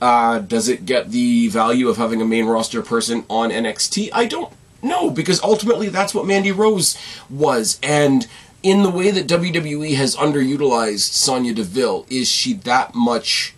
uh, 0.00 0.38
does 0.38 0.68
it 0.68 0.86
get 0.86 1.10
the 1.10 1.48
value 1.48 1.88
of 1.88 1.96
having 1.96 2.20
a 2.20 2.26
main 2.26 2.46
roster 2.46 2.82
person 2.82 3.24
on 3.30 3.50
NXT? 3.50 4.10
I 4.12 4.26
don't 4.26 4.52
know, 4.82 5.10
because 5.10 5.42
ultimately 5.42 5.88
that's 5.88 6.14
what 6.14 6.26
Mandy 6.26 6.52
Rose 6.52 6.98
was. 7.30 7.78
And 7.82 8.26
in 8.62 8.82
the 8.82 8.90
way 8.90 9.10
that 9.10 9.26
WWE 9.26 9.94
has 9.96 10.16
underutilized 10.16 11.12
Sonya 11.12 11.54
Deville, 11.54 12.06
is 12.10 12.28
she 12.28 12.52
that 12.52 12.94
much 12.94 13.54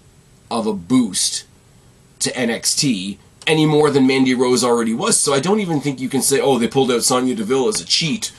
of 0.51 0.66
a 0.66 0.73
boost 0.73 1.45
to 2.21 2.31
NXT 2.33 3.19
any 3.47 3.67
more 3.67 3.91
than 3.91 4.07
Mandy 4.07 4.35
Rose 4.35 4.65
already 4.65 4.95
was. 4.95 5.19
So 5.19 5.33
I 5.33 5.41
don't 5.41 5.61
even 5.61 5.81
think 5.81 6.01
you 6.01 6.09
can 6.09 6.23
say, 6.23 6.41
oh, 6.41 6.59
they 6.59 6.69
pulled 6.69 6.91
out 6.91 7.03
Sonya 7.03 7.35
Deville 7.35 7.69
as 7.69 7.81
a 7.81 7.85
cheat, 7.85 8.33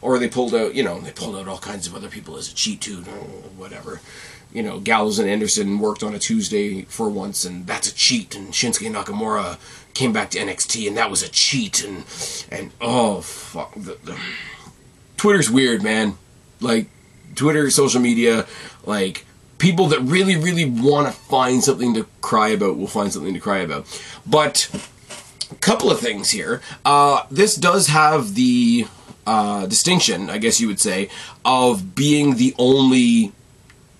or 0.00 0.18
they 0.18 0.28
pulled 0.28 0.54
out, 0.54 0.74
you 0.74 0.82
know, 0.82 1.00
they 1.00 1.12
pulled 1.12 1.36
out 1.36 1.48
all 1.48 1.58
kinds 1.58 1.86
of 1.86 1.94
other 1.94 2.08
people 2.08 2.36
as 2.36 2.50
a 2.50 2.54
cheat 2.54 2.80
too, 2.80 3.02
whatever. 3.56 4.00
You 4.52 4.62
know, 4.62 4.80
Gallows 4.80 5.18
and 5.18 5.30
Anderson 5.30 5.78
worked 5.78 6.02
on 6.02 6.14
a 6.14 6.18
Tuesday 6.18 6.82
for 6.82 7.08
once, 7.08 7.44
and 7.44 7.66
that's 7.66 7.90
a 7.90 7.94
cheat. 7.94 8.34
And 8.34 8.52
Shinsuke 8.52 8.92
Nakamura 8.92 9.58
came 9.94 10.12
back 10.12 10.30
to 10.30 10.38
NXT, 10.38 10.86
and 10.88 10.96
that 10.96 11.10
was 11.10 11.22
a 11.22 11.28
cheat. 11.30 11.82
And 11.82 12.04
and 12.50 12.70
oh 12.80 13.22
fuck, 13.22 13.74
the, 13.74 13.96
the, 14.04 14.18
Twitter's 15.16 15.50
weird, 15.50 15.82
man. 15.82 16.18
Like 16.60 16.88
Twitter, 17.34 17.70
social 17.70 18.00
media, 18.00 18.46
like 18.84 19.24
people 19.62 19.86
that 19.86 20.00
really, 20.00 20.34
really 20.34 20.64
want 20.64 21.06
to 21.06 21.12
find 21.12 21.62
something 21.62 21.94
to 21.94 22.04
cry 22.20 22.48
about 22.48 22.76
will 22.76 22.88
find 22.88 23.12
something 23.12 23.32
to 23.32 23.38
cry 23.38 23.58
about. 23.58 23.86
But 24.26 24.68
a 25.52 25.54
couple 25.54 25.88
of 25.88 26.00
things 26.00 26.30
here. 26.30 26.60
Uh, 26.84 27.24
this 27.30 27.54
does 27.54 27.86
have 27.86 28.34
the 28.34 28.88
uh, 29.24 29.66
distinction, 29.66 30.28
I 30.28 30.38
guess 30.38 30.60
you 30.60 30.66
would 30.66 30.80
say, 30.80 31.10
of 31.44 31.94
being 31.94 32.36
the 32.38 32.56
only 32.58 33.30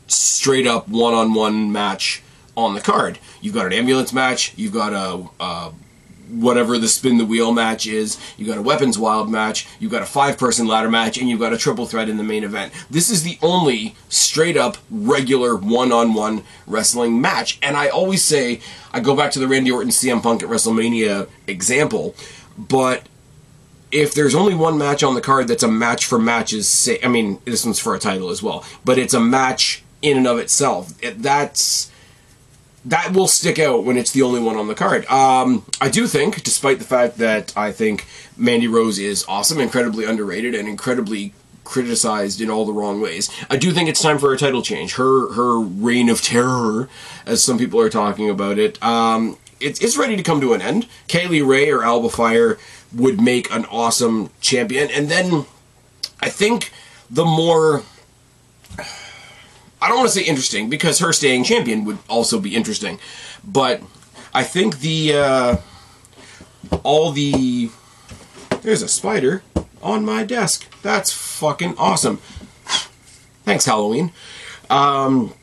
straight 0.09 0.67
up 0.67 0.89
one 0.89 1.15
on 1.15 1.33
one 1.33 1.71
match 1.71 2.25
on 2.57 2.75
the 2.75 2.81
card. 2.81 3.21
You've 3.41 3.55
got 3.55 3.67
an 3.67 3.73
ambulance 3.73 4.13
match, 4.13 4.55
you've 4.57 4.75
got 4.75 4.93
a, 4.93 5.29
a 5.39 5.73
whatever 6.33 6.79
the 6.79 6.89
spin 6.89 7.19
the 7.19 7.25
wheel 7.25 7.53
match 7.53 7.87
is. 7.87 8.19
You 8.37 8.47
got 8.47 8.59
a 8.59 8.63
weapons 8.63 8.99
wild 8.99 9.31
match. 9.31 9.67
You 9.79 9.89
got 9.89 10.03
a 10.03 10.07
five 10.07 10.39
person 10.39 10.67
ladder 10.67 10.91
match, 10.91 11.19
and 11.19 11.29
you 11.29 11.39
got 11.39 11.53
a 11.53 11.59
triple 11.59 11.87
threat 11.87 12.09
in 12.09 12.17
the 12.17 12.25
main 12.25 12.45
event. 12.45 12.73
This 12.91 13.11
is 13.11 13.23
the 13.23 13.39
only 13.43 13.95
straight 14.09 14.57
up 14.57 14.79
regular 14.91 15.55
one 15.57 15.93
on 15.93 16.15
one 16.15 16.45
wrestling 16.67 17.21
match. 17.21 17.59
And 17.63 17.77
I 17.77 17.89
always 17.89 18.25
say 18.25 18.61
I 18.93 19.01
go 19.01 19.15
back 19.15 19.31
to 19.33 19.39
the 19.39 19.49
Randy 19.49 19.71
Orton 19.71 19.91
CM 19.91 20.23
Punk 20.23 20.43
at 20.43 20.49
WrestleMania 20.49 21.29
example, 21.47 22.15
but 22.57 23.07
if 23.91 24.15
there's 24.15 24.35
only 24.35 24.55
one 24.55 24.79
match 24.79 25.03
on 25.03 25.15
the 25.15 25.21
card 25.21 25.47
that's 25.47 25.63
a 25.63 25.69
match 25.69 26.07
for 26.07 26.19
matches, 26.19 26.67
say, 26.67 26.99
I 27.05 27.09
mean, 27.09 27.41
this 27.45 27.65
one's 27.65 27.79
for 27.79 27.95
a 27.95 27.99
title 27.99 28.31
as 28.31 28.43
well, 28.43 28.65
but 28.85 28.99
it's 28.99 29.13
a 29.13 29.21
match 29.21 29.85
in 30.01 30.17
and 30.17 30.27
of 30.27 30.39
itself. 30.39 30.95
It, 31.03 31.23
that's 31.23 31.92
that 32.85 33.13
will 33.13 33.29
stick 33.29 33.59
out 33.59 33.85
when 33.85 33.97
it's 33.97 34.11
the 34.11 34.23
only 34.23 34.41
one 34.41 34.57
on 34.57 34.67
the 34.67 34.75
card. 34.75 35.07
Um, 35.07 35.65
I 35.81 35.89
do 35.89 36.07
think, 36.07 36.43
despite 36.43 36.79
the 36.79 36.85
fact 36.85 37.19
that 37.19 37.57
I 37.57 37.73
think 37.73 38.07
Mandy 38.37 38.67
Rose 38.67 38.99
is 38.99 39.25
awesome, 39.29 39.61
incredibly 39.61 40.05
underrated, 40.05 40.55
and 40.55 40.69
incredibly 40.69 41.33
criticized 41.65 42.41
in 42.41 42.51
all 42.51 42.65
the 42.65 42.73
wrong 42.73 43.01
ways. 43.01 43.31
I 43.49 43.57
do 43.57 43.71
think 43.71 43.89
it's 43.89 44.03
time 44.03 44.19
for 44.19 44.33
a 44.33 44.37
title 44.37 44.63
change. 44.63 44.95
Her 44.95 45.33
her 45.35 45.61
reign 45.61 46.09
of 46.09 46.21
terror, 46.23 46.89
as 47.25 47.43
some 47.43 47.59
people 47.59 47.81
are 47.81 47.89
talking 47.89 48.29
about 48.29 48.59
it, 48.59 48.83
um, 48.83 49.39
it's 49.61 49.81
it's 49.81 49.97
ready 49.97 50.17
to 50.17 50.23
come 50.23 50.41
to 50.41 50.55
an 50.55 50.61
end. 50.61 50.87
Kay 51.07 51.29
Lee 51.29 51.43
Ray 51.43 51.71
or 51.71 51.85
Alba 51.85 52.09
Fire 52.09 52.59
would 52.93 53.21
make 53.21 53.51
an 53.53 53.65
awesome 53.67 54.31
champion, 54.41 54.91
and 54.91 55.09
then 55.09 55.47
I 56.21 56.29
think 56.29 56.73
the 57.09 57.25
more 57.25 57.83
I 59.83 59.89
don't 59.89 59.97
want 59.99 60.11
to 60.11 60.15
say 60.15 60.25
interesting 60.25 60.71
because 60.71 61.01
her 61.01 61.13
staying 61.13 61.43
champion 61.43 61.85
would 61.85 61.99
also 62.09 62.39
be 62.39 62.55
interesting, 62.55 63.01
but 63.43 63.83
I 64.33 64.45
think 64.45 64.79
the 64.79 65.15
uh, 65.15 65.57
all 66.85 67.11
the 67.11 67.69
there's 68.63 68.83
a 68.83 68.87
spider 68.89 69.43
on 69.83 70.05
my 70.05 70.23
desk. 70.23 70.73
That's 70.83 71.13
fucking 71.13 71.75
awesome. 71.79 72.19
Thanks, 73.45 73.65
Halloween. 73.65 74.13
Um, 74.71 75.35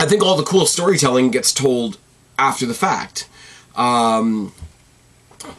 I 0.00 0.06
think 0.06 0.22
all 0.22 0.38
the 0.38 0.42
cool 0.42 0.64
storytelling 0.64 1.30
gets 1.30 1.52
told 1.52 1.98
after 2.38 2.64
the 2.64 2.72
fact. 2.72 3.28
Um, 3.76 4.54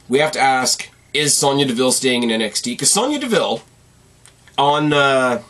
we 0.10 0.18
have 0.18 0.32
to 0.32 0.40
ask: 0.40 0.90
Is 1.14 1.36
Sonya 1.36 1.68
Deville 1.68 1.92
staying 1.92 2.24
in 2.24 2.30
NXT? 2.30 2.64
Because 2.74 2.90
Sonya 2.90 3.20
Deville 3.20 3.62
on 4.58 4.92
uh, 4.92 5.44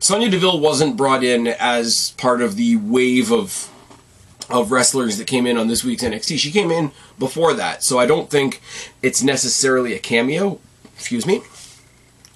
Sonya 0.00 0.30
Deville 0.30 0.60
wasn't 0.60 0.96
brought 0.96 1.24
in 1.24 1.48
as 1.48 2.12
part 2.12 2.40
of 2.40 2.56
the 2.56 2.76
wave 2.76 3.32
of 3.32 3.72
of 4.50 4.72
wrestlers 4.72 5.18
that 5.18 5.26
came 5.26 5.46
in 5.46 5.58
on 5.58 5.68
this 5.68 5.84
week's 5.84 6.02
NXT. 6.02 6.38
She 6.38 6.50
came 6.50 6.70
in 6.70 6.90
before 7.18 7.52
that, 7.52 7.82
so 7.82 7.98
I 7.98 8.06
don't 8.06 8.30
think 8.30 8.62
it's 9.02 9.22
necessarily 9.22 9.92
a 9.92 9.98
cameo. 9.98 10.58
Excuse 10.94 11.26
me. 11.26 11.42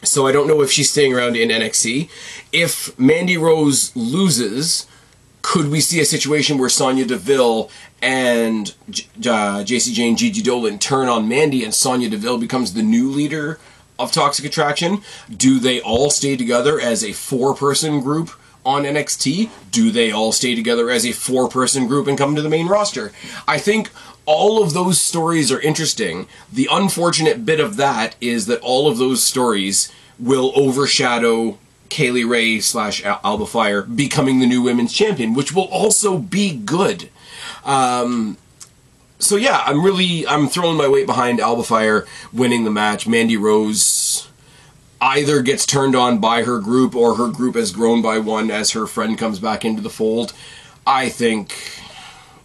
So 0.04 0.26
I 0.26 0.32
don't 0.32 0.46
know 0.46 0.60
if 0.60 0.70
she's 0.70 0.90
staying 0.90 1.14
around 1.14 1.36
in 1.36 1.48
NXT. 1.48 2.10
If 2.52 2.98
Mandy 2.98 3.38
Rose 3.38 3.94
loses, 3.96 4.86
could 5.40 5.68
we 5.68 5.80
see 5.80 6.00
a 6.00 6.04
situation 6.04 6.58
where 6.58 6.68
Sonya 6.68 7.06
Deville 7.06 7.70
and 8.02 8.74
uh, 9.26 9.64
Jacy 9.64 9.92
Jayne 9.92 10.16
Gigi 10.16 10.42
Dolan 10.42 10.78
turn 10.78 11.08
on 11.08 11.28
Mandy 11.28 11.64
and 11.64 11.72
Sonya 11.72 12.10
Deville 12.10 12.38
becomes 12.38 12.74
the 12.74 12.82
new 12.82 13.10
leader 13.10 13.58
of 13.98 14.12
Toxic 14.12 14.44
Attraction? 14.44 15.02
Do 15.34 15.58
they 15.58 15.80
all 15.80 16.10
stay 16.10 16.36
together 16.36 16.80
as 16.80 17.04
a 17.04 17.12
four 17.12 17.54
person 17.54 18.00
group 18.00 18.30
on 18.64 18.84
NXT? 18.84 19.50
Do 19.70 19.90
they 19.90 20.10
all 20.10 20.32
stay 20.32 20.54
together 20.54 20.90
as 20.90 21.04
a 21.04 21.12
four 21.12 21.48
person 21.48 21.86
group 21.86 22.06
and 22.06 22.18
come 22.18 22.34
to 22.36 22.42
the 22.42 22.48
main 22.48 22.68
roster? 22.68 23.12
I 23.46 23.58
think 23.58 23.90
all 24.24 24.62
of 24.62 24.72
those 24.72 25.00
stories 25.00 25.50
are 25.50 25.60
interesting. 25.60 26.26
The 26.52 26.68
unfortunate 26.70 27.44
bit 27.44 27.60
of 27.60 27.76
that 27.76 28.14
is 28.20 28.46
that 28.46 28.60
all 28.60 28.88
of 28.88 28.98
those 28.98 29.22
stories 29.22 29.92
will 30.18 30.52
overshadow 30.54 31.58
Kay 31.88 32.10
Lee 32.10 32.24
Ray 32.24 32.60
slash 32.60 33.04
Alba 33.04 33.46
Fire 33.46 33.82
becoming 33.82 34.38
the 34.38 34.46
new 34.46 34.62
women's 34.62 34.92
champion, 34.92 35.34
which 35.34 35.52
will 35.52 35.68
also 35.68 36.18
be 36.18 36.56
good. 36.56 37.10
Um, 37.64 38.38
so 39.22 39.36
yeah, 39.36 39.62
I'm 39.64 39.84
really 39.84 40.26
I'm 40.26 40.48
throwing 40.48 40.76
my 40.76 40.88
weight 40.88 41.06
behind 41.06 41.40
Alba 41.40 41.62
Fire 41.62 42.06
winning 42.32 42.64
the 42.64 42.70
match. 42.70 43.06
Mandy 43.06 43.36
Rose 43.36 44.28
either 45.00 45.42
gets 45.42 45.66
turned 45.66 45.96
on 45.96 46.18
by 46.18 46.42
her 46.42 46.58
group 46.58 46.94
or 46.94 47.16
her 47.16 47.28
group 47.28 47.54
has 47.54 47.72
grown 47.72 48.02
by 48.02 48.18
one 48.18 48.50
as 48.50 48.72
her 48.72 48.86
friend 48.86 49.18
comes 49.18 49.38
back 49.38 49.64
into 49.64 49.82
the 49.82 49.90
fold. 49.90 50.32
I 50.86 51.08
think 51.08 51.54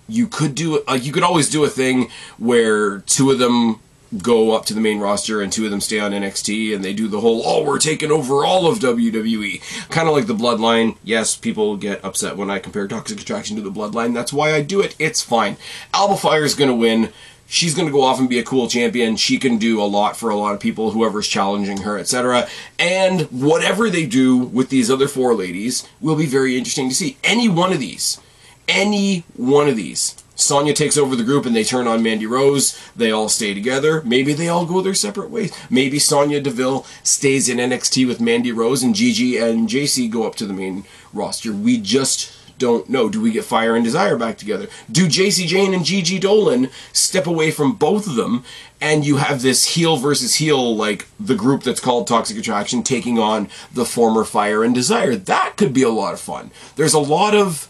you 0.08 0.28
could 0.28 0.56
do 0.56 0.84
uh, 0.88 0.94
you 0.94 1.12
could 1.12 1.24
always 1.24 1.50
do 1.50 1.64
a 1.64 1.70
thing 1.70 2.10
where 2.38 3.00
two 3.00 3.32
of 3.32 3.40
them 3.40 3.80
go 4.18 4.56
up 4.56 4.66
to 4.66 4.74
the 4.74 4.82
main 4.82 5.00
roster 5.00 5.42
and 5.42 5.52
two 5.52 5.66
of 5.66 5.72
them 5.72 5.82
stay 5.82 6.00
on 6.00 6.12
NXT 6.12 6.74
and 6.74 6.84
they 6.84 6.94
do 6.94 7.08
the 7.08 7.20
whole 7.20 7.42
oh 7.46 7.64
we're 7.64 7.80
taking 7.80 8.12
over 8.12 8.46
all 8.46 8.68
of 8.68 8.80
WWE 8.80 9.90
kind 9.90 10.08
of 10.08 10.16
like 10.16 10.28
the 10.28 10.36
bloodline. 10.36 10.98
Yes 11.04 11.36
people 11.36 11.76
get 11.78 12.04
upset 12.04 12.38
when 12.38 12.50
I 12.50 12.60
compare 12.60 12.88
Toxic 12.88 13.20
Attraction 13.20 13.56
to 13.58 13.62
the 13.62 13.72
bloodline. 13.72 14.14
That's 14.14 14.32
why 14.34 14.54
I 14.54 14.62
do 14.62 14.82
it. 14.82 14.96
It's 14.98 15.22
fine. 15.22 15.58
Alba 15.94 16.18
Fire 16.18 16.44
is 16.44 16.56
going 16.56 16.70
to 16.70 16.76
win. 16.76 17.12
She's 17.50 17.76
going 17.76 17.88
to 17.88 17.94
go 17.94 18.02
off 18.02 18.20
and 18.20 18.30
be 18.30 18.40
a 18.40 18.44
cool 18.44 18.68
champion. 18.68 19.16
She 19.16 19.38
can 19.38 19.58
do 19.58 19.82
a 19.82 19.86
lot 19.86 20.18
for 20.18 20.30
a 20.30 20.36
lot 20.36 20.54
of 20.54 20.60
people 20.60 20.92
whoever's 20.92 21.28
challenging 21.28 21.82
her 21.82 21.98
etc 21.98 22.48
and 22.80 23.22
whatever 23.24 23.90
they 23.90 24.06
do 24.06 24.38
with 24.38 24.70
these 24.70 24.90
other 24.90 25.08
four 25.08 25.34
ladies 25.34 25.88
will 26.00 26.16
be 26.16 26.26
very 26.26 26.58
interesting 26.58 26.90
to 26.90 26.96
see. 26.96 27.18
Any 27.24 27.50
one 27.50 27.74
of 27.74 27.80
these. 27.80 28.20
Any 28.68 29.24
one 29.36 29.70
of 29.70 29.78
these 29.78 30.22
Sonya 30.38 30.74
takes 30.74 30.98
over 30.98 31.16
the 31.16 31.24
group 31.24 31.46
and 31.46 31.56
they 31.56 31.64
turn 31.64 31.88
on 31.88 32.04
Mandy 32.04 32.28
Rose. 32.28 32.80
They 32.96 33.12
all 33.12 33.28
stay 33.28 33.54
together. 33.54 34.02
Maybe 34.04 34.34
they 34.34 34.48
all 34.48 34.66
go 34.66 34.82
their 34.82 34.94
separate 34.94 35.30
ways. 35.30 35.52
Maybe 35.70 36.00
Sonya 36.00 36.40
Deville 36.40 36.86
stays 37.04 37.50
in 37.50 37.58
NXT 37.58 38.08
with 38.08 38.22
Mandy 38.22 38.52
Rose 38.52 38.84
and 38.84 38.96
Gigi 38.96 39.38
and 39.38 39.68
Jacy 39.68 40.08
go 40.08 40.26
up 40.26 40.36
to 40.36 40.46
the 40.46 40.54
main 40.54 40.86
roster. 41.12 41.52
We 41.52 41.78
just 41.80 42.32
don't 42.58 42.90
know. 42.90 43.10
Do 43.10 43.22
we 43.22 43.32
get 43.32 43.46
Fire 43.46 43.76
and 43.76 43.84
Desire 43.84 44.18
back 44.18 44.38
together? 44.38 44.68
Do 44.92 45.08
Jacy 45.08 45.46
Jayne 45.46 45.74
and 45.74 45.86
Gigi 45.86 46.20
Dolan 46.20 46.70
step 46.94 47.28
away 47.28 47.52
from 47.52 47.74
both 47.74 48.08
of 48.08 48.16
them 48.16 48.44
and 48.80 49.06
you 49.06 49.18
have 49.18 49.42
this 49.42 49.76
heel 49.76 49.98
versus 49.98 50.36
heel, 50.36 50.76
like 50.76 51.08
the 51.20 51.36
group 51.36 51.64
that's 51.64 51.80
called 51.80 52.08
Toxic 52.08 52.38
Attraction 52.38 52.84
taking 52.84 53.18
on 53.18 53.50
the 53.74 53.86
former 53.86 54.24
Fire 54.24 54.64
and 54.64 54.74
Desire? 54.74 55.16
That 55.16 55.58
could 55.58 55.74
be 55.74 55.84
a 55.84 55.90
lot 55.90 56.14
of 56.14 56.20
fun. 56.20 56.52
There's 56.76 56.94
a 56.94 57.00
lot 57.00 57.34
of 57.36 57.68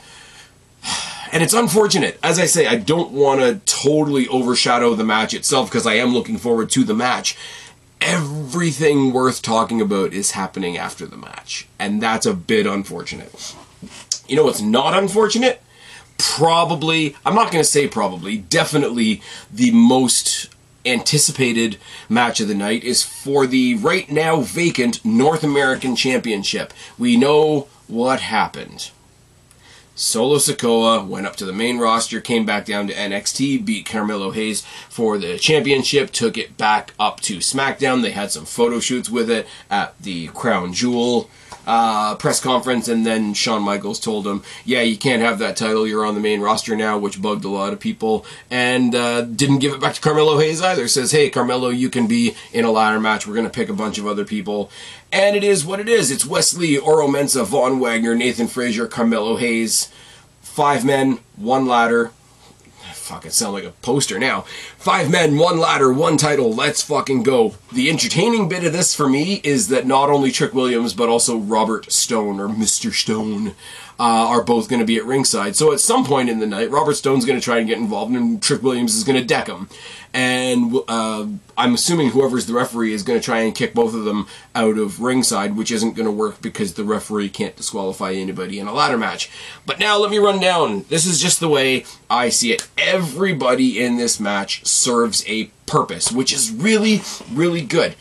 and 1.31 1.43
it's 1.43 1.53
unfortunate. 1.53 2.19
As 2.23 2.39
I 2.39 2.45
say, 2.45 2.67
I 2.67 2.75
don't 2.75 3.11
want 3.11 3.41
to 3.41 3.61
totally 3.65 4.27
overshadow 4.27 4.93
the 4.93 5.03
match 5.03 5.33
itself 5.33 5.69
because 5.69 5.87
I 5.87 5.95
am 5.95 6.13
looking 6.13 6.37
forward 6.37 6.69
to 6.71 6.83
the 6.83 6.93
match. 6.93 7.37
Everything 7.99 9.11
worth 9.11 9.41
talking 9.41 9.81
about 9.81 10.13
is 10.13 10.31
happening 10.31 10.77
after 10.77 11.05
the 11.05 11.17
match, 11.17 11.67
and 11.79 12.01
that's 12.01 12.25
a 12.25 12.33
bit 12.33 12.67
unfortunate. 12.67 13.55
You 14.27 14.35
know 14.35 14.43
what's 14.43 14.61
not 14.61 14.93
unfortunate? 14.93 15.61
Probably, 16.17 17.15
I'm 17.25 17.35
not 17.35 17.51
going 17.51 17.63
to 17.63 17.69
say 17.69 17.87
probably, 17.87 18.37
definitely 18.37 19.21
the 19.51 19.71
most 19.71 20.49
anticipated 20.85 21.77
match 22.09 22.39
of 22.39 22.47
the 22.47 22.55
night 22.55 22.83
is 22.83 23.03
for 23.03 23.45
the 23.45 23.75
right 23.75 24.09
now 24.09 24.41
vacant 24.41 25.03
North 25.03 25.43
American 25.43 25.95
Championship. 25.95 26.73
We 26.97 27.17
know 27.17 27.67
what 27.87 28.21
happened. 28.21 28.91
Solo 29.99 30.35
Sikoa 30.35 31.07
went 31.07 31.25
up 31.25 31.35
to 31.37 31.45
the 31.45 31.51
main 31.51 31.79
roster, 31.79 32.21
came 32.21 32.45
back 32.45 32.65
down 32.67 32.85
to 32.85 32.93
NXT, 32.93 33.65
beat 33.65 33.87
Carmelo 33.87 34.29
Hayes 34.29 34.61
for 34.89 35.17
the 35.17 35.39
championship, 35.39 36.11
took 36.11 36.37
it 36.37 36.55
back 36.55 36.93
up 36.99 37.19
to 37.21 37.37
SmackDown. 37.37 38.03
They 38.03 38.11
had 38.11 38.31
some 38.31 38.45
photo 38.45 38.79
shoots 38.79 39.09
with 39.09 39.27
it 39.31 39.47
at 39.71 39.99
the 39.99 40.27
Crown 40.27 40.71
Jewel 40.71 41.31
uh, 41.67 42.15
press 42.15 42.39
conference, 42.39 42.87
and 42.87 43.05
then 43.05 43.33
Shawn 43.33 43.61
Michaels 43.61 43.99
told 43.99 44.25
him, 44.25 44.41
"Yeah, 44.65 44.81
you 44.81 44.97
can't 44.97 45.21
have 45.21 45.37
that 45.39 45.57
title. 45.57 45.85
You're 45.85 46.05
on 46.05 46.15
the 46.15 46.21
main 46.21 46.39
roster 46.39 46.75
now," 46.75 46.97
which 46.97 47.21
bugged 47.21 47.43
a 47.43 47.49
lot 47.49 47.73
of 47.73 47.79
people, 47.79 48.25
and 48.49 48.95
uh, 48.95 49.21
didn't 49.21 49.59
give 49.59 49.73
it 49.73 49.81
back 49.81 49.93
to 49.95 50.01
Carmelo 50.01 50.39
Hayes 50.39 50.61
either. 50.61 50.87
Says, 50.87 51.11
"Hey, 51.11 51.29
Carmelo, 51.29 51.67
you 51.69 51.89
can 51.89 52.07
be 52.07 52.35
in 52.53 52.63
a 52.63 52.71
ladder 52.71 52.99
match. 52.99 53.27
We're 53.27 53.35
to 53.43 53.49
pick 53.49 53.69
a 53.69 53.73
bunch 53.73 53.97
of 53.97 54.07
other 54.07 54.25
people." 54.25 54.71
And 55.11 55.35
it 55.35 55.43
is 55.43 55.65
what 55.65 55.79
it 55.79 55.87
is. 55.87 56.09
It's 56.09 56.25
Wes 56.25 56.55
Lee, 56.57 56.77
Oro 56.77 57.07
Mensah, 57.07 57.45
Von 57.45 57.79
Wagner, 57.79 58.15
Nathan 58.15 58.47
Frazer, 58.47 58.87
Carmelo 58.87 59.35
Hayes. 59.35 59.91
Five 60.41 60.83
men, 60.83 61.19
one 61.35 61.67
ladder, 61.67 62.11
fucking 63.07 63.31
sound 63.31 63.53
like 63.53 63.63
a 63.63 63.71
poster 63.71 64.19
now. 64.19 64.41
Five 64.77 65.09
men, 65.09 65.37
one 65.37 65.57
ladder, 65.57 65.93
one 65.93 66.17
title. 66.17 66.53
Let's 66.53 66.81
fucking 66.81 67.23
go. 67.23 67.55
The 67.71 67.89
entertaining 67.89 68.49
bit 68.49 68.65
of 68.65 68.73
this 68.73 68.93
for 68.93 69.07
me 69.07 69.39
is 69.45 69.69
that 69.69 69.87
not 69.87 70.09
only 70.09 70.29
Trick 70.29 70.53
Williams, 70.53 70.93
but 70.93 71.07
also 71.07 71.37
Robert 71.37 71.89
Stone 71.91 72.39
or 72.39 72.49
Mr. 72.49 72.93
Stone 72.93 73.55
uh, 73.99 74.03
are 74.03 74.43
both 74.43 74.69
going 74.69 74.79
to 74.79 74.85
be 74.85 74.97
at 74.97 75.05
ringside. 75.05 75.55
So 75.55 75.73
at 75.73 75.79
some 75.79 76.05
point 76.05 76.29
in 76.29 76.39
the 76.39 76.47
night, 76.47 76.69
Robert 76.69 76.95
Stone's 76.95 77.25
going 77.25 77.39
to 77.39 77.43
try 77.43 77.57
and 77.57 77.67
get 77.67 77.77
involved, 77.77 78.13
and 78.13 78.41
Trick 78.41 78.61
Williams 78.61 78.95
is 78.95 79.03
going 79.03 79.19
to 79.19 79.25
deck 79.25 79.47
him. 79.47 79.69
And 80.13 80.75
uh, 80.87 81.27
I'm 81.57 81.73
assuming 81.73 82.09
whoever's 82.09 82.45
the 82.45 82.53
referee 82.53 82.93
is 82.93 83.03
going 83.03 83.19
to 83.19 83.23
try 83.23 83.39
and 83.39 83.53
kick 83.53 83.73
both 83.73 83.93
of 83.93 84.05
them 84.05 84.27
out 84.55 84.77
of 84.77 85.01
ringside, 85.01 85.55
which 85.55 85.71
isn't 85.71 85.95
going 85.95 86.05
to 86.05 86.11
work 86.11 86.41
because 86.41 86.73
the 86.73 86.83
referee 86.83 87.29
can't 87.29 87.55
disqualify 87.55 88.13
anybody 88.13 88.59
in 88.59 88.67
a 88.67 88.73
ladder 88.73 88.97
match. 88.97 89.29
But 89.65 89.79
now 89.79 89.97
let 89.97 90.09
me 90.09 90.17
run 90.17 90.39
down. 90.39 90.85
This 90.89 91.05
is 91.05 91.19
just 91.19 91.39
the 91.39 91.49
way 91.49 91.85
I 92.09 92.29
see 92.29 92.51
it. 92.51 92.67
Everybody 92.77 93.83
in 93.83 93.97
this 93.97 94.19
match 94.19 94.65
serves 94.65 95.23
a 95.27 95.45
purpose, 95.65 96.11
which 96.11 96.33
is 96.33 96.51
really, 96.51 97.01
really 97.31 97.61
good. 97.61 97.95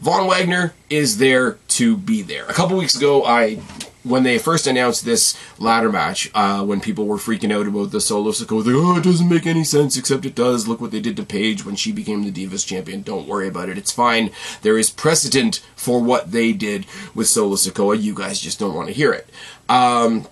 Von 0.00 0.28
Wagner 0.28 0.74
is 0.90 1.18
there 1.18 1.58
to 1.68 1.96
be 1.96 2.22
there. 2.22 2.46
A 2.46 2.52
couple 2.52 2.76
weeks 2.76 2.94
ago, 2.94 3.24
I 3.24 3.60
when 4.08 4.22
they 4.22 4.38
first 4.38 4.66
announced 4.66 5.04
this 5.04 5.36
ladder 5.58 5.90
match, 5.90 6.30
uh, 6.34 6.64
when 6.64 6.80
people 6.80 7.06
were 7.06 7.16
freaking 7.16 7.52
out 7.52 7.66
about 7.66 7.90
the 7.90 8.00
solo 8.00 8.30
Sikoa, 8.30 8.64
they 8.64 8.72
oh, 8.72 8.96
it 8.96 9.04
doesn't 9.04 9.28
make 9.28 9.46
any 9.46 9.64
sense, 9.64 9.96
except 9.96 10.24
it 10.24 10.34
does. 10.34 10.66
Look 10.66 10.80
what 10.80 10.90
they 10.90 11.00
did 11.00 11.16
to 11.16 11.24
Paige 11.24 11.64
when 11.64 11.76
she 11.76 11.92
became 11.92 12.24
the 12.24 12.32
Divas 12.32 12.66
champion. 12.66 13.02
Don't 13.02 13.28
worry 13.28 13.48
about 13.48 13.68
it. 13.68 13.78
It's 13.78 13.92
fine. 13.92 14.30
There 14.62 14.78
is 14.78 14.90
precedent 14.90 15.62
for 15.76 16.02
what 16.02 16.32
they 16.32 16.52
did 16.52 16.86
with 17.14 17.28
Solo 17.28 17.56
Sikoa. 17.56 18.00
You 18.00 18.14
guys 18.14 18.40
just 18.40 18.58
don't 18.58 18.74
want 18.74 18.88
to 18.88 18.94
hear 18.94 19.12
it. 19.12 19.28
Um, 19.68 20.26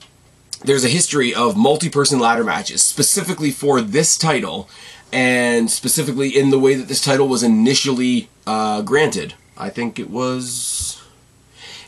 there's 0.65 0.85
a 0.85 0.89
history 0.89 1.35
of 1.35 1.57
multi-person 1.57 2.19
ladder 2.19 2.45
matches, 2.45 2.83
specifically 2.83 3.51
for 3.51 3.81
this 3.81 4.17
title, 4.17 4.69
and 5.13 5.71
specifically 5.71 6.37
in 6.37 6.51
the 6.51 6.59
way 6.59 6.75
that 6.75 6.89
this 6.89 7.03
title 7.03 7.29
was 7.29 7.43
initially 7.43 8.29
uh, 8.47 8.83
granted. 8.83 9.35
I 9.57 9.71
think 9.71 9.99
it 9.99 10.11
was 10.11 11.01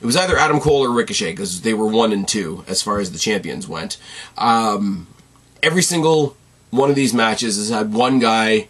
it 0.00 0.06
was 0.06 0.16
either 0.16 0.37
Adam 0.37 0.61
Cole 0.61 0.84
or 0.84 0.92
Ricochet 0.92 1.32
because 1.32 1.62
they 1.62 1.74
were 1.74 1.87
one 1.87 2.12
and 2.12 2.26
two 2.26 2.64
as 2.68 2.82
far 2.82 3.00
as 3.00 3.12
the 3.12 3.18
champions 3.18 3.66
went. 3.66 3.98
Um, 4.37 5.08
every 5.62 5.82
single 5.82 6.37
one 6.70 6.90
of 6.90 6.96
these 6.96 7.14
matches 7.14 7.56
has 7.56 7.70
had 7.70 7.92
one 7.92 8.18
guy 8.18 8.68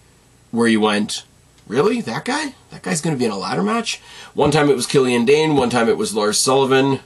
where 0.50 0.68
you 0.68 0.80
went, 0.80 1.24
really? 1.66 2.00
That 2.00 2.24
guy? 2.24 2.54
That 2.70 2.82
guy's 2.82 3.00
going 3.00 3.14
to 3.14 3.18
be 3.18 3.24
in 3.24 3.30
a 3.30 3.38
ladder 3.38 3.62
match? 3.62 4.00
One 4.34 4.50
time 4.50 4.70
it 4.70 4.76
was 4.76 4.86
Killian 4.86 5.24
Dain, 5.24 5.56
one 5.56 5.70
time 5.70 5.88
it 5.88 5.98
was 5.98 6.14
Lars 6.14 6.38
Sullivan. 6.38 7.00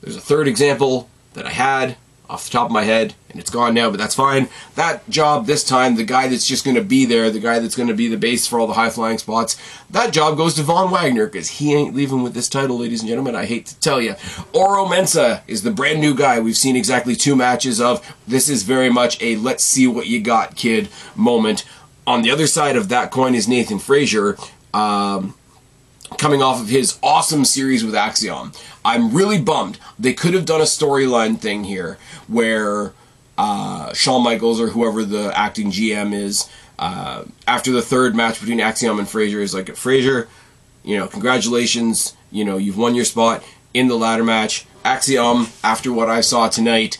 There's 0.00 0.16
a 0.16 0.20
third 0.20 0.48
example 0.48 1.08
that 1.34 1.46
I 1.46 1.50
had 1.50 1.96
off 2.28 2.44
the 2.44 2.50
top 2.50 2.66
of 2.66 2.72
my 2.72 2.84
head, 2.84 3.14
and 3.36 3.40
it's 3.42 3.50
gone 3.50 3.74
now, 3.74 3.90
but 3.90 3.98
that's 3.98 4.14
fine. 4.14 4.48
That 4.76 5.06
job 5.10 5.44
this 5.44 5.62
time, 5.62 5.96
the 5.96 6.04
guy 6.04 6.26
that's 6.26 6.46
just 6.46 6.64
going 6.64 6.74
to 6.76 6.82
be 6.82 7.04
there, 7.04 7.30
the 7.30 7.38
guy 7.38 7.58
that's 7.58 7.74
going 7.74 7.90
to 7.90 7.94
be 7.94 8.08
the 8.08 8.16
base 8.16 8.46
for 8.46 8.58
all 8.58 8.66
the 8.66 8.72
high 8.72 8.88
flying 8.88 9.18
spots, 9.18 9.60
that 9.90 10.14
job 10.14 10.38
goes 10.38 10.54
to 10.54 10.62
Von 10.62 10.90
Wagner 10.90 11.26
because 11.26 11.50
he 11.50 11.74
ain't 11.74 11.94
leaving 11.94 12.22
with 12.22 12.32
this 12.32 12.48
title, 12.48 12.78
ladies 12.78 13.00
and 13.00 13.10
gentlemen. 13.10 13.36
I 13.36 13.44
hate 13.44 13.66
to 13.66 13.78
tell 13.78 14.00
you. 14.00 14.14
Oro 14.54 14.86
Mensah 14.86 15.42
is 15.46 15.62
the 15.62 15.70
brand 15.70 16.00
new 16.00 16.14
guy 16.14 16.40
we've 16.40 16.56
seen 16.56 16.76
exactly 16.76 17.14
two 17.14 17.36
matches 17.36 17.78
of. 17.78 18.02
This 18.26 18.48
is 18.48 18.62
very 18.62 18.88
much 18.88 19.22
a 19.22 19.36
let's 19.36 19.62
see 19.62 19.86
what 19.86 20.06
you 20.06 20.18
got, 20.22 20.56
kid 20.56 20.88
moment. 21.14 21.66
On 22.06 22.22
the 22.22 22.30
other 22.30 22.46
side 22.46 22.76
of 22.76 22.88
that 22.88 23.10
coin 23.10 23.34
is 23.34 23.46
Nathan 23.46 23.78
Frazer. 23.78 24.38
Um, 24.72 25.34
coming 26.16 26.40
off 26.40 26.60
of 26.60 26.68
his 26.68 26.98
awesome 27.02 27.44
series 27.44 27.84
with 27.84 27.94
Axiom. 27.94 28.52
I'm 28.84 29.12
really 29.12 29.40
bummed. 29.40 29.78
They 29.98 30.14
could 30.14 30.32
have 30.34 30.46
done 30.46 30.60
a 30.60 30.64
storyline 30.64 31.38
thing 31.38 31.64
here 31.64 31.98
where 32.28 32.92
uh, 33.38 33.92
Shawn 33.92 34.22
Michaels 34.22 34.60
or 34.60 34.68
whoever 34.68 35.04
the 35.04 35.32
acting 35.36 35.70
GM 35.70 36.12
is, 36.12 36.48
uh, 36.78 37.24
after 37.46 37.72
the 37.72 37.82
third 37.82 38.14
match 38.14 38.40
between 38.40 38.60
Axiom 38.60 38.98
and 38.98 39.08
Frazer, 39.08 39.40
is 39.40 39.54
like, 39.54 39.74
Frazer, 39.76 40.28
you 40.84 40.96
know, 40.96 41.06
congratulations, 41.06 42.14
you 42.30 42.44
know, 42.44 42.56
you've 42.56 42.78
won 42.78 42.94
your 42.94 43.04
spot 43.04 43.44
in 43.74 43.88
the 43.88 43.96
ladder 43.96 44.24
match. 44.24 44.66
Axiom, 44.84 45.48
after 45.64 45.92
what 45.92 46.08
I 46.08 46.20
saw 46.20 46.48
tonight, 46.48 46.98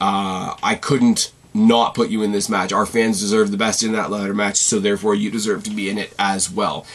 uh, 0.00 0.54
I 0.62 0.74
couldn't 0.74 1.32
not 1.52 1.94
put 1.94 2.10
you 2.10 2.22
in 2.22 2.32
this 2.32 2.48
match. 2.48 2.72
Our 2.72 2.86
fans 2.86 3.20
deserve 3.20 3.50
the 3.50 3.56
best 3.56 3.82
in 3.82 3.92
that 3.92 4.10
ladder 4.10 4.34
match, 4.34 4.56
so 4.56 4.78
therefore 4.78 5.14
you 5.14 5.30
deserve 5.30 5.64
to 5.64 5.70
be 5.70 5.88
in 5.88 5.98
it 5.98 6.14
as 6.18 6.50
well 6.50 6.86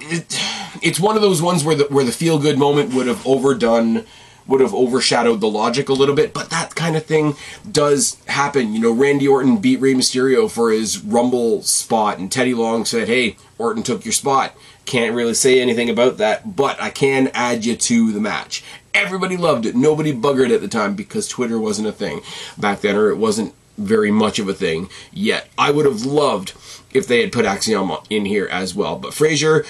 it, 0.00 0.40
it's 0.82 1.00
one 1.00 1.16
of 1.16 1.22
those 1.22 1.40
ones 1.42 1.64
where 1.64 1.74
the 1.74 1.84
where 1.84 2.04
the 2.04 2.12
feel 2.12 2.38
good 2.38 2.58
moment 2.58 2.94
would 2.94 3.06
have 3.06 3.26
overdone 3.26 4.04
would 4.46 4.60
have 4.60 4.74
overshadowed 4.74 5.40
the 5.40 5.48
logic 5.48 5.88
a 5.88 5.92
little 5.92 6.14
bit, 6.14 6.32
but 6.32 6.50
that 6.50 6.74
kind 6.74 6.96
of 6.96 7.04
thing 7.04 7.34
does 7.70 8.16
happen. 8.26 8.72
You 8.72 8.80
know, 8.80 8.92
Randy 8.92 9.26
Orton 9.26 9.58
beat 9.58 9.80
Rey 9.80 9.94
Mysterio 9.94 10.50
for 10.50 10.70
his 10.70 10.98
Rumble 10.98 11.62
spot, 11.62 12.18
and 12.18 12.30
Teddy 12.30 12.54
Long 12.54 12.84
said, 12.84 13.08
Hey, 13.08 13.36
Orton 13.58 13.82
took 13.82 14.04
your 14.04 14.12
spot. 14.12 14.54
Can't 14.84 15.16
really 15.16 15.34
say 15.34 15.60
anything 15.60 15.90
about 15.90 16.18
that, 16.18 16.54
but 16.56 16.80
I 16.80 16.90
can 16.90 17.28
add 17.34 17.64
you 17.64 17.76
to 17.76 18.12
the 18.12 18.20
match. 18.20 18.62
Everybody 18.94 19.36
loved 19.36 19.66
it. 19.66 19.74
Nobody 19.74 20.12
buggered 20.12 20.54
at 20.54 20.60
the 20.60 20.68
time 20.68 20.94
because 20.94 21.26
Twitter 21.26 21.58
wasn't 21.58 21.88
a 21.88 21.92
thing 21.92 22.20
back 22.56 22.80
then, 22.80 22.96
or 22.96 23.10
it 23.10 23.18
wasn't 23.18 23.52
very 23.76 24.10
much 24.10 24.38
of 24.38 24.48
a 24.48 24.54
thing 24.54 24.88
yet. 25.12 25.48
I 25.58 25.70
would 25.70 25.86
have 25.86 26.04
loved 26.04 26.54
if 26.94 27.06
they 27.06 27.20
had 27.20 27.32
put 27.32 27.44
Axiom 27.44 27.92
in 28.08 28.24
here 28.24 28.48
as 28.50 28.74
well. 28.74 28.96
But 28.96 29.12
Frazer, 29.12 29.64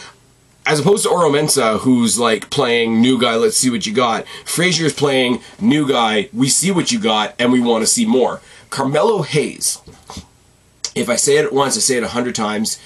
as 0.67 0.81
opposed 0.81 1.05
to 1.05 1.11
Oro 1.11 1.31
Mensah, 1.31 1.81
who's 1.81 2.19
like 2.19 2.51
playing 2.51 3.01
new 3.01 3.21
guy, 3.21 3.37
let's 3.37 3.57
see 3.57 3.71
what 3.71 3.87
you 3.87 3.95
got. 3.95 4.27
Frazer's 4.45 4.93
playing 4.93 5.41
new 5.61 5.89
guy, 5.89 6.29
we 6.33 6.49
see 6.49 6.73
what 6.73 6.91
you 6.91 6.99
got, 6.99 7.35
and 7.39 7.53
we 7.53 7.61
want 7.61 7.83
to 7.83 7.87
see 7.87 8.05
more. 8.05 8.41
Carmelo 8.69 9.23
Hayes, 9.23 9.81
if 10.95 11.09
I 11.09 11.17
say 11.17 11.37
it 11.37 11.53
once, 11.53 11.77
I 11.77 11.81
say 11.81 11.97
it 11.97 12.03
a 12.03 12.09
hundred 12.09 12.35
times. 12.35 12.81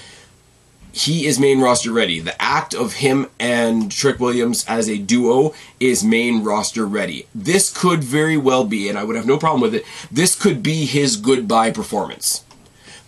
He 0.93 1.25
is 1.25 1.39
main 1.39 1.61
roster 1.61 1.91
ready. 1.91 2.19
The 2.19 2.39
act 2.39 2.75
of 2.75 2.93
him 2.93 3.27
and 3.39 3.89
Trick 3.89 4.19
Williams 4.19 4.65
as 4.67 4.89
a 4.89 4.97
duo 4.97 5.53
is 5.79 6.03
main 6.03 6.43
roster 6.43 6.85
ready. 6.85 7.27
This 7.33 7.71
could 7.75 8.03
very 8.03 8.35
well 8.35 8.65
be, 8.65 8.89
and 8.89 8.99
I 8.99 9.05
would 9.05 9.15
have 9.15 9.25
no 9.25 9.37
problem 9.37 9.61
with 9.61 9.73
it, 9.73 9.85
this 10.11 10.35
could 10.35 10.61
be 10.61 10.85
his 10.85 11.15
goodbye 11.15 11.71
performance. 11.71 12.43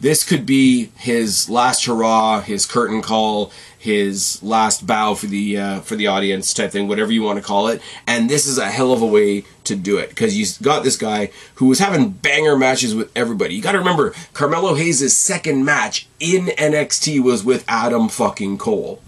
This 0.04 0.26
could 0.26 0.46
be 0.46 0.90
his 0.98 1.50
last 1.50 1.86
hurrah, 1.86 2.42
his 2.42 2.66
curtain 2.66 3.02
call, 3.02 3.54
his 3.80 4.44
last 4.44 4.86
bow 4.86 5.14
for 5.14 5.28
the 5.28 5.58
uh, 5.58 5.80
for 5.80 5.96
the 5.96 6.08
audience 6.08 6.54
type 6.54 6.72
thing, 6.72 6.90
whatever 6.90 7.14
you 7.14 7.24
want 7.24 7.40
to 7.40 7.42
call 7.42 7.70
it. 7.70 7.82
And 8.06 8.30
this 8.30 8.46
is 8.46 8.58
a 8.58 8.70
hell 8.70 8.92
of 8.92 9.02
a 9.02 9.06
way 9.06 9.46
to 9.64 9.78
do 9.78 9.98
it 9.98 10.10
because 10.10 10.38
you 10.38 10.46
got 10.62 10.84
this 10.84 10.98
guy 10.98 11.32
who 11.56 11.68
was 11.68 11.80
having 11.80 12.10
banger 12.10 12.58
matches 12.58 12.94
with 12.94 13.14
everybody. 13.16 13.56
You 13.56 13.62
got 13.62 13.72
to 13.72 13.78
remember 13.78 14.14
Carmelo 14.34 14.76
Hayes' 14.76 15.16
second 15.16 15.64
match 15.64 16.10
in 16.20 16.48
NXT 16.48 17.24
was 17.24 17.46
with 17.46 17.64
Adam 17.70 18.10
fucking 18.10 18.58
Cole. 18.58 19.02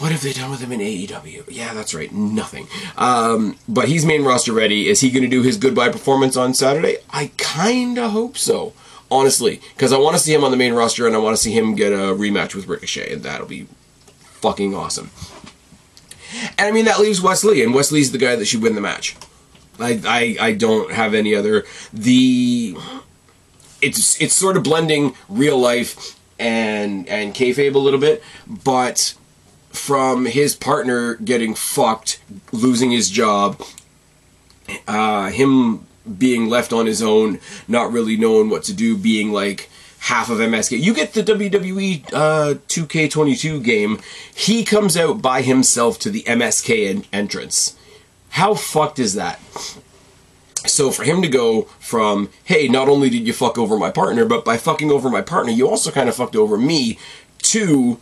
What 0.00 0.12
have 0.12 0.20
they 0.20 0.34
done 0.34 0.50
with 0.50 0.60
him 0.60 0.72
in 0.72 0.80
AEW? 0.80 1.44
Yeah, 1.48 1.72
that's 1.72 1.94
right, 1.94 2.12
nothing. 2.12 2.66
Um, 2.98 3.56
but 3.66 3.88
he's 3.88 4.04
main 4.04 4.22
roster 4.22 4.52
ready. 4.52 4.86
Is 4.90 5.00
he 5.00 5.10
going 5.10 5.22
to 5.22 5.30
do 5.30 5.42
his 5.42 5.56
goodbye 5.56 5.88
performance 5.88 6.36
on 6.36 6.52
Saturday? 6.52 6.98
I 7.08 7.30
kind 7.38 7.98
of 7.98 8.10
hope 8.10 8.36
so 8.36 8.74
honestly, 9.10 9.60
because 9.74 9.92
I 9.92 9.98
want 9.98 10.16
to 10.16 10.22
see 10.22 10.34
him 10.34 10.44
on 10.44 10.50
the 10.50 10.56
main 10.56 10.72
roster 10.72 11.06
and 11.06 11.14
I 11.14 11.18
want 11.18 11.36
to 11.36 11.42
see 11.42 11.52
him 11.52 11.74
get 11.74 11.92
a 11.92 12.14
rematch 12.14 12.54
with 12.54 12.66
Ricochet, 12.66 13.12
and 13.12 13.22
that'll 13.22 13.46
be 13.46 13.66
fucking 14.20 14.74
awesome. 14.74 15.10
And 16.58 16.68
I 16.68 16.70
mean 16.72 16.84
that 16.86 17.00
leaves 17.00 17.20
Wes 17.20 17.44
Lee, 17.44 17.62
and 17.62 17.74
Wes 17.74 17.92
Lee's 17.92 18.12
the 18.12 18.18
guy 18.18 18.36
that 18.36 18.44
should 18.46 18.62
win 18.62 18.74
the 18.74 18.80
match. 18.80 19.16
I, 19.78 20.00
I 20.06 20.36
I 20.48 20.52
don't 20.52 20.92
have 20.92 21.14
any 21.14 21.34
other 21.34 21.64
the 21.92 22.76
it's 23.80 24.20
it's 24.20 24.34
sort 24.34 24.56
of 24.56 24.62
blending 24.62 25.14
real 25.28 25.58
life 25.58 26.18
and 26.38 27.08
and 27.08 27.34
kayfabe 27.34 27.74
a 27.74 27.78
little 27.78 28.00
bit, 28.00 28.22
but 28.46 29.14
from 29.70 30.26
his 30.26 30.54
partner 30.54 31.14
getting 31.16 31.54
fucked, 31.54 32.20
losing 32.52 32.92
his 32.92 33.10
job, 33.10 33.60
uh, 34.86 35.30
him 35.30 35.86
being 36.18 36.48
left 36.48 36.72
on 36.72 36.86
his 36.86 37.02
own, 37.02 37.40
not 37.66 37.92
really 37.92 38.16
knowing 38.16 38.50
what 38.50 38.64
to 38.64 38.74
do, 38.74 38.96
being 38.96 39.32
like 39.32 39.70
half 40.00 40.28
of 40.28 40.38
MSK. 40.38 40.78
You 40.80 40.92
get 40.92 41.14
the 41.14 41.22
WWE 41.22 42.12
uh, 42.12 42.54
2K22 42.68 43.64
game, 43.64 44.00
he 44.34 44.64
comes 44.64 44.96
out 44.96 45.22
by 45.22 45.40
himself 45.42 45.98
to 46.00 46.10
the 46.10 46.22
MSK 46.22 46.88
en- 46.88 47.04
entrance. 47.12 47.76
How 48.30 48.54
fucked 48.54 48.98
is 48.98 49.14
that? 49.14 49.40
So 50.66 50.90
for 50.90 51.04
him 51.04 51.22
to 51.22 51.28
go 51.28 51.62
from, 51.78 52.30
hey, 52.44 52.68
not 52.68 52.88
only 52.88 53.08
did 53.10 53.26
you 53.26 53.32
fuck 53.32 53.58
over 53.58 53.78
my 53.78 53.90
partner, 53.90 54.24
but 54.24 54.44
by 54.44 54.56
fucking 54.56 54.90
over 54.90 55.08
my 55.08 55.22
partner, 55.22 55.52
you 55.52 55.68
also 55.68 55.90
kind 55.90 56.08
of 56.08 56.16
fucked 56.16 56.36
over 56.36 56.56
me, 56.56 56.98
to 57.38 58.00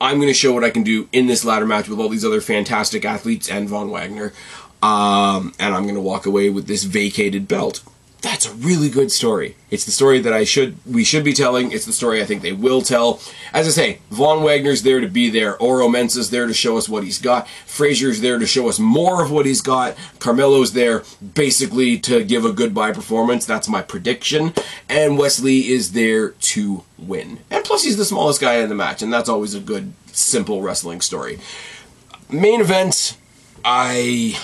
I'm 0.00 0.16
going 0.16 0.28
to 0.28 0.34
show 0.34 0.52
what 0.52 0.64
I 0.64 0.70
can 0.70 0.82
do 0.82 1.08
in 1.12 1.26
this 1.26 1.44
ladder 1.44 1.66
match 1.66 1.88
with 1.88 1.98
all 1.98 2.08
these 2.08 2.24
other 2.24 2.40
fantastic 2.40 3.04
athletes 3.04 3.48
and 3.48 3.68
Von 3.68 3.90
Wagner 3.90 4.32
um, 4.84 5.54
and 5.58 5.74
I'm 5.74 5.84
going 5.84 5.94
to 5.94 6.00
walk 6.02 6.26
away 6.26 6.50
with 6.50 6.66
this 6.66 6.84
vacated 6.84 7.48
belt. 7.48 7.82
That's 8.20 8.46
a 8.46 8.52
really 8.52 8.90
good 8.90 9.10
story. 9.10 9.56
It's 9.70 9.84
the 9.84 9.90
story 9.90 10.20
that 10.20 10.32
I 10.32 10.44
should 10.44 10.76
we 10.86 11.04
should 11.04 11.24
be 11.24 11.32
telling. 11.32 11.72
It's 11.72 11.86
the 11.86 11.92
story 11.92 12.22
I 12.22 12.26
think 12.26 12.42
they 12.42 12.52
will 12.52 12.82
tell. 12.82 13.20
As 13.52 13.66
I 13.66 13.70
say, 13.70 13.98
Von 14.10 14.42
Wagner's 14.42 14.82
there 14.82 15.00
to 15.00 15.08
be 15.08 15.30
there. 15.30 15.56
Oro 15.58 15.88
Mensah's 15.88 16.30
there 16.30 16.46
to 16.46 16.54
show 16.54 16.76
us 16.76 16.88
what 16.88 17.04
he's 17.04 17.18
got. 17.18 17.48
Frazer's 17.66 18.20
there 18.20 18.38
to 18.38 18.46
show 18.46 18.68
us 18.68 18.78
more 18.78 19.22
of 19.22 19.30
what 19.30 19.46
he's 19.46 19.60
got. 19.62 19.96
Carmelo's 20.20 20.72
there 20.72 21.02
basically 21.34 21.98
to 22.00 22.24
give 22.24 22.44
a 22.44 22.52
goodbye 22.52 22.92
performance. 22.92 23.44
That's 23.46 23.68
my 23.68 23.82
prediction. 23.82 24.52
And 24.88 25.18
Wes 25.18 25.40
Lee 25.40 25.68
is 25.68 25.92
there 25.92 26.30
to 26.30 26.82
win. 26.98 27.40
And 27.50 27.64
plus, 27.64 27.84
he's 27.84 27.98
the 27.98 28.06
smallest 28.06 28.40
guy 28.40 28.56
in 28.56 28.70
the 28.70 28.74
match, 28.74 29.02
and 29.02 29.12
that's 29.12 29.28
always 29.28 29.54
a 29.54 29.60
good, 29.60 29.92
simple 30.12 30.62
wrestling 30.62 31.02
story. 31.02 31.40
Main 32.30 32.62
event, 32.62 33.18
I 33.64 34.38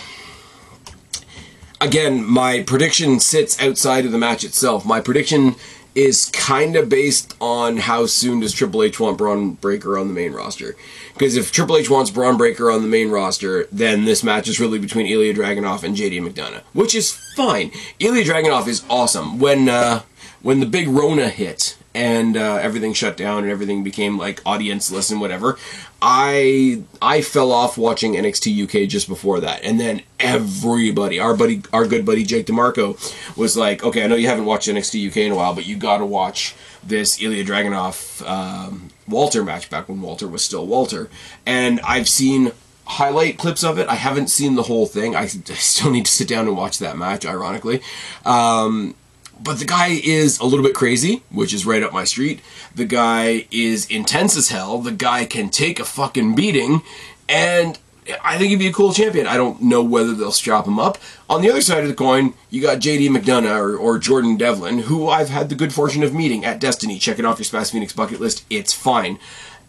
again, 1.80 2.24
my 2.24 2.62
prediction 2.62 3.20
sits 3.20 3.60
outside 3.60 4.04
of 4.04 4.12
the 4.12 4.18
match 4.18 4.44
itself. 4.44 4.84
My 4.84 5.00
prediction 5.00 5.56
is 5.94 6.26
kind 6.26 6.76
of 6.76 6.88
based 6.88 7.34
on 7.40 7.78
how 7.78 8.06
soon 8.06 8.40
does 8.40 8.52
Triple 8.52 8.82
H 8.82 9.00
want 9.00 9.18
Bron 9.18 9.52
Breakker 9.52 9.98
on 9.98 10.06
the 10.06 10.14
main 10.14 10.32
roster. 10.32 10.76
Because 11.14 11.36
if 11.36 11.50
Triple 11.50 11.76
H 11.76 11.90
wants 11.90 12.10
Bron 12.10 12.36
Breakker 12.36 12.70
on 12.70 12.82
the 12.82 12.88
main 12.88 13.10
roster, 13.10 13.66
then 13.72 14.04
this 14.04 14.22
match 14.22 14.46
is 14.48 14.60
really 14.60 14.78
between 14.78 15.06
Ilya 15.06 15.34
Dragunov 15.34 15.82
and 15.82 15.96
JD 15.96 16.22
McDonagh, 16.26 16.62
which 16.72 16.94
is 16.94 17.12
fine. 17.34 17.72
Ilya 17.98 18.24
Dragunov 18.24 18.68
is 18.68 18.84
awesome. 18.88 19.40
When 19.40 19.68
uh, 19.68 20.02
when 20.42 20.60
the 20.60 20.66
big 20.66 20.88
Rona 20.88 21.28
hit, 21.28 21.76
and 21.94 22.36
uh, 22.36 22.56
everything 22.62 22.92
shut 22.92 23.16
down 23.16 23.42
and 23.42 23.50
everything 23.50 23.82
became 23.82 24.16
like 24.16 24.42
audienceless 24.44 25.10
and 25.10 25.20
whatever. 25.20 25.58
I 26.00 26.82
I 27.02 27.20
fell 27.20 27.52
off 27.52 27.76
watching 27.76 28.14
NXT 28.14 28.64
UK 28.64 28.88
just 28.88 29.08
before 29.08 29.40
that, 29.40 29.64
and 29.64 29.78
then 29.78 30.02
everybody, 30.18 31.18
our 31.18 31.36
buddy, 31.36 31.62
our 31.72 31.86
good 31.86 32.06
buddy 32.06 32.24
Jake 32.24 32.46
DeMarco, 32.46 33.36
was 33.36 33.56
like, 33.56 33.84
"Okay, 33.84 34.04
I 34.04 34.06
know 34.06 34.14
you 34.16 34.28
haven't 34.28 34.46
watched 34.46 34.68
NXT 34.68 35.08
UK 35.08 35.16
in 35.18 35.32
a 35.32 35.36
while, 35.36 35.54
but 35.54 35.66
you 35.66 35.76
got 35.76 35.98
to 35.98 36.06
watch 36.06 36.54
this 36.82 37.20
Ilya 37.20 37.44
Dragunov 37.44 38.26
um, 38.26 38.88
Walter 39.08 39.44
match 39.44 39.68
back 39.68 39.88
when 39.88 40.00
Walter 40.00 40.28
was 40.28 40.42
still 40.42 40.66
Walter." 40.66 41.10
And 41.44 41.80
I've 41.80 42.08
seen 42.08 42.52
highlight 42.84 43.36
clips 43.36 43.62
of 43.62 43.78
it. 43.78 43.88
I 43.88 43.94
haven't 43.94 44.28
seen 44.28 44.54
the 44.54 44.62
whole 44.62 44.86
thing. 44.86 45.14
I 45.14 45.26
still 45.26 45.90
need 45.90 46.06
to 46.06 46.12
sit 46.12 46.28
down 46.28 46.46
and 46.46 46.56
watch 46.56 46.78
that 46.78 46.96
match. 46.96 47.26
Ironically. 47.26 47.82
Um, 48.24 48.94
but 49.42 49.58
the 49.58 49.64
guy 49.64 49.88
is 49.88 50.38
a 50.38 50.44
little 50.44 50.64
bit 50.64 50.74
crazy, 50.74 51.22
which 51.30 51.54
is 51.54 51.64
right 51.64 51.82
up 51.82 51.92
my 51.92 52.04
street. 52.04 52.40
The 52.74 52.84
guy 52.84 53.46
is 53.50 53.86
intense 53.86 54.36
as 54.36 54.48
hell. 54.50 54.78
The 54.78 54.92
guy 54.92 55.24
can 55.24 55.48
take 55.48 55.80
a 55.80 55.84
fucking 55.84 56.34
beating. 56.34 56.82
And 57.28 57.78
I 58.22 58.36
think 58.36 58.50
he'd 58.50 58.58
be 58.58 58.66
a 58.66 58.72
cool 58.72 58.92
champion. 58.92 59.26
I 59.26 59.36
don't 59.36 59.62
know 59.62 59.82
whether 59.82 60.12
they'll 60.14 60.32
strap 60.32 60.66
him 60.66 60.78
up. 60.78 60.98
On 61.28 61.40
the 61.40 61.50
other 61.50 61.62
side 61.62 61.82
of 61.82 61.88
the 61.88 61.94
coin, 61.94 62.34
you 62.50 62.60
got 62.60 62.78
JD 62.78 63.08
McDonagh 63.08 63.56
or, 63.56 63.76
or 63.76 63.98
Jordan 63.98 64.36
Devlin, 64.36 64.80
who 64.80 65.08
I've 65.08 65.30
had 65.30 65.48
the 65.48 65.54
good 65.54 65.72
fortune 65.72 66.02
of 66.02 66.14
meeting 66.14 66.44
at 66.44 66.60
Destiny. 66.60 66.98
Check 66.98 67.18
it 67.18 67.24
off 67.24 67.38
your 67.38 67.46
Spaz 67.46 67.72
Phoenix 67.72 67.92
bucket 67.92 68.20
list. 68.20 68.44
It's 68.50 68.74
fine. 68.74 69.18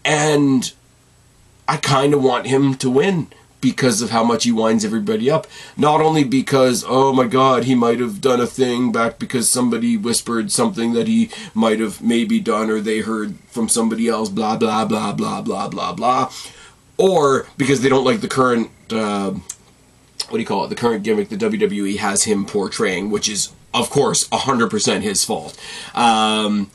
And 0.03 0.71
I 1.67 1.77
kind 1.77 2.13
of 2.13 2.23
want 2.23 2.47
him 2.47 2.75
to 2.75 2.89
win 2.89 3.27
because 3.61 4.01
of 4.01 4.09
how 4.09 4.23
much 4.23 4.43
he 4.43 4.51
winds 4.51 4.83
everybody 4.83 5.29
up. 5.29 5.47
Not 5.77 6.01
only 6.01 6.23
because, 6.23 6.83
oh 6.87 7.13
my 7.13 7.27
god, 7.27 7.63
he 7.63 7.75
might 7.75 7.99
have 7.99 8.19
done 8.19 8.41
a 8.41 8.47
thing 8.47 8.91
back 8.91 9.19
because 9.19 9.47
somebody 9.47 9.95
whispered 9.95 10.51
something 10.51 10.93
that 10.93 11.07
he 11.07 11.29
might 11.53 11.79
have 11.79 12.01
maybe 12.01 12.39
done 12.39 12.69
or 12.69 12.81
they 12.81 12.99
heard 12.99 13.35
from 13.47 13.69
somebody 13.69 14.07
else, 14.07 14.29
blah, 14.29 14.57
blah, 14.57 14.83
blah, 14.85 15.13
blah, 15.13 15.41
blah, 15.41 15.69
blah, 15.69 15.93
blah. 15.93 16.31
Or 16.97 17.47
because 17.57 17.81
they 17.81 17.89
don't 17.89 18.05
like 18.05 18.21
the 18.21 18.27
current, 18.27 18.71
uh, 18.91 19.31
what 19.31 20.31
do 20.31 20.39
you 20.39 20.45
call 20.45 20.65
it, 20.65 20.69
the 20.69 20.75
current 20.75 21.03
gimmick 21.03 21.29
that 21.29 21.39
WWE 21.39 21.97
has 21.97 22.23
him 22.23 22.45
portraying, 22.45 23.11
which 23.11 23.29
is, 23.29 23.51
of 23.73 23.89
course, 23.89 24.27
100% 24.29 25.01
his 25.01 25.23
fault. 25.23 25.59
Um, 25.93 26.71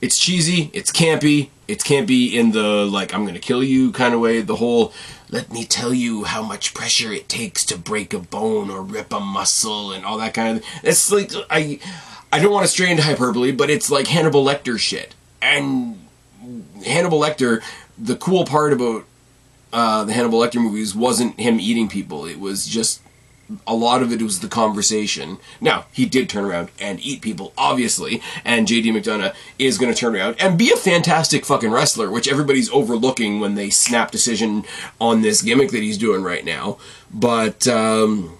it's 0.00 0.18
cheesy, 0.18 0.70
it's 0.72 0.90
campy, 0.90 1.50
it's 1.68 1.84
campy 1.84 2.32
in 2.32 2.52
the, 2.52 2.86
like, 2.86 3.14
I'm 3.14 3.24
gonna 3.24 3.38
kill 3.38 3.62
you 3.62 3.92
kind 3.92 4.14
of 4.14 4.20
way, 4.20 4.40
the 4.40 4.56
whole 4.56 4.92
let 5.32 5.52
me 5.52 5.64
tell 5.64 5.94
you 5.94 6.24
how 6.24 6.42
much 6.42 6.74
pressure 6.74 7.12
it 7.12 7.28
takes 7.28 7.64
to 7.66 7.78
break 7.78 8.12
a 8.12 8.18
bone 8.18 8.68
or 8.68 8.82
rip 8.82 9.12
a 9.12 9.20
muscle 9.20 9.92
and 9.92 10.04
all 10.04 10.18
that 10.18 10.34
kind 10.34 10.58
of 10.58 10.64
it's 10.82 11.10
like 11.12 11.30
i 11.48 11.78
i 12.32 12.40
don't 12.40 12.52
want 12.52 12.64
to 12.64 12.68
stray 12.68 12.90
into 12.90 13.02
hyperbole 13.02 13.52
but 13.52 13.70
it's 13.70 13.90
like 13.90 14.08
hannibal 14.08 14.44
lecter 14.44 14.78
shit. 14.78 15.14
And 15.42 16.06
hannibal 16.84 17.20
lecter 17.20 17.62
the 17.96 18.16
cool 18.16 18.44
part 18.44 18.72
about 18.72 19.04
uh, 19.72 20.04
the 20.04 20.12
hannibal 20.12 20.40
lecter 20.40 20.60
movies 20.60 20.94
wasn't 20.94 21.38
him 21.38 21.60
eating 21.60 21.88
people. 21.88 22.26
It 22.26 22.40
was 22.40 22.66
just 22.66 23.00
a 23.66 23.74
lot 23.74 24.02
of 24.02 24.12
it 24.12 24.22
was 24.22 24.40
the 24.40 24.48
conversation. 24.48 25.38
Now, 25.60 25.86
he 25.92 26.06
did 26.06 26.28
turn 26.28 26.44
around 26.44 26.70
and 26.80 27.00
eat 27.00 27.22
people, 27.22 27.52
obviously, 27.56 28.22
and 28.44 28.66
JD 28.66 28.86
McDonagh 28.86 29.34
is 29.58 29.78
going 29.78 29.92
to 29.92 29.98
turn 29.98 30.14
around 30.14 30.36
and 30.38 30.58
be 30.58 30.72
a 30.72 30.76
fantastic 30.76 31.44
fucking 31.44 31.70
wrestler, 31.70 32.10
which 32.10 32.28
everybody's 32.28 32.70
overlooking 32.70 33.40
when 33.40 33.54
they 33.54 33.70
snap 33.70 34.10
decision 34.10 34.64
on 35.00 35.22
this 35.22 35.42
gimmick 35.42 35.70
that 35.70 35.82
he's 35.82 35.98
doing 35.98 36.22
right 36.22 36.44
now. 36.44 36.78
But, 37.12 37.66
um, 37.66 38.38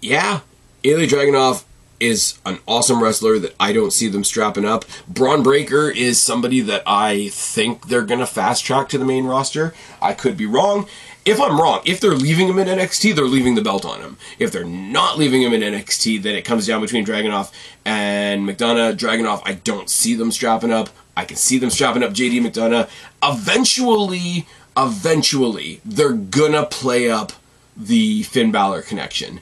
yeah, 0.00 0.40
Ilya 0.82 1.08
Dragunov 1.08 1.64
is 2.00 2.38
an 2.46 2.58
awesome 2.66 3.02
wrestler 3.02 3.38
that 3.38 3.54
I 3.60 3.72
don't 3.72 3.92
see 3.92 4.08
them 4.08 4.24
strapping 4.24 4.64
up. 4.64 4.86
Bron 5.06 5.42
Breakker 5.42 5.90
is 5.90 6.20
somebody 6.20 6.60
that 6.62 6.82
I 6.86 7.28
think 7.28 7.88
they're 7.88 8.02
going 8.02 8.20
to 8.20 8.26
fast 8.26 8.64
track 8.64 8.88
to 8.88 8.98
the 8.98 9.04
main 9.04 9.26
roster. 9.26 9.74
I 10.00 10.14
could 10.14 10.36
be 10.36 10.46
wrong 10.46 10.88
if 11.30 11.40
I'm 11.40 11.60
wrong, 11.60 11.80
if 11.84 12.00
they're 12.00 12.16
leaving 12.16 12.48
him 12.48 12.58
in 12.58 12.66
NXT, 12.66 13.14
they're 13.14 13.24
leaving 13.24 13.54
the 13.54 13.62
belt 13.62 13.84
on 13.84 14.00
him. 14.00 14.16
If 14.40 14.50
they're 14.50 14.64
not 14.64 15.16
leaving 15.16 15.42
him 15.42 15.52
in 15.52 15.60
NXT, 15.60 16.22
then 16.22 16.34
it 16.34 16.44
comes 16.44 16.66
down 16.66 16.80
between 16.80 17.06
Dragunov 17.06 17.52
and 17.84 18.48
McDonagh. 18.48 18.96
Dragunov, 18.96 19.40
I 19.44 19.54
don't 19.54 19.88
see 19.88 20.16
them 20.16 20.32
strapping 20.32 20.72
up. 20.72 20.90
I 21.16 21.24
can 21.24 21.36
see 21.36 21.58
them 21.58 21.70
strapping 21.70 22.02
up 22.02 22.10
JD 22.10 22.40
McDonagh. 22.40 22.90
Eventually, 23.22 24.46
eventually, 24.76 25.80
they're 25.84 26.12
gonna 26.12 26.66
play 26.66 27.08
up 27.08 27.32
the 27.76 28.24
Finn 28.24 28.50
Balor 28.50 28.82
connection. 28.82 29.40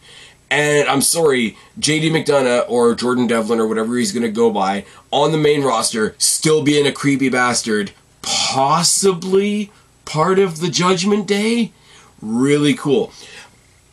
And 0.51 0.87
I'm 0.88 1.01
sorry, 1.01 1.57
JD 1.81 2.11
McDonagh 2.11 2.68
or 2.68 2.94
Jordan 2.94 3.27
Devlin 3.27 3.61
or 3.61 3.66
whatever 3.66 3.96
he's 3.96 4.12
gonna 4.12 4.29
go 4.29 4.51
by 4.51 4.85
on 5.11 5.33
the 5.33 5.38
main 5.38 5.62
roster, 5.62 6.14
still 6.18 6.62
being 6.62 6.87
a 6.87 6.92
creepy 6.92 7.31
bastard, 7.31 7.92
possibly 8.20 9.70
part 10.09 10.38
of 10.38 10.61
the 10.61 10.68
Judgment 10.68 11.27
Day. 11.27 11.71
Really 12.23 12.75
cool. 12.75 13.12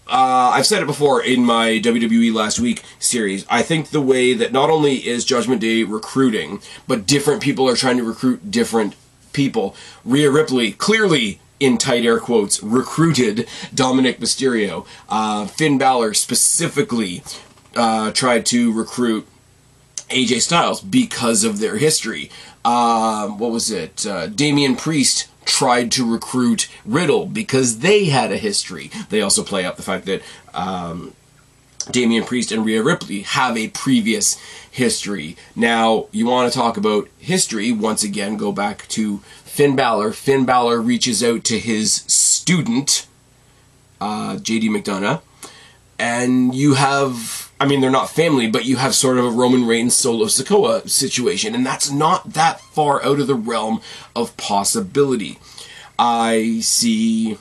Uh, 0.08 0.52
I've 0.54 0.66
said 0.66 0.82
it 0.82 0.86
before 0.86 1.22
in 1.22 1.44
my 1.44 1.80
WWE 1.84 2.34
Last 2.34 2.60
Week 2.60 2.84
series. 3.00 3.46
I 3.50 3.62
think 3.62 3.90
the 3.90 4.02
way 4.02 4.34
that 4.34 4.54
not 4.54 4.70
only 4.70 5.06
is 5.06 5.26
Judgment 5.26 5.62
Day 5.62 5.84
recruiting, 5.84 6.62
but 6.88 7.06
different 7.06 7.42
people 7.42 7.68
are 7.68 7.76
trying 7.76 7.98
to 7.98 8.04
recruit 8.04 8.50
different 8.50 8.96
people. 9.34 9.76
Rhea 10.06 10.32
Ripley 10.32 10.72
clearly 10.72 11.40
in 11.60 11.78
tight 11.78 12.06
air 12.06 12.20
quotes, 12.20 12.62
recruited 12.64 13.48
Dominik 13.74 14.18
Mysterio. 14.20 14.86
Uh, 15.10 15.48
Finn 15.48 15.78
Balor 15.78 16.14
specifically 16.14 17.24
uh, 17.76 18.12
tried 18.12 18.46
to 18.48 18.72
recruit 18.72 19.28
AJ 20.10 20.42
Styles 20.42 20.82
because 20.82 21.44
of 21.44 21.60
their 21.60 21.78
history. 21.78 22.30
Uh, 22.64 23.28
what 23.28 23.52
was 23.52 23.72
it? 23.72 24.06
Uh, 24.06 24.28
Damian 24.28 24.76
Priest 24.76 25.28
tried 25.46 25.92
to 25.94 26.12
recruit 26.12 26.68
Riddle 26.86 27.26
because 27.26 27.80
they 27.80 28.06
had 28.06 28.32
a 28.32 28.38
history. 28.38 28.92
They 29.10 29.22
also 29.22 29.44
play 29.44 29.66
up 29.66 29.78
the 29.78 29.84
fact 29.84 30.06
that 30.06 30.22
um, 30.54 31.14
Damian 31.92 32.24
Priest 32.24 32.52
and 32.52 32.66
Rhea 32.66 32.84
Ripley 32.84 33.22
have 33.22 33.56
a 33.58 33.70
previous 33.70 34.38
history. 34.70 35.38
Now, 35.56 36.08
you 36.12 36.26
want 36.26 36.52
to 36.52 36.58
talk 36.58 36.78
about 36.78 37.08
history, 37.20 37.72
once 37.72 38.04
again, 38.04 38.38
go 38.38 38.52
back 38.52 38.88
to 38.90 39.20
Finn 39.44 39.76
Balor. 39.76 40.12
Finn 40.12 40.46
Balor 40.46 40.82
reaches 40.82 41.24
out 41.24 41.44
to 41.46 41.60
his 41.60 41.94
student, 42.08 43.08
uh, 44.02 44.36
JD 44.36 44.64
McDonagh, 44.64 45.22
and 45.98 46.54
you 46.54 46.74
have, 46.74 47.52
I 47.60 47.66
mean, 47.66 47.82
they're 47.82 47.90
not 47.90 48.10
family, 48.10 48.48
but 48.48 48.66
you 48.66 48.78
have 48.78 48.96
sort 48.96 49.18
of 49.18 49.26
a 49.26 49.30
Roman 49.30 49.66
Reigns 49.66 49.96
Solo 49.96 50.26
Sikoa 50.26 50.90
situation, 50.90 51.56
and 51.56 51.66
that's 51.66 51.92
not 51.92 52.34
that 52.34 52.60
far 52.60 53.04
out 53.04 53.20
of 53.20 53.28
the 53.28 53.36
realm 53.36 53.82
of 54.16 54.36
possibility. 54.38 55.40
I 55.98 56.60
see 56.62 57.38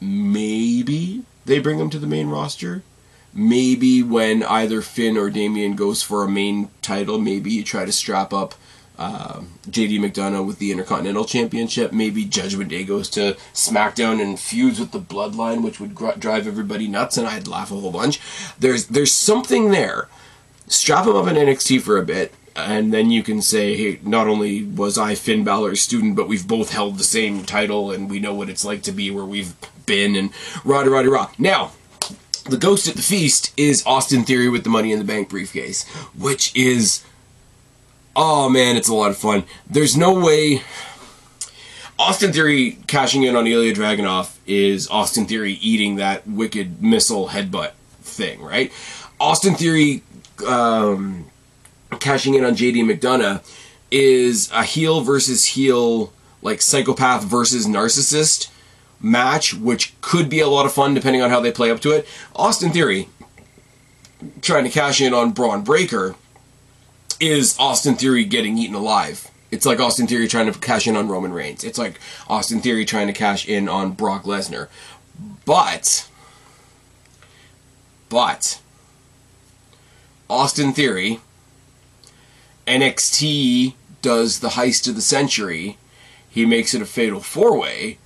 maybe 0.00 1.22
they 1.46 1.58
bring 1.58 1.78
him 1.78 1.90
to 1.90 1.98
the 1.98 2.06
main 2.06 2.28
roster. 2.28 2.82
Maybe 3.32 4.02
when 4.02 4.42
either 4.44 4.80
Finn 4.80 5.16
or 5.16 5.30
Damian 5.30 5.74
goes 5.74 6.02
for 6.02 6.22
a 6.22 6.30
main 6.30 6.70
title, 6.82 7.18
maybe 7.18 7.50
you 7.50 7.64
try 7.64 7.84
to 7.84 7.92
strap 7.92 8.32
up 8.32 8.54
uh, 8.98 9.40
JD 9.68 9.98
McDonagh 9.98 10.46
with 10.46 10.58
the 10.58 10.70
Intercontinental 10.70 11.24
Championship. 11.24 11.92
Maybe 11.92 12.24
Judgment 12.24 12.70
Day 12.70 12.84
goes 12.84 13.08
to 13.10 13.36
SmackDown 13.52 14.22
and 14.22 14.38
feuds 14.38 14.78
with 14.78 14.92
the 14.92 15.00
Bloodline, 15.00 15.62
which 15.62 15.80
would 15.80 15.94
gr- 15.94 16.12
drive 16.18 16.46
everybody 16.46 16.86
nuts, 16.86 17.16
and 17.16 17.26
I'd 17.26 17.48
laugh 17.48 17.70
a 17.72 17.74
whole 17.74 17.90
bunch. 17.90 18.20
There's 18.58 18.86
there's 18.86 19.12
something 19.12 19.70
there. 19.70 20.08
Strap 20.66 21.06
him 21.06 21.16
up 21.16 21.26
in 21.26 21.34
NXT 21.34 21.82
for 21.82 21.98
a 21.98 22.04
bit, 22.04 22.34
and 22.56 22.92
then 22.92 23.10
you 23.10 23.22
can 23.22 23.42
say, 23.42 23.76
hey, 23.76 24.00
not 24.02 24.28
only 24.28 24.64
was 24.64 24.96
I 24.96 25.14
Finn 25.14 25.44
Balor's 25.44 25.82
student, 25.82 26.16
but 26.16 26.28
we've 26.28 26.46
both 26.46 26.70
held 26.70 26.96
the 26.98 27.04
same 27.04 27.44
title, 27.44 27.90
and 27.90 28.08
we 28.08 28.20
know 28.20 28.34
what 28.34 28.48
it's 28.48 28.64
like 28.64 28.82
to 28.82 28.92
be 28.92 29.10
where 29.10 29.24
we've 29.24 29.54
been, 29.86 30.14
and 30.16 30.30
rah 30.64 30.82
rah 30.82 31.00
rah. 31.00 31.30
Now. 31.38 31.72
The 32.46 32.58
ghost 32.58 32.86
at 32.86 32.94
the 32.94 33.00
feast 33.00 33.54
is 33.56 33.82
Austin 33.86 34.22
Theory 34.24 34.50
with 34.50 34.64
the 34.64 34.68
Money 34.68 34.92
in 34.92 34.98
the 34.98 35.04
Bank 35.06 35.30
briefcase, 35.30 35.88
which 36.14 36.54
is 36.54 37.02
Oh 38.16 38.48
man, 38.48 38.76
it's 38.76 38.88
a 38.88 38.94
lot 38.94 39.10
of 39.10 39.16
fun. 39.16 39.44
There's 39.68 39.96
no 39.96 40.14
way. 40.14 40.62
Austin 41.98 42.32
Theory 42.32 42.78
cashing 42.86 43.22
in 43.22 43.36
on 43.36 43.46
Ilya 43.46 43.74
Dragunov 43.74 44.36
is 44.46 44.88
Austin 44.88 45.26
Theory 45.26 45.54
eating 45.54 45.96
that 45.96 46.26
wicked 46.26 46.82
missile 46.82 47.28
headbutt 47.28 47.72
thing, 48.02 48.40
right? 48.42 48.72
Austin 49.20 49.54
Theory 49.54 50.02
um, 50.46 51.26
cashing 52.00 52.34
in 52.34 52.44
on 52.44 52.54
JD 52.54 52.84
McDonagh 52.84 53.44
is 53.90 54.50
a 54.52 54.64
heel 54.64 55.00
versus 55.00 55.44
heel, 55.46 56.12
like 56.42 56.60
psychopath 56.60 57.24
versus 57.24 57.66
narcissist 57.66 58.50
match, 59.00 59.54
which 59.54 59.94
could 60.00 60.28
be 60.28 60.40
a 60.40 60.48
lot 60.48 60.66
of 60.66 60.72
fun 60.72 60.94
depending 60.94 61.22
on 61.22 61.30
how 61.30 61.40
they 61.40 61.52
play 61.52 61.70
up 61.70 61.80
to 61.80 61.90
it. 61.90 62.06
Austin 62.34 62.70
Theory 62.70 63.08
trying 64.40 64.64
to 64.64 64.70
cash 64.70 65.00
in 65.00 65.12
on 65.12 65.32
Bron 65.32 65.62
Breakker 65.62 66.14
is 67.20 67.56
Austin 67.58 67.94
Theory 67.94 68.24
getting 68.24 68.58
eaten 68.58 68.74
alive. 68.74 69.30
It's 69.50 69.66
like 69.66 69.80
Austin 69.80 70.06
Theory 70.06 70.26
trying 70.26 70.52
to 70.52 70.58
cash 70.58 70.86
in 70.86 70.96
on 70.96 71.08
Roman 71.08 71.32
Reigns. 71.32 71.64
It's 71.64 71.78
like 71.78 72.00
Austin 72.28 72.60
Theory 72.60 72.84
trying 72.84 73.06
to 73.06 73.12
cash 73.12 73.48
in 73.48 73.68
on 73.68 73.92
Brock 73.92 74.24
Lesnar. 74.24 74.68
But, 75.44 76.08
but, 78.08 78.60
Austin 80.28 80.72
Theory, 80.72 81.20
NXT 82.66 83.74
does 84.02 84.40
the 84.40 84.50
heist 84.50 84.88
of 84.88 84.96
the 84.96 85.00
century. 85.00 85.78
He 86.28 86.44
makes 86.44 86.74
it 86.74 86.82
a 86.82 86.86
fatal 86.86 87.20
four 87.20 87.58
way. 87.58 87.98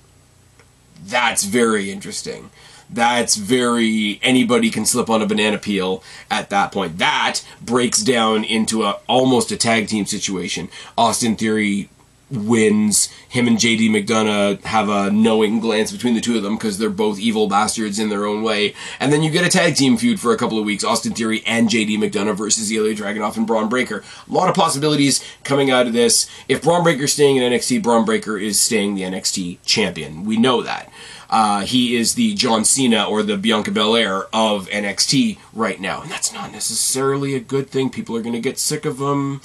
That's 1.03 1.45
very 1.45 1.89
interesting 1.89 2.51
that's 2.89 3.35
very 3.35 4.19
anybody 4.23 4.69
can 4.69 4.85
slip 4.85 5.09
on 5.09 5.21
a 5.21 5.27
banana 5.27 5.57
peel 5.57 6.03
at 6.29 6.49
that 6.49 6.71
point. 6.71 6.97
That 6.97 7.41
breaks 7.61 8.01
down 8.01 8.43
into 8.43 8.83
a 8.83 8.99
almost 9.07 9.51
a 9.51 9.57
tag 9.57 9.87
team 9.87 10.05
situation. 10.05 10.69
Austin 10.97 11.35
Theory 11.35 11.89
wins. 12.31 13.09
Him 13.27 13.47
and 13.47 13.57
JD 13.57 13.89
McDonagh 13.89 14.61
have 14.63 14.89
a 14.89 15.11
knowing 15.11 15.59
glance 15.59 15.91
between 15.91 16.13
the 16.13 16.21
two 16.21 16.37
of 16.37 16.43
them 16.43 16.55
because 16.55 16.77
they're 16.77 16.89
both 16.89 17.19
evil 17.19 17.47
bastards 17.47 17.99
in 17.99 18.09
their 18.09 18.25
own 18.25 18.43
way. 18.43 18.75
And 18.99 19.11
then 19.11 19.23
you 19.23 19.31
get 19.31 19.45
a 19.45 19.49
tag 19.49 19.75
team 19.75 19.97
feud 19.97 20.19
for 20.19 20.33
a 20.33 20.37
couple 20.37 20.59
of 20.59 20.65
weeks 20.65 20.83
Austin 20.83 21.13
Theory 21.13 21.43
and 21.45 21.69
JD 21.69 21.97
McDonagh 21.97 22.37
versus 22.37 22.71
Ilya 22.71 22.95
Dragunov 22.95 23.37
and 23.37 23.47
Bron 23.47 23.69
Breakker. 23.69 24.03
A 24.29 24.33
lot 24.33 24.49
of 24.49 24.55
possibilities 24.55 25.23
coming 25.43 25.71
out 25.71 25.87
of 25.87 25.93
this. 25.93 26.29
If 26.47 26.63
Bron 26.63 26.83
Breakker's 26.83 27.13
staying 27.13 27.37
in 27.37 27.51
NXT, 27.51 27.83
Bron 27.83 28.05
Breakker 28.05 28.37
is 28.37 28.59
staying 28.59 28.95
the 28.95 29.03
NXT 29.03 29.59
champion. 29.65 30.23
We 30.25 30.37
know 30.37 30.61
that. 30.61 30.91
Uh, 31.29 31.61
he 31.61 31.95
is 31.95 32.15
the 32.15 32.33
John 32.33 32.65
Cena 32.65 33.07
or 33.07 33.21
the 33.21 33.37
Bianca 33.37 33.71
Belair 33.71 34.23
of 34.33 34.67
NXT 34.69 35.37
right 35.53 35.79
now, 35.79 36.01
and 36.01 36.09
that's 36.09 36.33
not 36.33 36.51
necessarily 36.51 37.35
a 37.35 37.39
good 37.39 37.69
thing. 37.69 37.89
People 37.89 38.15
are 38.17 38.21
going 38.21 38.33
to 38.33 38.39
get 38.41 38.57
sick 38.57 38.85
of 38.85 38.99
him. 38.99 39.41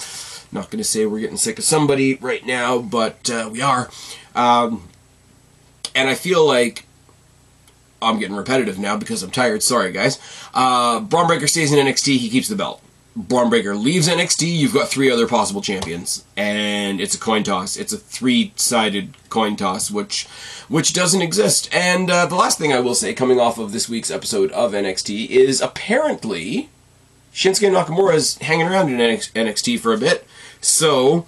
Not 0.51 0.71
going 0.71 0.79
to 0.79 0.83
say 0.83 1.05
we're 1.05 1.19
getting 1.19 1.37
sick 1.37 1.59
of 1.59 1.65
somebody 1.65 2.15
right 2.15 2.45
now, 2.45 2.79
but 2.79 3.29
uh, 3.29 3.49
we 3.51 3.61
are. 3.61 3.89
Um, 4.33 4.87
and 5.93 6.09
I 6.09 6.15
feel 6.15 6.45
like 6.45 6.85
I'm 8.01 8.19
getting 8.19 8.35
repetitive 8.35 8.79
now 8.79 8.97
because 8.97 9.23
I'm 9.23 9.31
tired. 9.31 9.63
Sorry, 9.63 9.91
guys. 9.91 10.19
Uh, 10.53 10.99
Bron 10.99 11.27
Breakker 11.27 11.47
stays 11.47 11.71
in 11.71 11.85
NXT. 11.85 12.17
He 12.17 12.29
keeps 12.29 12.47
the 12.47 12.55
belt. 12.55 12.81
Bron 13.15 13.49
leaves 13.49 14.09
NXT, 14.09 14.57
you've 14.57 14.73
got 14.73 14.89
three 14.89 15.09
other 15.09 15.25
possible 15.25 15.61
champions, 15.61 16.25
and 16.35 16.99
it's 16.99 17.15
a 17.15 17.19
coin 17.19 17.43
toss. 17.43 17.77
It's 17.77 17.93
a 17.93 17.97
three-sided 17.97 19.13
coin 19.29 19.55
toss, 19.55 19.89
which 19.89 20.27
which 20.67 20.91
doesn't 20.91 21.21
exist. 21.21 21.69
And 21.73 22.09
uh, 22.09 22.25
the 22.25 22.35
last 22.35 22.57
thing 22.57 22.73
I 22.73 22.81
will 22.81 22.95
say, 22.95 23.13
coming 23.13 23.39
off 23.39 23.57
of 23.57 23.71
this 23.71 23.87
week's 23.87 24.11
episode 24.11 24.51
of 24.51 24.73
NXT, 24.73 25.29
is 25.29 25.61
apparently 25.61 26.69
Shinsuke 27.33 27.71
Nakamura 27.71 28.15
is 28.15 28.37
hanging 28.39 28.67
around 28.67 28.89
in 28.89 28.97
NXT 28.97 29.79
for 29.79 29.93
a 29.93 29.97
bit, 29.97 30.27
so 30.59 31.25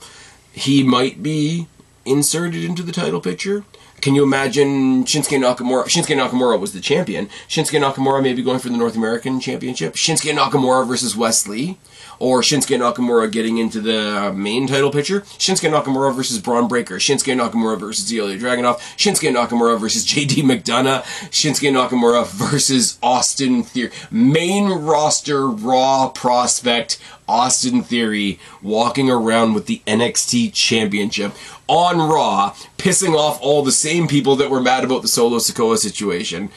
he 0.51 0.83
might 0.83 1.23
be 1.23 1.67
inserted 2.05 2.65
into 2.65 2.83
the 2.83 2.91
title 2.91 3.21
picture. 3.21 3.63
Can 4.01 4.13
you 4.13 4.23
imagine 4.23 5.05
Shinsuke 5.05 5.39
Nakamura? 5.39 5.85
Shinsuke 5.85 6.15
Nakamura 6.15 6.59
was 6.59 6.71
the 6.71 6.79
champion. 6.79 7.27
Shinsuke 7.47 7.81
Nakamura 7.81 8.21
maybe 8.21 8.43
going 8.43 8.59
for 8.59 8.69
the 8.69 8.77
North 8.77 8.95
American 8.95 9.39
Championship. 9.39 9.93
Shinsuke 9.93 10.37
Nakamura 10.37 10.87
versus 10.87 11.15
Wes 11.15 11.47
Lee, 11.47 11.77
Or 12.19 12.41
Shinsuke 12.41 12.77
Nakamura 12.77 13.31
getting 13.31 13.57
into 13.57 13.81
the 13.81 14.27
uh, 14.27 14.33
main 14.33 14.67
title 14.67 14.91
picture. 14.91 15.21
Shinsuke 15.21 15.71
Nakamura 15.71 16.13
versus 16.15 16.39
Bron 16.39 16.67
Breakker. 16.67 16.97
Shinsuke 16.97 17.35
Nakamura 17.35 17.79
versus 17.79 18.11
Ilya 18.11 18.37
Dragunov. 18.37 18.77
Shinsuke 18.97 19.33
Nakamura 19.33 19.79
versus 19.79 20.05
JD 20.11 20.43
McDonagh. 20.43 21.01
Shinsuke 21.31 21.71
Nakamura 21.71 22.25
versus 22.27 22.99
Austin 23.01 23.63
Theory. 23.63 23.91
Main 24.11 24.69
roster 24.69 25.47
Raw 25.47 26.09
prospect 26.09 26.99
Austin 27.27 27.83
Theory 27.83 28.39
walking 28.61 29.09
around 29.09 29.53
with 29.53 29.65
the 29.65 29.81
NXT 29.87 30.53
Championship 30.53 31.33
on 31.67 31.97
Raw, 31.97 32.55
pissing 32.77 33.15
off 33.15 33.39
all 33.41 33.63
the 33.63 33.71
same 33.71 34.07
people 34.07 34.35
that 34.37 34.49
were 34.49 34.61
mad 34.61 34.83
about 34.83 35.01
the 35.01 35.07
Solo 35.07 35.37
Sikoa 35.37 35.77
situation. 35.77 36.49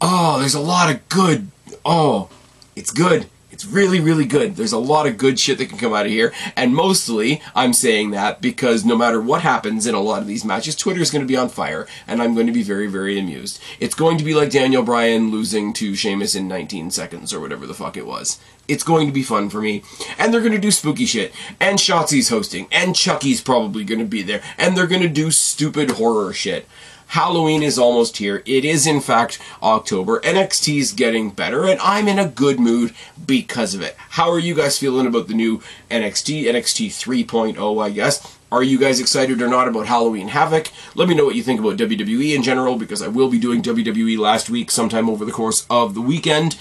Oh, 0.00 0.38
there's 0.38 0.54
a 0.54 0.60
lot 0.60 0.92
of 0.92 1.08
good. 1.08 1.48
Oh, 1.84 2.28
it's 2.74 2.90
good. 2.90 3.26
It's 3.52 3.66
really, 3.66 4.00
really 4.00 4.24
good. 4.24 4.56
There's 4.56 4.72
a 4.72 4.78
lot 4.78 5.06
of 5.06 5.18
good 5.18 5.38
shit 5.38 5.58
that 5.58 5.68
can 5.68 5.76
come 5.76 5.92
out 5.92 6.06
of 6.06 6.10
here. 6.10 6.32
And 6.56 6.74
mostly, 6.74 7.42
I'm 7.54 7.74
saying 7.74 8.10
that 8.10 8.40
because 8.40 8.84
no 8.84 8.96
matter 8.96 9.20
what 9.20 9.42
happens 9.42 9.86
in 9.86 9.94
a 9.94 10.00
lot 10.00 10.22
of 10.22 10.26
these 10.26 10.44
matches, 10.44 10.74
Twitter 10.74 11.00
is 11.00 11.10
going 11.10 11.22
to 11.22 11.28
be 11.28 11.36
on 11.36 11.50
fire, 11.50 11.86
and 12.08 12.22
I'm 12.22 12.34
going 12.34 12.46
to 12.46 12.52
be 12.52 12.62
very, 12.62 12.86
very 12.86 13.18
amused. 13.18 13.60
It's 13.78 13.94
going 13.94 14.16
to 14.18 14.24
be 14.24 14.32
like 14.32 14.50
Daniel 14.50 14.82
Bryan 14.82 15.30
losing 15.30 15.74
to 15.74 15.94
Sheamus 15.94 16.34
in 16.34 16.48
19 16.48 16.90
seconds, 16.90 17.32
or 17.32 17.40
whatever 17.40 17.66
the 17.66 17.74
fuck 17.74 17.96
it 17.96 18.06
was. 18.06 18.38
It's 18.72 18.82
going 18.82 19.06
to 19.06 19.12
be 19.12 19.22
fun 19.22 19.50
for 19.50 19.60
me. 19.60 19.82
And 20.18 20.32
they're 20.32 20.40
going 20.40 20.52
to 20.52 20.58
do 20.58 20.70
spooky 20.70 21.04
shit. 21.04 21.32
And 21.60 21.78
Shotzi's 21.78 22.30
hosting. 22.30 22.68
And 22.72 22.96
Chucky's 22.96 23.42
probably 23.42 23.84
going 23.84 24.00
to 24.00 24.06
be 24.06 24.22
there. 24.22 24.42
And 24.56 24.74
they're 24.74 24.86
going 24.86 25.02
to 25.02 25.08
do 25.08 25.30
stupid 25.30 25.92
horror 25.92 26.32
shit. 26.32 26.66
Halloween 27.08 27.62
is 27.62 27.78
almost 27.78 28.16
here. 28.16 28.42
It 28.46 28.64
is, 28.64 28.86
in 28.86 29.02
fact, 29.02 29.38
October. 29.62 30.18
NXT 30.20 30.78
is 30.78 30.92
getting 30.92 31.28
better, 31.28 31.66
and 31.66 31.78
I'm 31.80 32.08
in 32.08 32.18
a 32.18 32.26
good 32.26 32.58
mood 32.58 32.94
because 33.26 33.74
of 33.74 33.82
it. 33.82 33.94
How 33.98 34.30
are 34.30 34.38
you 34.38 34.54
guys 34.54 34.78
feeling 34.78 35.06
about 35.06 35.28
the 35.28 35.34
new 35.34 35.58
NXT, 35.90 36.44
NXT 36.44 36.86
3.0, 37.26 37.84
I 37.84 37.90
guess? 37.90 38.38
Are 38.50 38.62
you 38.62 38.78
guys 38.78 38.98
excited 38.98 39.42
or 39.42 39.48
not 39.48 39.68
about 39.68 39.88
Halloween 39.88 40.28
Havoc? 40.28 40.68
Let 40.94 41.06
me 41.06 41.14
know 41.14 41.26
what 41.26 41.34
you 41.34 41.42
think 41.42 41.60
about 41.60 41.76
WWE 41.76 42.34
in 42.34 42.42
general, 42.42 42.76
because 42.76 43.02
I 43.02 43.08
will 43.08 43.28
be 43.28 43.38
doing 43.38 43.60
WWE 43.60 44.16
last 44.16 44.48
week 44.48 44.70
sometime 44.70 45.10
over 45.10 45.26
the 45.26 45.32
course 45.32 45.66
of 45.68 45.92
the 45.92 46.00
weekend. 46.00 46.56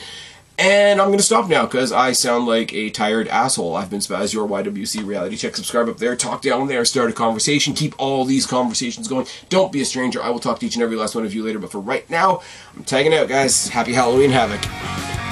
And 0.62 1.01
I'm 1.01 1.07
going 1.07 1.18
to 1.18 1.24
stop 1.24 1.49
now 1.49 1.66
because 1.66 1.91
I 1.91 2.12
sound 2.12 2.45
like 2.45 2.72
a 2.72 2.91
tired 2.91 3.28
asshole. 3.30 3.76
I've 3.76 3.89
been 3.89 3.99
Spaz, 3.99 4.32
your 4.32 4.47
YWC 4.47 5.03
reality 5.03 5.36
check. 5.36 5.55
Subscribe 5.55 5.89
up 5.89 5.97
there, 5.97 6.16
talk 6.16 6.43
down 6.43 6.68
there, 6.68 6.86
start 6.86 7.09
a 7.09 7.14
conversation, 7.14 7.74
keep 7.74 7.95
all 7.97 8.26
these 8.26 8.45
conversations 8.45 9.07
going. 9.07 9.26
Don't 9.49 9.72
be 9.72 9.82
a 9.82 9.86
stranger. 9.86 10.22
I 10.22 10.30
will 10.30 10.39
talk 10.39 10.59
to 10.59 10.68
each 10.68 10.76
and 10.76 10.84
every 10.84 10.97
last 10.97 11.16
one 11.16 11.26
of 11.26 11.34
you 11.34 11.43
later. 11.43 11.57
But 11.57 11.72
for 11.72 11.80
right 11.80 12.07
now, 12.12 12.43
I'm 12.76 12.84
tagging 12.84 13.12
out, 13.12 13.28
guys. 13.28 13.70
Happy 13.70 13.93
Halloween 13.93 14.30
Havoc. 14.30 15.31